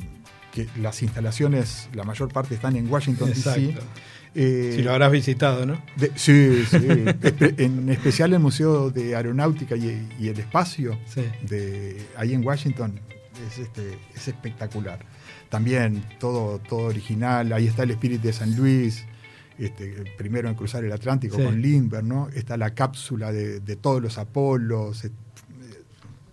que 0.52 0.68
las 0.80 1.02
instalaciones, 1.02 1.88
la 1.94 2.04
mayor 2.04 2.32
parte 2.32 2.54
están 2.54 2.76
en 2.76 2.90
Washington, 2.90 3.30
D.C. 3.30 3.74
Si 4.34 4.82
lo 4.82 4.92
habrás 4.92 5.10
visitado, 5.12 5.66
¿no? 5.66 5.82
de- 5.96 6.12
sí, 6.14 6.64
sí. 6.70 6.76
En 7.58 7.88
especial 7.88 8.32
el 8.34 8.38
Museo 8.38 8.90
de 8.90 9.16
Aeronáutica 9.16 9.76
y, 9.76 10.08
y 10.18 10.28
el 10.28 10.38
Espacio, 10.38 10.98
Sí. 11.06 11.22
de, 11.48 12.00
ahí 12.16 12.32
en 12.34 12.44
Washington, 12.44 13.00
es, 13.50 13.58
este, 13.58 13.98
es 14.14 14.28
espectacular. 14.28 15.00
También 15.48 16.04
todo, 16.18 16.58
todo 16.60 16.80
original. 16.86 17.52
Ahí 17.52 17.66
está 17.66 17.82
el 17.82 17.90
Spirit 17.90 18.22
de 18.22 18.32
San 18.32 18.54
Luis, 18.56 19.04
este, 19.66 20.04
primero 20.18 20.48
en 20.48 20.54
cruzar 20.54 20.84
el 20.84 20.92
Atlántico 20.92 21.36
Sí. 21.36 21.44
con 21.44 21.60
Lindbergh, 21.60 22.04
¿no? 22.04 22.28
Está 22.30 22.56
la 22.56 22.74
cápsula 22.74 23.32
de, 23.32 23.60
de 23.60 23.76
todos 23.76 24.00
los 24.02 24.18
Apolos. 24.18 25.04
eh, 25.04 25.10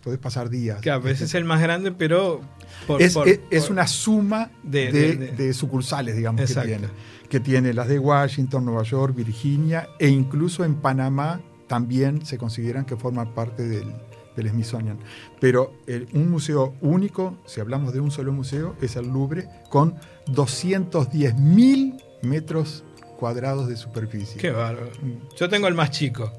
podés 0.03 0.19
pasar 0.19 0.49
días. 0.49 0.79
Que 0.81 0.91
a 0.91 0.97
veces 0.97 1.13
Este, 1.23 1.25
es 1.25 1.35
el 1.35 1.45
más 1.45 1.61
grande, 1.61 1.91
pero. 1.91 2.41
por- 2.87 3.01
es, 3.01 3.13
por- 3.13 3.27
es- 3.27 3.41
es 3.49 3.63
por- 3.63 3.73
una 3.73 3.85
suma 3.87 4.49
de- 4.63 4.91
de, 4.91 4.91
de- 4.91 5.15
de- 5.15 5.31
de 5.47 5.53
sucursales, 5.53 6.15
digamos, 6.15 6.41
que 6.41 6.61
tiene. 6.61 6.87
Que 7.29 7.39
tiene 7.39 7.73
las 7.73 7.87
de 7.87 7.99
Washington, 7.99 8.65
Nueva 8.65 8.83
York, 8.83 9.13
Virginia 9.15 9.89
e 9.99 10.07
incluso 10.07 10.63
en 10.63 10.75
Panamá 10.75 11.41
también 11.67 12.25
se 12.25 12.37
consideran 12.39 12.85
que 12.85 12.95
forman 12.95 13.35
parte 13.35 13.67
del, 13.67 13.93
del 14.35 14.49
Smithsonian. 14.49 14.97
Pero 15.39 15.73
el- 15.85 16.07
un 16.13 16.31
museo 16.31 16.73
único, 16.81 17.37
si 17.45 17.59
hablamos 17.61 17.93
de 17.93 17.99
un 17.99 18.09
solo 18.09 18.31
museo, 18.31 18.75
es 18.81 18.95
el 18.95 19.07
Louvre 19.09 19.47
con 19.69 19.95
210 20.27 21.37
mil 21.37 21.97
metros 22.23 22.83
cuadrados 23.19 23.67
de 23.67 23.75
superficie. 23.75 24.37
Qué 24.39 24.51
bárbaro. 24.51 24.91
Yo 25.37 25.49
tengo 25.49 25.67
el 25.67 25.73
más 25.75 25.91
chico. 25.91 26.31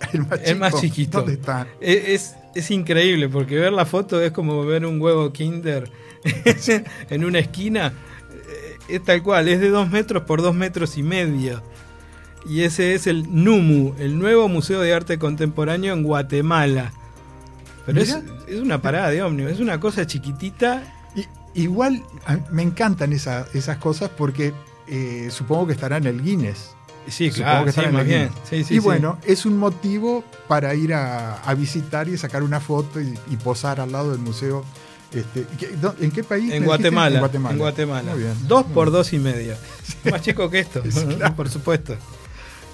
El 0.12 0.26
más, 0.26 0.40
El 0.42 0.58
más 0.58 0.70
chico, 0.72 0.80
chiquito. 0.82 1.18
¿Dónde 1.18 1.34
está? 1.34 1.66
E- 1.80 2.14
Es, 2.14 2.34
es 2.54 2.70
increíble 2.70 3.28
porque 3.28 3.58
ver 3.58 3.72
la 3.72 3.86
foto 3.86 4.20
es 4.20 4.32
como 4.32 4.64
ver 4.64 4.84
un 4.86 5.00
huevo 5.00 5.32
Kinder 5.32 5.90
en 7.10 7.24
una 7.24 7.38
esquina. 7.38 7.92
Eh, 8.32 8.76
es 8.96 9.04
tal 9.04 9.22
cual, 9.22 9.48
es 9.48 9.60
de 9.60 9.68
dos 9.70 9.88
metros 9.90 10.24
por 10.24 10.42
dos 10.42 10.54
metros 10.54 10.96
y 10.98 11.02
medio. 11.02 11.62
Y 12.46 12.62
ese 12.62 12.94
es 12.94 13.06
el 13.06 13.24
NUMU, 13.44 13.94
el 13.98 14.18
nuevo 14.18 14.48
Museo 14.48 14.80
de 14.80 14.92
Arte 14.92 15.18
Contemporáneo 15.18 15.94
en 15.94 16.02
Guatemala. 16.02 16.92
Pero 17.86 18.00
es, 18.00 18.18
es 18.48 18.60
una 18.60 18.82
parada 18.82 19.10
de 19.10 19.22
ómnibus, 19.22 19.52
es 19.52 19.60
una 19.60 19.78
cosa 19.80 20.06
chiquitita. 20.06 20.82
Y- 21.14 21.60
igual 21.62 22.02
me 22.50 22.62
encantan 22.62 23.12
esa- 23.12 23.46
esas 23.54 23.78
cosas 23.78 24.10
porque 24.14 24.52
eh, 24.88 25.28
supongo 25.30 25.66
que 25.66 25.72
estará 25.72 25.96
en 25.98 26.06
el 26.06 26.22
Guinness. 26.22 26.70
Sí, 27.06 27.30
Supongo 27.30 27.44
claro, 27.50 27.64
que 27.66 27.72
sí, 27.72 27.80
más 27.80 27.86
el 28.02 28.06
bien. 28.06 28.28
Guinness. 28.28 28.48
Sí, 28.48 28.64
sí, 28.64 28.74
y 28.74 28.78
bueno, 28.78 29.18
es 29.26 29.44
un 29.44 29.58
motivo 29.58 30.24
para 30.48 30.74
ir 30.74 30.94
a, 30.94 31.34
a 31.42 31.54
visitar 31.54 32.08
y 32.08 32.16
sacar 32.16 32.42
una 32.42 32.60
foto 32.60 33.00
y, 33.00 33.18
y 33.30 33.36
posar 33.36 33.78
al 33.80 33.92
lado 33.92 34.10
del 34.12 34.20
museo. 34.20 34.64
Este, 35.12 35.46
¿qué- 35.58 35.76
dó- 35.76 35.94
¿En 36.00 36.10
qué 36.10 36.24
país? 36.24 36.50
En? 36.52 36.64
Guatemala, 36.64 37.16
En 37.16 37.20
Guatemala. 37.20 37.52
en 37.52 37.58
Guatemala. 37.58 38.12
Muy 38.14 38.22
bien. 38.22 38.34
Dos 38.48 38.64
por 38.64 38.90
dos 38.90 39.12
y 39.12 39.18
medio. 39.18 39.54
Más 40.10 40.22
chico 40.22 40.48
que 40.50 40.60
esto, 40.60 40.82
claro. 41.18 41.36
por 41.36 41.48
supuesto. 41.50 41.94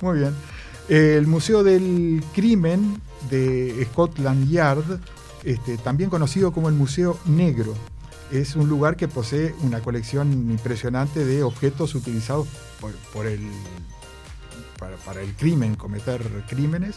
Muy 0.01 0.21
bien. 0.21 0.35
El 0.89 1.27
Museo 1.27 1.63
del 1.65 2.23
Crimen 2.35 3.01
de 3.31 3.87
Scotland 3.93 4.49
Yard, 4.49 4.85
este, 5.45 5.77
también 5.79 6.09
conocido 6.09 6.53
como 6.53 6.69
el 6.69 6.75
Museo 6.75 7.19
Negro, 7.27 7.75
es 8.33 8.57
un 8.57 8.68
lugar 8.68 8.97
que 8.97 9.09
posee 9.09 9.55
una 9.62 9.81
colección 9.81 10.33
impresionante 10.51 11.24
de 11.24 11.43
objetos 11.43 11.95
utilizados 11.95 12.49
por, 12.81 12.93
por 13.12 13.26
el, 13.26 13.41
para, 14.78 14.97
para 14.99 15.22
el 15.22 15.35
crimen, 15.35 15.74
cometer 15.74 16.22
crímenes, 16.49 16.97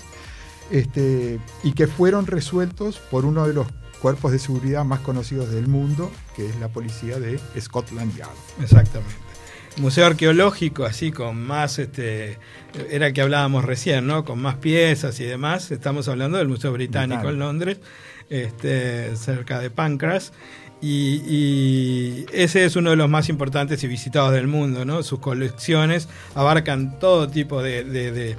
este, 0.72 1.40
y 1.64 1.74
que 1.74 1.88
fueron 1.88 2.28
resueltos 2.28 2.98
por 2.98 3.26
uno 3.26 3.48
de 3.48 3.54
los 3.54 3.68
cuerpos 4.02 4.32
de 4.32 4.40
seguridad 4.40 4.84
más 4.84 5.00
conocidos 5.00 5.50
del 5.52 5.68
mundo, 5.68 6.12
que 6.36 6.50
es 6.50 6.56
la 6.60 6.68
policía 6.68 7.20
de 7.20 7.40
Scotland 7.60 8.16
Yard. 8.18 8.36
Exactamente. 8.62 9.16
Museo 9.78 10.06
arqueológico, 10.06 10.86
así 10.86 11.12
con 11.12 11.42
más, 11.42 11.80
este, 11.80 12.38
era 12.92 13.08
el 13.08 13.14
que 13.14 13.22
hablábamos 13.22 13.66
recién, 13.66 14.06
¿no? 14.06 14.24
Con 14.24 14.40
más 14.40 14.56
piezas 14.56 15.20
y 15.20 15.24
demás. 15.24 15.72
Estamos 15.72 16.08
hablando 16.08 16.38
del 16.38 16.48
Museo 16.48 16.72
Británico 16.72 17.22
Británico. 17.22 17.30
en 17.30 17.40
Londres, 17.40 17.80
este, 18.30 19.16
cerca 19.16 19.60
de 19.60 19.72
Pancras. 19.72 20.32
Y, 20.86 22.26
ese 22.34 22.66
es 22.66 22.76
uno 22.76 22.90
de 22.90 22.98
los 22.98 23.10
más 23.10 23.30
importantes 23.30 23.82
y 23.84 23.88
visitados 23.88 24.34
del 24.34 24.48
mundo, 24.48 24.84
¿no? 24.84 25.02
Sus 25.02 25.20
colecciones 25.20 26.10
abarcan 26.36 27.00
todo 27.00 27.30
tipo 27.30 27.64
de, 27.64 28.36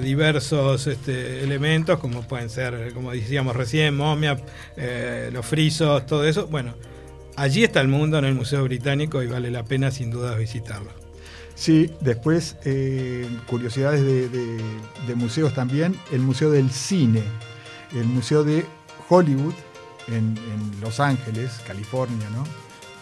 diversos 0.00 0.86
este, 0.86 1.44
elementos, 1.44 1.98
como 1.98 2.22
pueden 2.22 2.48
ser, 2.48 2.92
como 2.94 3.12
decíamos 3.12 3.54
recién, 3.54 3.94
momia, 3.94 4.38
eh, 4.78 5.28
los 5.30 5.44
frisos, 5.44 6.06
todo 6.06 6.24
eso. 6.26 6.46
Bueno, 6.46 6.74
allí 7.36 7.64
está 7.64 7.82
el 7.82 7.88
mundo 7.88 8.18
en 8.18 8.24
el 8.24 8.34
Museo 8.34 8.64
Británico 8.64 9.22
y 9.22 9.26
vale 9.26 9.50
la 9.50 9.62
pena 9.64 9.90
sin 9.90 10.10
duda 10.10 10.34
visitarlo. 10.36 10.90
Sí, 11.54 11.90
después 12.00 12.56
eh, 12.64 13.28
curiosidades 13.46 14.00
de, 14.00 14.28
de- 14.30 14.62
de 15.06 15.14
museos 15.14 15.52
también, 15.52 15.94
el 16.12 16.20
Museo 16.20 16.50
del 16.50 16.70
Cine, 16.70 17.22
el 17.94 18.04
Museo 18.06 18.42
de 18.42 18.64
Hollywood 19.10 19.52
en, 20.08 20.36
en 20.36 20.80
Los 20.80 21.00
Ángeles, 21.00 21.60
California, 21.66 22.28
¿no? 22.30 22.44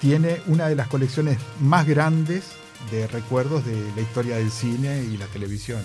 Tiene 0.00 0.40
una 0.46 0.68
de 0.68 0.74
las 0.76 0.88
colecciones 0.88 1.38
más 1.60 1.86
grandes 1.86 2.44
de 2.90 3.06
recuerdos 3.06 3.64
de 3.66 3.76
la 3.94 4.00
historia 4.02 4.36
del 4.36 4.50
cine 4.50 5.02
y 5.04 5.16
la 5.18 5.26
televisión. 5.26 5.80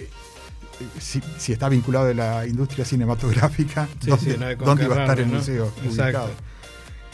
Eh, 0.00 0.08
Si, 1.00 1.20
si 1.38 1.52
está 1.52 1.68
vinculado 1.68 2.06
a 2.08 2.14
la 2.14 2.46
industria 2.46 2.84
cinematográfica, 2.84 3.88
Sí, 4.00 4.10
¿dónde, 4.10 4.32
sí, 4.32 4.36
no 4.38 4.64
dónde 4.64 4.88
va 4.88 4.96
a 4.96 5.00
estar 5.02 5.20
el 5.20 5.26
museo 5.26 5.72
Exacto. 5.84 6.30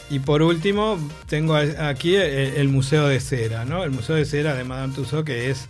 Y 0.09 0.19
por 0.19 0.41
último, 0.41 0.99
tengo 1.27 1.55
aquí 1.55 2.15
el, 2.15 2.55
el 2.57 2.67
Museo 2.67 3.07
de 3.07 3.19
Cera, 3.19 3.63
¿no? 3.65 3.83
El 3.83 3.91
Museo 3.91 4.15
de 4.15 4.25
Cera 4.25 4.53
de 4.53 4.63
Madame 4.63 4.93
Tussauds 4.93 5.25
que 5.25 5.49
es 5.49 5.67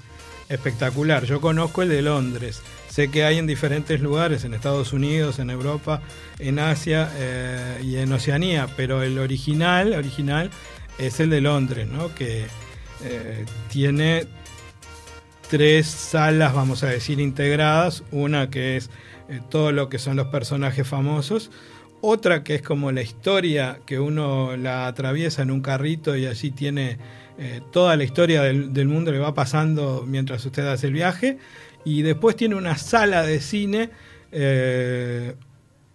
espectacular. 0.49 1.23
Yo 1.25 1.39
conozco 1.39 1.81
el 1.83 1.89
de 1.89 2.01
Londres. 2.01 2.61
Sé 2.93 3.09
que 3.09 3.23
hay 3.23 3.39
en 3.39 3.47
diferentes 3.47 4.01
lugares, 4.01 4.43
en 4.43 4.53
Estados 4.53 4.93
Unidos, 4.93 5.39
en 5.39 5.49
Europa, 5.49 6.03
en 6.37 6.59
Asia 6.59 7.09
eh, 7.15 7.81
y 7.83 7.95
en 7.95 8.13
Oceanía, 8.13 8.67
pero 8.77 9.01
el 9.01 9.17
original, 9.17 9.93
original 9.93 10.51
es 10.99 11.19
el 11.19 11.31
de 11.31 11.41
Londres, 11.41 11.87
¿no? 11.87 12.13
Que 12.13 12.45
eh, 13.03 13.45
tiene 13.71 14.27
tres 15.49 15.87
salas, 15.87 16.53
vamos 16.53 16.83
a 16.83 16.87
decir, 16.87 17.19
integradas. 17.19 18.03
Una 18.11 18.51
que 18.51 18.77
es 18.77 18.91
eh, 19.27 19.41
todo 19.49 19.71
lo 19.71 19.89
que 19.89 19.97
son 19.97 20.15
los 20.15 20.27
personajes 20.27 20.87
famosos. 20.87 21.49
Otra 21.99 22.43
que 22.43 22.53
es 22.53 22.61
como 22.61 22.91
la 22.91 23.01
historia 23.01 23.79
que 23.87 23.99
uno 23.99 24.55
la 24.55 24.85
atraviesa 24.85 25.41
en 25.41 25.49
un 25.49 25.61
carrito 25.61 26.15
y 26.15 26.27
allí 26.27 26.51
tiene 26.51 26.99
toda 27.71 27.97
la 27.97 28.03
historia 28.03 28.43
del, 28.43 28.87
mundo 28.87 29.11
que 29.11 29.17
va 29.17 29.33
pasando 29.33 30.05
mientras 30.07 30.45
usted 30.45 30.67
hace 30.67 30.85
el 30.85 30.93
viaje. 30.93 31.39
Y 31.85 32.01
después 32.01 32.35
tiene 32.35 32.55
una 32.55 32.77
sala 32.77 33.23
de 33.23 33.39
cine 33.41 33.89
eh, 34.31 35.35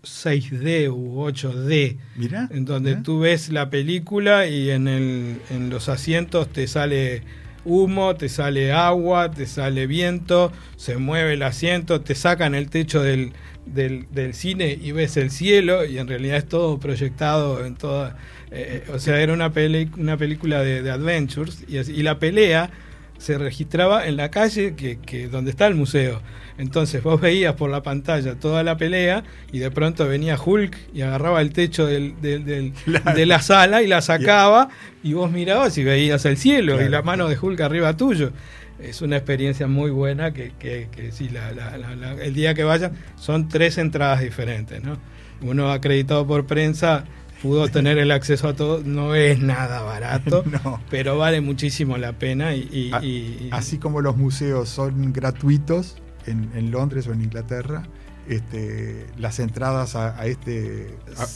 6D 0.03 0.89
u 0.91 1.25
8D 1.27 1.97
Mirá, 2.17 2.49
en 2.53 2.65
donde 2.65 2.93
¿eh? 2.93 2.99
tú 3.03 3.21
ves 3.21 3.49
la 3.51 3.69
película 3.71 4.47
y 4.47 4.71
en, 4.71 4.87
el, 4.89 5.39
en 5.51 5.71
los 5.71 5.89
asientos 5.89 6.49
te 6.53 6.67
sale 6.67 7.23
humo, 7.65 8.15
te 8.15 8.29
sale 8.29 8.73
agua, 8.73 9.31
te 9.31 9.47
sale 9.47 9.87
viento, 9.87 10.53
se 10.77 10.97
mueve 10.97 11.35
el 11.35 11.43
asiento, 11.43 12.01
te 12.01 12.15
sacan 12.15 12.55
el 12.55 12.71
techo 12.71 13.03
del, 13.03 13.33
del, 13.67 14.07
del 14.13 14.33
cine 14.35 14.79
y 14.81 14.93
ves 14.93 15.17
el 15.17 15.31
cielo 15.31 15.85
y 15.85 15.99
en 15.99 16.07
realidad 16.09 16.39
es 16.39 16.47
todo 16.47 16.79
proyectado 16.79 17.65
en 17.67 17.75
toda... 17.75 18.17
eh, 18.53 18.85
o 18.95 18.99
sea, 18.99 19.21
era 19.21 19.33
una, 19.35 19.53
peli- 19.53 19.91
una 19.99 20.17
película 20.17 20.63
de, 20.63 20.83
de 20.83 20.91
adventures 20.91 21.65
y, 21.69 21.77
así- 21.79 21.93
y 21.93 22.03
la 22.03 22.19
pelea 22.19 22.71
se 23.19 23.37
registraba 23.37 24.07
en 24.07 24.17
la 24.17 24.31
calle 24.31 24.75
que, 24.75 24.99
que 24.99 25.29
donde 25.29 25.51
está 25.51 25.67
el 25.67 25.75
museo. 25.75 26.23
Entonces 26.57 27.03
vos 27.03 27.21
veías 27.21 27.55
por 27.55 27.71
la 27.71 27.83
pantalla 27.83 28.35
toda 28.37 28.63
la 28.63 28.77
pelea 28.77 29.23
y 29.53 29.59
de 29.59 29.71
pronto 29.71 30.09
venía 30.09 30.37
Hulk 30.43 30.77
y 30.95 31.03
agarraba 31.03 31.41
el 31.41 31.53
techo 31.53 31.87
del- 31.87 32.21
del- 32.21 32.45
del- 32.45 32.73
Claro. 32.85 33.15
de 33.15 33.27
la 33.27 33.41
sala 33.43 33.83
y 33.83 33.87
la 33.87 34.01
sacaba 34.01 34.69
y 35.03 35.13
vos 35.13 35.31
mirabas 35.31 35.77
y 35.79 35.85
veías 35.85 36.25
el 36.25 36.37
cielo 36.37 36.81
y 36.85 36.89
la 36.89 37.03
mano 37.03 37.29
de 37.29 37.39
Hulk 37.39 37.61
arriba 37.61 37.97
tuyo. 37.97 38.33
Es 38.81 39.03
una 39.03 39.17
experiencia 39.17 39.67
muy 39.67 39.91
buena 39.91 40.33
que, 40.33 40.53
que, 40.59 40.89
que 40.91 41.11
sí, 41.13 41.29
la- 41.29 41.53
la- 41.53 41.77
la- 41.77 41.97
la- 41.97 42.13
el 42.23 42.35
día 42.35 42.55
que 42.55 42.63
vayan 42.65 42.93
son 43.17 43.49
tres 43.49 43.79
entradas 43.79 44.21
diferentes. 44.21 44.83
¿no? 44.83 44.97
Uno 45.43 45.71
acreditado 45.73 46.27
por 46.27 46.47
prensa 46.47 47.05
pudo 47.43 47.69
tener 47.69 47.99
el 47.99 48.11
acceso 48.11 48.49
a 48.49 48.55
todo, 48.55 48.83
no 48.85 49.15
es 49.15 49.41
nada 49.41 49.83
barato, 49.83 50.45
No. 50.65 50.81
pero 50.91 51.17
vale 51.19 51.41
muchísimo 51.41 51.97
la 51.99 52.13
pena 52.19 52.55
y, 52.55 52.69
y- 52.73 52.91
A- 52.93 53.05
y- 53.05 53.49
Así 53.53 53.79
como 53.79 54.01
los 54.01 54.17
museos 54.17 54.69
son 54.69 55.13
gratuitos 55.13 55.97
en, 56.27 56.51
en 56.55 56.71
Londres 56.71 57.07
o 57.07 57.13
en 57.13 57.23
Inglaterra, 57.23 57.85
este, 58.29 59.07
las 59.17 59.39
entradas 59.39 59.95
a, 59.95 60.19
a 60.21 60.27
este, 60.27 60.95
a- 61.17 61.27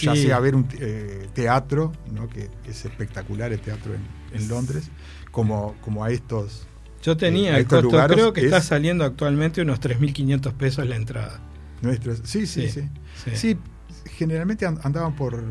ya 0.00 0.14
sea 0.16 0.36
a 0.36 0.40
ver 0.40 0.54
un 0.54 0.66
eh, 0.80 1.28
teatro, 1.34 1.92
¿no? 2.12 2.28
que 2.28 2.48
es 2.68 2.84
espectacular 2.84 3.52
el 3.52 3.60
teatro 3.60 3.94
en, 3.94 4.02
en 4.38 4.48
Londres, 4.48 4.90
como, 5.30 5.74
como 5.80 6.04
a 6.04 6.10
estos. 6.10 6.66
yo 7.02 7.16
tenía 7.16 7.56
el 7.56 7.66
costo, 7.66 7.82
lugares 7.82 8.16
creo 8.16 8.32
que 8.34 8.44
está 8.44 8.58
es- 8.58 8.64
saliendo 8.64 9.04
actualmente 9.04 9.62
unos 9.62 9.80
3.500 9.80 10.52
pesos 10.54 10.86
la 10.86 10.96
entrada. 10.96 11.40
Nuestros. 11.80 12.20
Sí, 12.24 12.46
sí, 12.46 12.68
Sí, 12.68 12.82
sí. 13.24 13.30
sí. 13.34 13.56
Generalmente 14.22 14.66
an- 14.66 14.78
andaban 14.82 15.14
por 15.16 15.42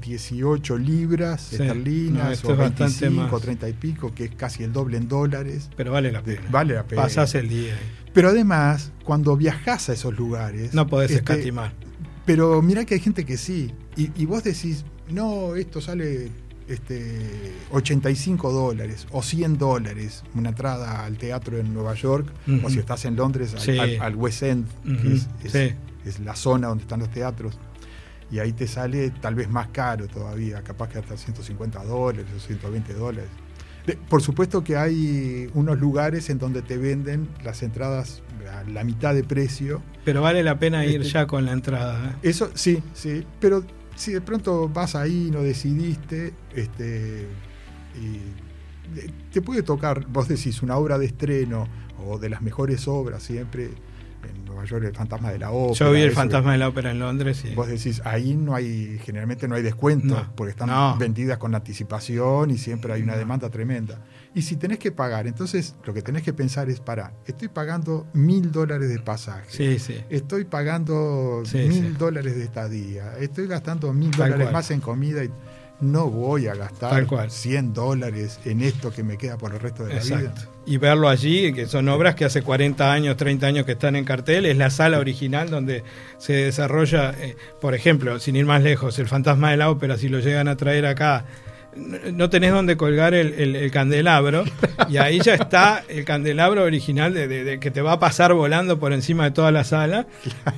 18 0.00 0.78
libras 0.78 1.42
Sí. 1.42 1.56
esterlinas 1.56 2.42
No, 2.44 2.50
o 2.50 2.52
es 2.52 2.58
bastante 2.58 3.08
25 3.08 3.32
más. 3.32 3.42
30 3.42 3.68
y 3.68 3.72
pico, 3.72 4.14
que 4.14 4.24
es 4.24 4.34
casi 4.34 4.62
el 4.64 4.72
doble 4.72 4.96
en 4.96 5.08
dólares. 5.08 5.68
Pero 5.76 5.92
vale 5.92 6.12
la 6.12 6.22
pena. 6.22 6.42
vale 6.50 6.74
la 6.74 6.84
pena. 6.84 7.02
Pasás 7.02 7.34
el 7.34 7.48
día. 7.48 7.74
ahí. 7.74 7.80
Pero 8.14 8.28
además, 8.28 8.92
cuando 9.04 9.36
viajas 9.36 9.88
a 9.88 9.92
esos 9.92 10.16
lugares. 10.16 10.74
No 10.74 10.86
podés 10.86 11.10
este, 11.10 11.32
escatimar. 11.34 11.72
Pero 12.24 12.60
mirá 12.62 12.84
que 12.84 12.94
hay 12.94 13.00
gente 13.00 13.24
que 13.24 13.36
sí. 13.36 13.72
Y, 13.96 14.10
y 14.20 14.26
vos 14.26 14.44
decís, 14.44 14.84
no, 15.10 15.54
esto 15.56 15.80
sale 15.80 16.30
este, 16.68 17.54
85 17.70 18.52
dólares 18.52 19.06
o 19.10 19.22
100 19.22 19.56
dólares 19.58 20.22
una 20.34 20.50
entrada 20.50 21.04
al 21.04 21.16
teatro 21.16 21.58
en 21.58 21.72
Nueva 21.72 21.94
York. 21.94 22.30
O 22.62 22.70
si 22.70 22.78
estás 22.78 23.04
en 23.06 23.16
Londres, 23.16 23.54
al, 23.54 23.60
Sí. 23.60 23.78
al- 23.78 24.00
al 24.00 24.14
West 24.16 24.42
End, 24.42 24.66
que 24.84 25.14
es, 25.14 25.26
es- 25.44 25.52
sí. 25.52 25.74
es 26.04 26.20
la 26.20 26.36
zona 26.36 26.68
donde 26.68 26.82
están 26.82 27.00
los 27.00 27.10
teatros. 27.10 27.58
Y 28.30 28.40
ahí 28.40 28.52
te 28.52 28.66
sale 28.66 29.10
tal 29.10 29.34
vez 29.34 29.48
más 29.48 29.68
caro 29.68 30.06
todavía, 30.06 30.62
capaz 30.62 30.88
que 30.90 30.98
hasta 30.98 31.16
150 31.16 31.82
dólares 31.84 32.26
o 32.36 32.38
120 32.40 32.92
dólares. 32.94 33.30
Por 34.10 34.20
supuesto 34.20 34.62
que 34.62 34.76
hay 34.76 35.50
unos 35.54 35.78
lugares 35.78 36.28
en 36.28 36.38
donde 36.38 36.60
te 36.60 36.76
venden 36.76 37.26
las 37.42 37.62
entradas 37.62 38.22
a 38.52 38.62
la 38.68 38.84
mitad 38.84 39.14
de 39.14 39.24
precio. 39.24 39.82
Pero 40.04 40.20
vale 40.20 40.42
la 40.42 40.58
pena 40.58 40.84
ir 40.84 41.00
Este- 41.00 41.12
ya 41.14 41.26
con 41.26 41.46
la 41.46 41.52
entrada. 41.52 42.10
¿eh? 42.22 42.28
Eso 42.28 42.50
sí, 42.54 42.82
sí, 42.92 43.24
pero 43.40 43.64
si 43.96 44.12
de 44.12 44.20
pronto 44.20 44.68
vas 44.68 44.94
ahí 44.94 45.28
y 45.28 45.30
no 45.30 45.42
decidiste, 45.42 46.34
este, 46.54 47.26
y 47.96 48.20
te 49.32 49.40
puede 49.40 49.62
tocar, 49.62 50.06
vos 50.06 50.28
decís, 50.28 50.62
una 50.62 50.76
obra 50.76 50.98
de 50.98 51.06
estreno 51.06 51.66
o 52.06 52.18
de 52.18 52.28
las 52.28 52.42
mejores 52.42 52.86
obras 52.88 53.22
siempre, 53.22 53.70
en 54.28 54.44
Nueva 54.44 54.64
York 54.64 54.84
el 54.84 54.94
fantasma 54.94 55.30
de 55.30 55.38
la 55.38 55.50
ópera. 55.50 55.74
Yo 55.74 55.92
vi 55.92 56.00
el 56.02 56.12
fantasma 56.12 56.52
de 56.52 56.58
la 56.58 56.68
ópera 56.68 56.90
en 56.90 56.98
Londres 56.98 57.44
y 57.44 57.54
Vos 57.54 57.68
decís, 57.68 58.00
ahí 58.04 58.34
no 58.34 58.54
hay, 58.54 58.98
generalmente 59.02 59.48
no 59.48 59.54
hay 59.54 59.62
descuento, 59.62 60.06
No, 60.14 60.32
porque 60.36 60.50
están 60.50 60.68
no. 60.68 60.96
vendidas 60.98 61.38
con 61.38 61.54
anticipación 61.54 62.50
y 62.50 62.58
siempre 62.58 62.92
hay 62.92 63.02
una 63.02 63.16
demanda 63.16 63.50
tremenda. 63.50 64.00
Y 64.34 64.42
si 64.42 64.56
tenés 64.56 64.78
que 64.78 64.92
pagar, 64.92 65.26
entonces 65.26 65.74
lo 65.84 65.94
que 65.94 66.02
tenés 66.02 66.22
que 66.22 66.32
pensar 66.32 66.68
es, 66.68 66.80
para, 66.80 67.12
estoy 67.26 67.48
pagando 67.48 68.06
mil 68.12 68.52
dólares 68.52 68.88
de 68.88 68.98
pasaje. 68.98 69.46
sí, 69.48 69.78
sí. 69.78 70.00
Estoy 70.10 70.44
pagando 70.44 71.42
mil 71.54 71.72
sí. 71.72 71.94
dólares 71.98 72.36
de 72.36 72.44
estadía, 72.44 73.16
estoy 73.18 73.46
gastando 73.46 73.92
mil 73.92 74.10
dólares 74.10 74.52
más 74.52 74.70
en 74.70 74.80
comida 74.80 75.24
y 75.24 75.30
no 75.80 76.10
voy 76.10 76.48
a 76.48 76.54
gastar 76.54 76.90
Tal 76.90 77.06
cual. 77.06 77.30
100 77.30 77.72
dólares 77.72 78.40
en 78.44 78.62
esto 78.62 78.90
que 78.90 79.02
me 79.04 79.16
queda 79.16 79.38
por 79.38 79.54
el 79.54 79.60
resto 79.60 79.84
de 79.84 79.94
la 79.94 80.02
vida. 80.02 80.34
Y 80.70 80.76
verlo 80.76 81.08
allí, 81.08 81.52
que 81.54 81.66
son 81.66 81.88
obras 81.88 82.14
que 82.14 82.24
hace 82.26 82.42
40 82.42 82.92
años, 82.92 83.16
30 83.16 83.46
años 83.46 83.64
que 83.66 83.72
están 83.72 83.96
en 83.96 84.04
cartel, 84.04 84.44
es 84.44 84.56
la 84.58 84.68
sala 84.70 84.98
original 84.98 85.48
donde 85.48 85.82
se 86.18 86.34
desarrolla, 86.34 87.14
eh, 87.18 87.36
por 87.60 87.74
ejemplo, 87.74 88.18
sin 88.18 88.36
ir 88.36 88.44
más 88.44 88.62
lejos, 88.62 88.98
el 88.98 89.08
fantasma 89.08 89.50
de 89.50 89.56
la 89.56 89.70
ópera, 89.70 89.96
si 89.96 90.08
lo 90.10 90.20
llegan 90.20 90.46
a 90.46 90.56
traer 90.56 90.84
acá, 90.84 91.24
no 92.12 92.28
tenés 92.28 92.50
donde 92.52 92.76
colgar 92.76 93.14
el, 93.14 93.34
el- 93.34 93.54
el 93.56 93.70
candelabro, 93.70 94.44
y 94.88 94.96
ahí 94.96 95.20
ya 95.20 95.34
está 95.34 95.84
el 95.88 96.04
candelabro 96.04 96.64
original 96.64 97.14
de, 97.14 97.58
que 97.60 97.70
te 97.70 97.80
va 97.82 97.92
a 97.92 97.98
pasar 98.00 98.34
volando 98.34 98.78
por 98.80 98.92
encima 98.92 99.24
de 99.24 99.30
toda 99.30 99.52
la 99.52 99.64
sala, 99.64 100.06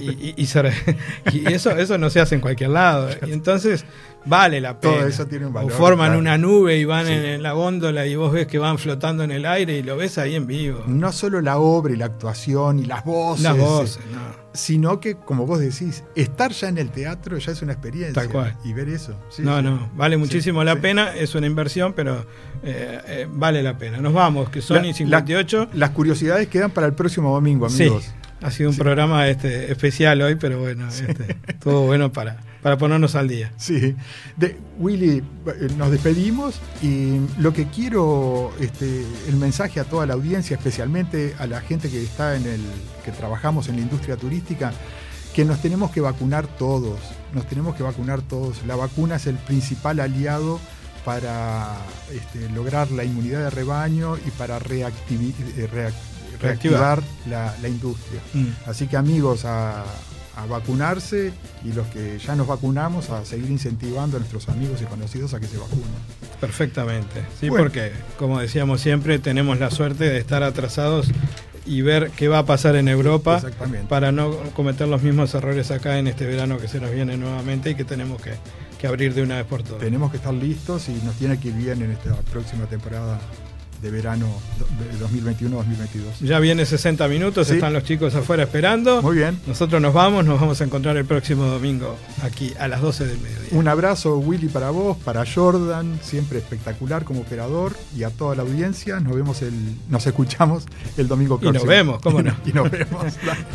y, 0.00 0.10
y- 0.10 0.34
y 0.36 0.46
se 0.46 0.62
y 1.32 1.52
eso, 1.52 1.70
eso 1.76 1.98
no 1.98 2.10
se 2.10 2.20
hace 2.20 2.34
en 2.36 2.40
cualquier 2.40 2.70
lado. 2.70 3.10
Y 3.26 3.32
entonces 3.32 3.84
vale 4.24 4.60
la 4.60 4.78
pena. 4.78 4.94
Todo 4.98 5.06
eso 5.06 5.26
tiene 5.26 5.46
un 5.46 5.52
valor, 5.52 5.72
O 5.72 5.74
forman 5.74 6.06
claro. 6.08 6.18
una 6.20 6.38
nube 6.38 6.76
y 6.78 6.84
van 6.84 7.06
Sí. 7.06 7.12
en, 7.12 7.24
en 7.24 7.42
la 7.42 7.52
góndola 7.52 8.06
y 8.06 8.16
vos 8.16 8.32
ves 8.32 8.46
que 8.46 8.58
van 8.58 8.78
flotando 8.78 9.24
en 9.24 9.30
el 9.30 9.46
aire 9.46 9.78
y 9.78 9.82
lo 9.82 9.96
ves 9.96 10.18
ahí 10.18 10.34
en 10.34 10.46
vivo. 10.46 10.84
No 10.86 11.12
solo 11.12 11.40
la 11.40 11.58
obra 11.58 11.92
y 11.92 11.96
la 11.96 12.06
actuación 12.06 12.78
y 12.78 12.84
las 12.84 13.04
voces, 13.04 13.42
Las 13.44 13.56
voces, 13.56 13.96
eh, 13.96 14.06
no. 14.12 14.20
sino 14.52 15.00
que, 15.00 15.14
como 15.16 15.46
vos 15.46 15.58
decís, 15.60 16.04
estar 16.14 16.52
ya 16.52 16.68
en 16.68 16.78
el 16.78 16.90
teatro 16.90 17.38
ya 17.38 17.52
es 17.52 17.62
una 17.62 17.72
experiencia. 17.72 18.14
Tal 18.22 18.30
cual. 18.30 18.56
Y 18.64 18.72
ver 18.72 18.88
eso. 18.88 19.14
sí, 19.30 19.42
no, 19.42 19.58
sí. 19.58 19.64
no, 19.64 19.90
vale 19.94 20.16
muchísimo 20.16 20.62
la 20.64 20.76
pena, 20.76 21.14
es 21.14 21.34
una 21.34 21.46
inversión, 21.46 21.92
pero 21.94 22.26
eh, 22.62 23.00
eh, 23.06 23.26
vale 23.30 23.62
la 23.62 23.78
pena. 23.78 23.98
Nos 23.98 24.12
vamos, 24.12 24.50
que 24.50 24.60
son 24.60 24.82
La- 24.82 24.86
y 24.88 24.92
58. 24.94 25.68
Las 25.72 25.90
curiosidades 25.90 26.48
quedan 26.48 26.70
para 26.70 26.86
el 26.86 26.92
próximo 26.94 27.32
domingo, 27.32 27.68
sí, 27.70 27.84
amigos. 27.84 28.12
ha 28.42 28.50
sido 28.50 28.70
un 28.70 28.76
programa 28.76 29.28
este, 29.28 29.70
especial 29.72 30.20
hoy, 30.22 30.34
pero 30.34 30.58
bueno, 30.60 30.88
este, 30.88 31.36
estuvo 31.46 31.86
bueno 31.86 32.12
para, 32.12 32.36
para 32.62 32.76
ponernos 32.76 33.14
al 33.14 33.28
día. 33.28 33.52
Sí. 33.56 33.94
De, 34.36 34.56
Willy, 34.78 35.18
eh, 35.46 35.68
nos 35.76 35.90
despedimos 35.90 36.60
y 36.82 37.18
lo 37.38 37.52
que 37.52 37.66
quiero, 37.68 38.52
este, 38.60 39.04
el 39.28 39.36
mensaje 39.36 39.80
a 39.80 39.84
toda 39.84 40.06
la 40.06 40.14
audiencia, 40.14 40.56
especialmente 40.56 41.34
a 41.38 41.46
la 41.46 41.60
gente 41.60 41.88
que 41.90 42.02
está 42.02 42.36
en 42.36 42.46
el, 42.46 42.60
que 43.04 43.12
trabajamos 43.12 43.68
en 43.68 43.76
la 43.76 43.82
industria 43.82 44.16
turística, 44.16 44.72
que 45.34 45.44
nos 45.44 45.62
tenemos 45.62 45.90
que 45.90 46.00
vacunar 46.00 46.46
todos, 46.46 46.98
nos 47.32 47.46
tenemos 47.46 47.76
que 47.76 47.82
vacunar 47.82 48.20
todos. 48.20 48.64
La 48.66 48.76
vacuna 48.76 49.16
es 49.16 49.26
el 49.26 49.36
principal 49.36 50.00
aliado 50.00 50.58
para 51.04 51.78
este, 52.12 52.48
lograr 52.50 52.90
la 52.90 53.04
inmunidad 53.04 53.44
de 53.44 53.50
rebaño 53.50 54.16
y 54.18 54.30
para 54.32 54.58
eh, 54.58 54.60
reac- 54.60 55.92
reactivar 56.42 57.02
la, 57.28 57.54
la 57.62 57.68
industria. 57.68 58.20
Mm. 58.34 58.48
Así 58.66 58.86
que 58.86 58.96
amigos, 58.96 59.44
a, 59.44 59.84
a 60.36 60.46
vacunarse 60.46 61.32
y 61.64 61.72
los 61.72 61.86
que 61.88 62.18
ya 62.18 62.34
nos 62.36 62.46
vacunamos 62.46 63.10
a 63.10 63.24
seguir 63.24 63.50
incentivando 63.50 64.16
a 64.16 64.20
nuestros 64.20 64.48
amigos 64.48 64.80
y 64.80 64.84
conocidos 64.84 65.34
a 65.34 65.40
que 65.40 65.46
se 65.46 65.58
vacunen. 65.58 65.86
Perfectamente, 66.40 67.24
sí, 67.38 67.48
Bueno. 67.48 67.64
porque 67.64 67.92
como 68.18 68.40
decíamos 68.40 68.80
siempre, 68.80 69.18
tenemos 69.18 69.58
la 69.58 69.70
suerte 69.70 70.04
de 70.04 70.18
estar 70.18 70.42
atrasados 70.42 71.08
y 71.66 71.82
ver 71.82 72.10
qué 72.16 72.28
va 72.28 72.38
a 72.38 72.46
pasar 72.46 72.76
en 72.76 72.88
Europa 72.88 73.42
para 73.88 74.12
no 74.12 74.30
cometer 74.54 74.88
los 74.88 75.02
mismos 75.02 75.34
errores 75.34 75.70
acá 75.70 75.98
en 75.98 76.06
este 76.08 76.26
verano 76.26 76.58
que 76.58 76.68
se 76.68 76.80
nos 76.80 76.90
viene 76.90 77.16
nuevamente 77.16 77.70
y 77.70 77.74
que 77.74 77.84
tenemos 77.84 78.20
que, 78.22 78.32
que 78.78 78.86
abrir 78.86 79.12
de 79.14 79.22
una 79.22 79.36
vez 79.36 79.44
por 79.44 79.62
todas. 79.62 79.80
Tenemos 79.80 80.10
que 80.10 80.16
estar 80.16 80.32
listos 80.32 80.88
y 80.88 80.92
nos 81.04 81.14
tiene 81.16 81.38
que 81.38 81.48
ir 81.48 81.54
bien 81.54 81.82
en 81.82 81.90
esta 81.92 82.14
próxima 82.32 82.64
temporada 82.64 83.20
de 83.82 83.90
verano 83.90 84.26
do- 84.58 84.66
de 84.84 84.98
2021-2022. 84.98 86.20
Ya 86.20 86.38
viene 86.38 86.66
60 86.66 87.08
minutos, 87.08 87.46
Sí. 87.48 87.54
están 87.54 87.72
los 87.72 87.84
chicos 87.84 88.14
afuera 88.14 88.42
esperando. 88.42 89.00
Muy 89.02 89.16
bien. 89.16 89.38
Nosotros 89.46 89.80
nos 89.80 89.94
vamos, 89.94 90.24
nos 90.24 90.40
vamos 90.40 90.60
a 90.60 90.64
encontrar 90.64 90.96
el 90.96 91.04
próximo 91.06 91.44
domingo 91.46 91.96
aquí 92.22 92.52
a 92.58 92.68
las 92.68 92.80
12 92.82 93.06
del 93.06 93.18
mediodía. 93.18 93.48
Un 93.52 93.68
abrazo, 93.68 94.18
Willy, 94.18 94.48
para 94.48 94.70
vos, 94.70 94.96
para 94.98 95.24
Jordan, 95.26 95.98
siempre 96.02 96.38
espectacular 96.38 97.04
como 97.04 97.20
operador, 97.20 97.72
y 97.96 98.02
a 98.04 98.10
toda 98.10 98.34
la 98.34 98.42
audiencia. 98.42 99.00
Nos 99.00 99.14
vemos 99.16 99.42
el, 99.42 99.54
nos 99.88 100.06
escuchamos 100.06 100.64
el 100.96 101.08
domingo 101.08 101.38
Y 101.40 101.44
nos 101.46 101.52
próximo. 101.52 101.70
vemos, 101.70 102.00
¿cómo 102.02 102.22
no? 102.22 102.34
y 102.44 102.52
nos 102.52 102.70
vemos. 102.70 103.04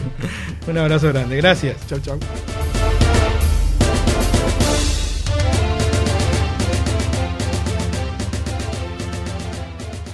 Un 0.67 0.78
abrazo 0.78 1.07
grande, 1.09 1.38
gracias. 1.38 1.78
chau, 1.88 1.99
chau. 1.99 2.19